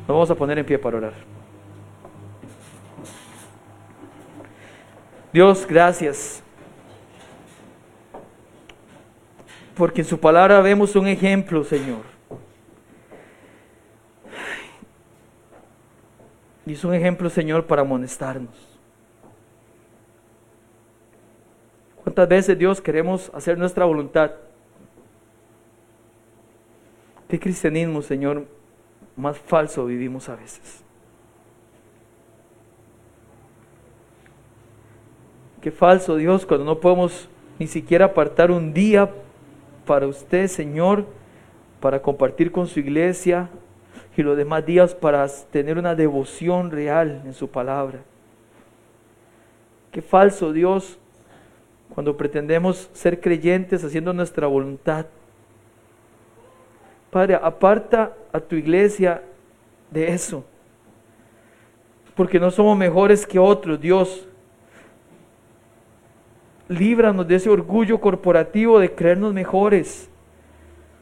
Nos 0.00 0.08
vamos 0.08 0.30
a 0.30 0.34
poner 0.34 0.58
en 0.58 0.66
pie 0.66 0.78
para 0.78 0.96
orar. 0.98 1.14
Dios, 5.32 5.66
gracias. 5.68 6.42
Porque 9.74 10.02
en 10.02 10.06
su 10.06 10.20
palabra 10.20 10.60
vemos 10.60 10.94
un 10.94 11.06
ejemplo, 11.08 11.64
Señor. 11.64 12.13
Y 16.66 16.72
es 16.72 16.84
un 16.84 16.94
ejemplo, 16.94 17.28
Señor, 17.28 17.66
para 17.66 17.82
amonestarnos. 17.82 18.54
¿Cuántas 22.02 22.28
veces, 22.28 22.58
Dios, 22.58 22.80
queremos 22.80 23.30
hacer 23.34 23.58
nuestra 23.58 23.84
voluntad? 23.84 24.32
¿Qué 27.28 27.38
cristianismo, 27.38 28.02
Señor, 28.02 28.46
más 29.16 29.38
falso 29.38 29.86
vivimos 29.86 30.28
a 30.28 30.36
veces? 30.36 30.82
Qué 35.60 35.70
falso, 35.70 36.16
Dios, 36.16 36.44
cuando 36.44 36.66
no 36.66 36.78
podemos 36.78 37.28
ni 37.58 37.66
siquiera 37.66 38.06
apartar 38.06 38.50
un 38.50 38.74
día 38.74 39.10
para 39.86 40.06
usted, 40.06 40.46
Señor, 40.48 41.06
para 41.80 42.02
compartir 42.02 42.52
con 42.52 42.66
su 42.66 42.80
iglesia 42.80 43.48
y 44.16 44.22
los 44.22 44.36
demás 44.36 44.64
días 44.64 44.94
para 44.94 45.26
tener 45.50 45.78
una 45.78 45.94
devoción 45.94 46.70
real 46.70 47.22
en 47.24 47.34
su 47.34 47.48
palabra. 47.48 48.00
Qué 49.90 50.02
falso, 50.02 50.52
Dios, 50.52 50.98
cuando 51.94 52.16
pretendemos 52.16 52.90
ser 52.92 53.20
creyentes 53.20 53.84
haciendo 53.84 54.12
nuestra 54.12 54.46
voluntad. 54.46 55.06
Padre, 57.10 57.36
aparta 57.40 58.12
a 58.32 58.40
tu 58.40 58.56
iglesia 58.56 59.22
de 59.90 60.08
eso, 60.08 60.44
porque 62.16 62.40
no 62.40 62.50
somos 62.50 62.76
mejores 62.76 63.24
que 63.26 63.38
otros, 63.38 63.80
Dios 63.80 64.26
líbranos 66.68 67.26
de 67.26 67.36
ese 67.36 67.50
orgullo 67.50 68.00
corporativo 68.00 68.78
de 68.78 68.94
creernos 68.94 69.32
mejores. 69.32 70.08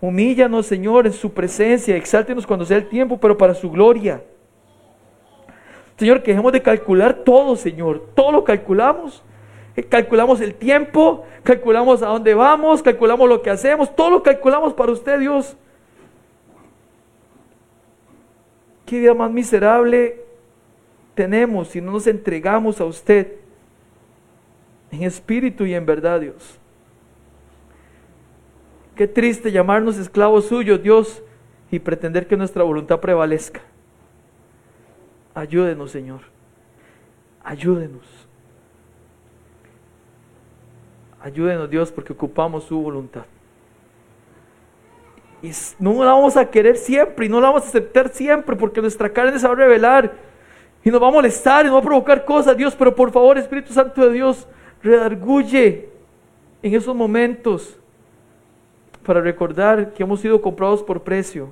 Humíllanos, 0.02 0.66
Señor, 0.66 1.06
en 1.06 1.12
su 1.12 1.32
presencia, 1.32 1.94
exáltenos 1.94 2.44
cuando 2.44 2.64
sea 2.64 2.76
el 2.76 2.88
tiempo, 2.88 3.18
pero 3.18 3.38
para 3.38 3.54
su 3.54 3.70
gloria. 3.70 4.20
Señor, 5.96 6.24
que 6.24 6.32
dejemos 6.32 6.52
de 6.52 6.60
calcular 6.60 7.14
todo, 7.14 7.54
Señor. 7.54 8.08
Todo 8.16 8.32
lo 8.32 8.42
calculamos. 8.42 9.22
Eh, 9.76 9.84
calculamos 9.84 10.40
el 10.40 10.56
tiempo, 10.56 11.24
calculamos 11.44 12.02
a 12.02 12.08
dónde 12.08 12.34
vamos, 12.34 12.82
calculamos 12.82 13.28
lo 13.28 13.42
que 13.42 13.50
hacemos, 13.50 13.94
todo 13.94 14.10
lo 14.10 14.22
calculamos 14.24 14.74
para 14.74 14.90
usted, 14.90 15.20
Dios. 15.20 15.56
Qué 18.84 18.98
vida 18.98 19.14
más 19.14 19.30
miserable 19.30 20.20
tenemos 21.14 21.68
si 21.68 21.80
no 21.80 21.92
nos 21.92 22.08
entregamos 22.08 22.80
a 22.80 22.86
usted 22.86 23.36
en 24.90 25.04
espíritu 25.04 25.64
y 25.64 25.74
en 25.74 25.86
verdad, 25.86 26.20
Dios. 26.20 26.58
Qué 28.94 29.08
triste 29.08 29.50
llamarnos 29.50 29.98
esclavos 29.98 30.46
suyos, 30.46 30.82
Dios, 30.82 31.22
y 31.70 31.78
pretender 31.78 32.26
que 32.26 32.36
nuestra 32.36 32.62
voluntad 32.62 33.00
prevalezca. 33.00 33.62
Ayúdenos, 35.34 35.90
Señor. 35.90 36.20
Ayúdenos. 37.42 38.06
Ayúdenos, 41.20 41.70
Dios, 41.70 41.90
porque 41.90 42.12
ocupamos 42.12 42.64
su 42.64 42.78
voluntad. 42.78 43.24
Y 45.40 45.50
no 45.78 46.04
la 46.04 46.12
vamos 46.12 46.36
a 46.36 46.50
querer 46.50 46.76
siempre 46.76 47.26
y 47.26 47.28
no 47.28 47.40
la 47.40 47.48
vamos 47.48 47.64
a 47.64 47.68
aceptar 47.68 48.10
siempre 48.10 48.54
porque 48.54 48.80
nuestra 48.80 49.12
carne 49.12 49.36
se 49.40 49.46
va 49.48 49.54
a 49.54 49.56
revelar 49.56 50.12
Y 50.84 50.90
nos 50.90 51.02
va 51.02 51.08
a 51.08 51.10
molestar 51.10 51.64
y 51.64 51.68
nos 51.68 51.74
va 51.74 51.80
a 51.80 51.82
provocar 51.82 52.24
cosas, 52.24 52.56
Dios, 52.56 52.76
pero 52.76 52.94
por 52.94 53.10
favor, 53.10 53.38
Espíritu 53.38 53.72
Santo 53.72 54.06
de 54.06 54.12
Dios, 54.12 54.46
redarguye 54.82 55.88
en 56.62 56.74
esos 56.74 56.94
momentos 56.94 57.76
para 59.04 59.20
recordar 59.20 59.92
que 59.92 60.02
hemos 60.02 60.20
sido 60.20 60.40
comprados 60.40 60.82
por 60.82 61.02
precio 61.02 61.50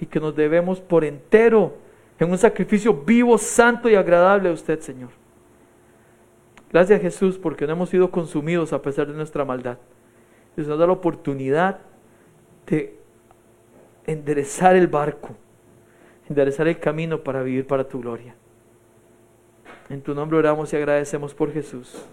y 0.00 0.06
que 0.06 0.20
nos 0.20 0.34
debemos 0.34 0.80
por 0.80 1.04
entero 1.04 1.74
en 2.18 2.30
un 2.30 2.38
sacrificio 2.38 2.94
vivo, 2.94 3.38
santo 3.38 3.88
y 3.88 3.94
agradable 3.94 4.48
a 4.48 4.52
usted, 4.52 4.80
Señor. 4.80 5.10
Gracias 6.70 7.00
Jesús 7.00 7.38
porque 7.38 7.66
no 7.66 7.72
hemos 7.72 7.88
sido 7.88 8.10
consumidos 8.10 8.72
a 8.72 8.80
pesar 8.80 9.06
de 9.06 9.14
nuestra 9.14 9.44
maldad. 9.44 9.78
Dios 10.56 10.68
nos 10.68 10.78
da 10.78 10.86
la 10.86 10.92
oportunidad 10.92 11.80
de 12.66 12.96
enderezar 14.06 14.76
el 14.76 14.86
barco, 14.86 15.36
enderezar 16.28 16.68
el 16.68 16.78
camino 16.78 17.22
para 17.22 17.42
vivir 17.42 17.66
para 17.66 17.88
tu 17.88 18.00
gloria. 18.00 18.34
En 19.88 20.02
tu 20.02 20.14
nombre 20.14 20.38
oramos 20.38 20.72
y 20.72 20.76
agradecemos 20.76 21.34
por 21.34 21.52
Jesús. 21.52 22.04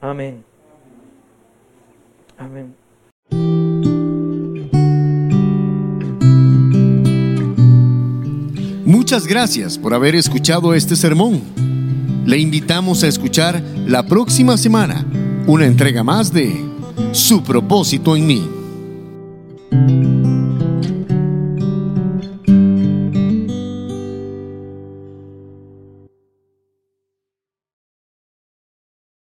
Amén. 0.00 0.44
Amén. 2.36 2.87
Muchas 9.08 9.26
gracias 9.26 9.78
por 9.78 9.94
haber 9.94 10.14
escuchado 10.14 10.74
este 10.74 10.94
sermón. 10.94 11.40
Le 12.26 12.36
invitamos 12.36 13.02
a 13.02 13.08
escuchar 13.08 13.62
la 13.86 14.02
próxima 14.02 14.58
semana 14.58 15.02
una 15.46 15.64
entrega 15.64 16.04
más 16.04 16.30
de 16.30 16.54
Su 17.12 17.42
propósito 17.42 18.14
en 18.16 18.26
mí. 18.26 20.17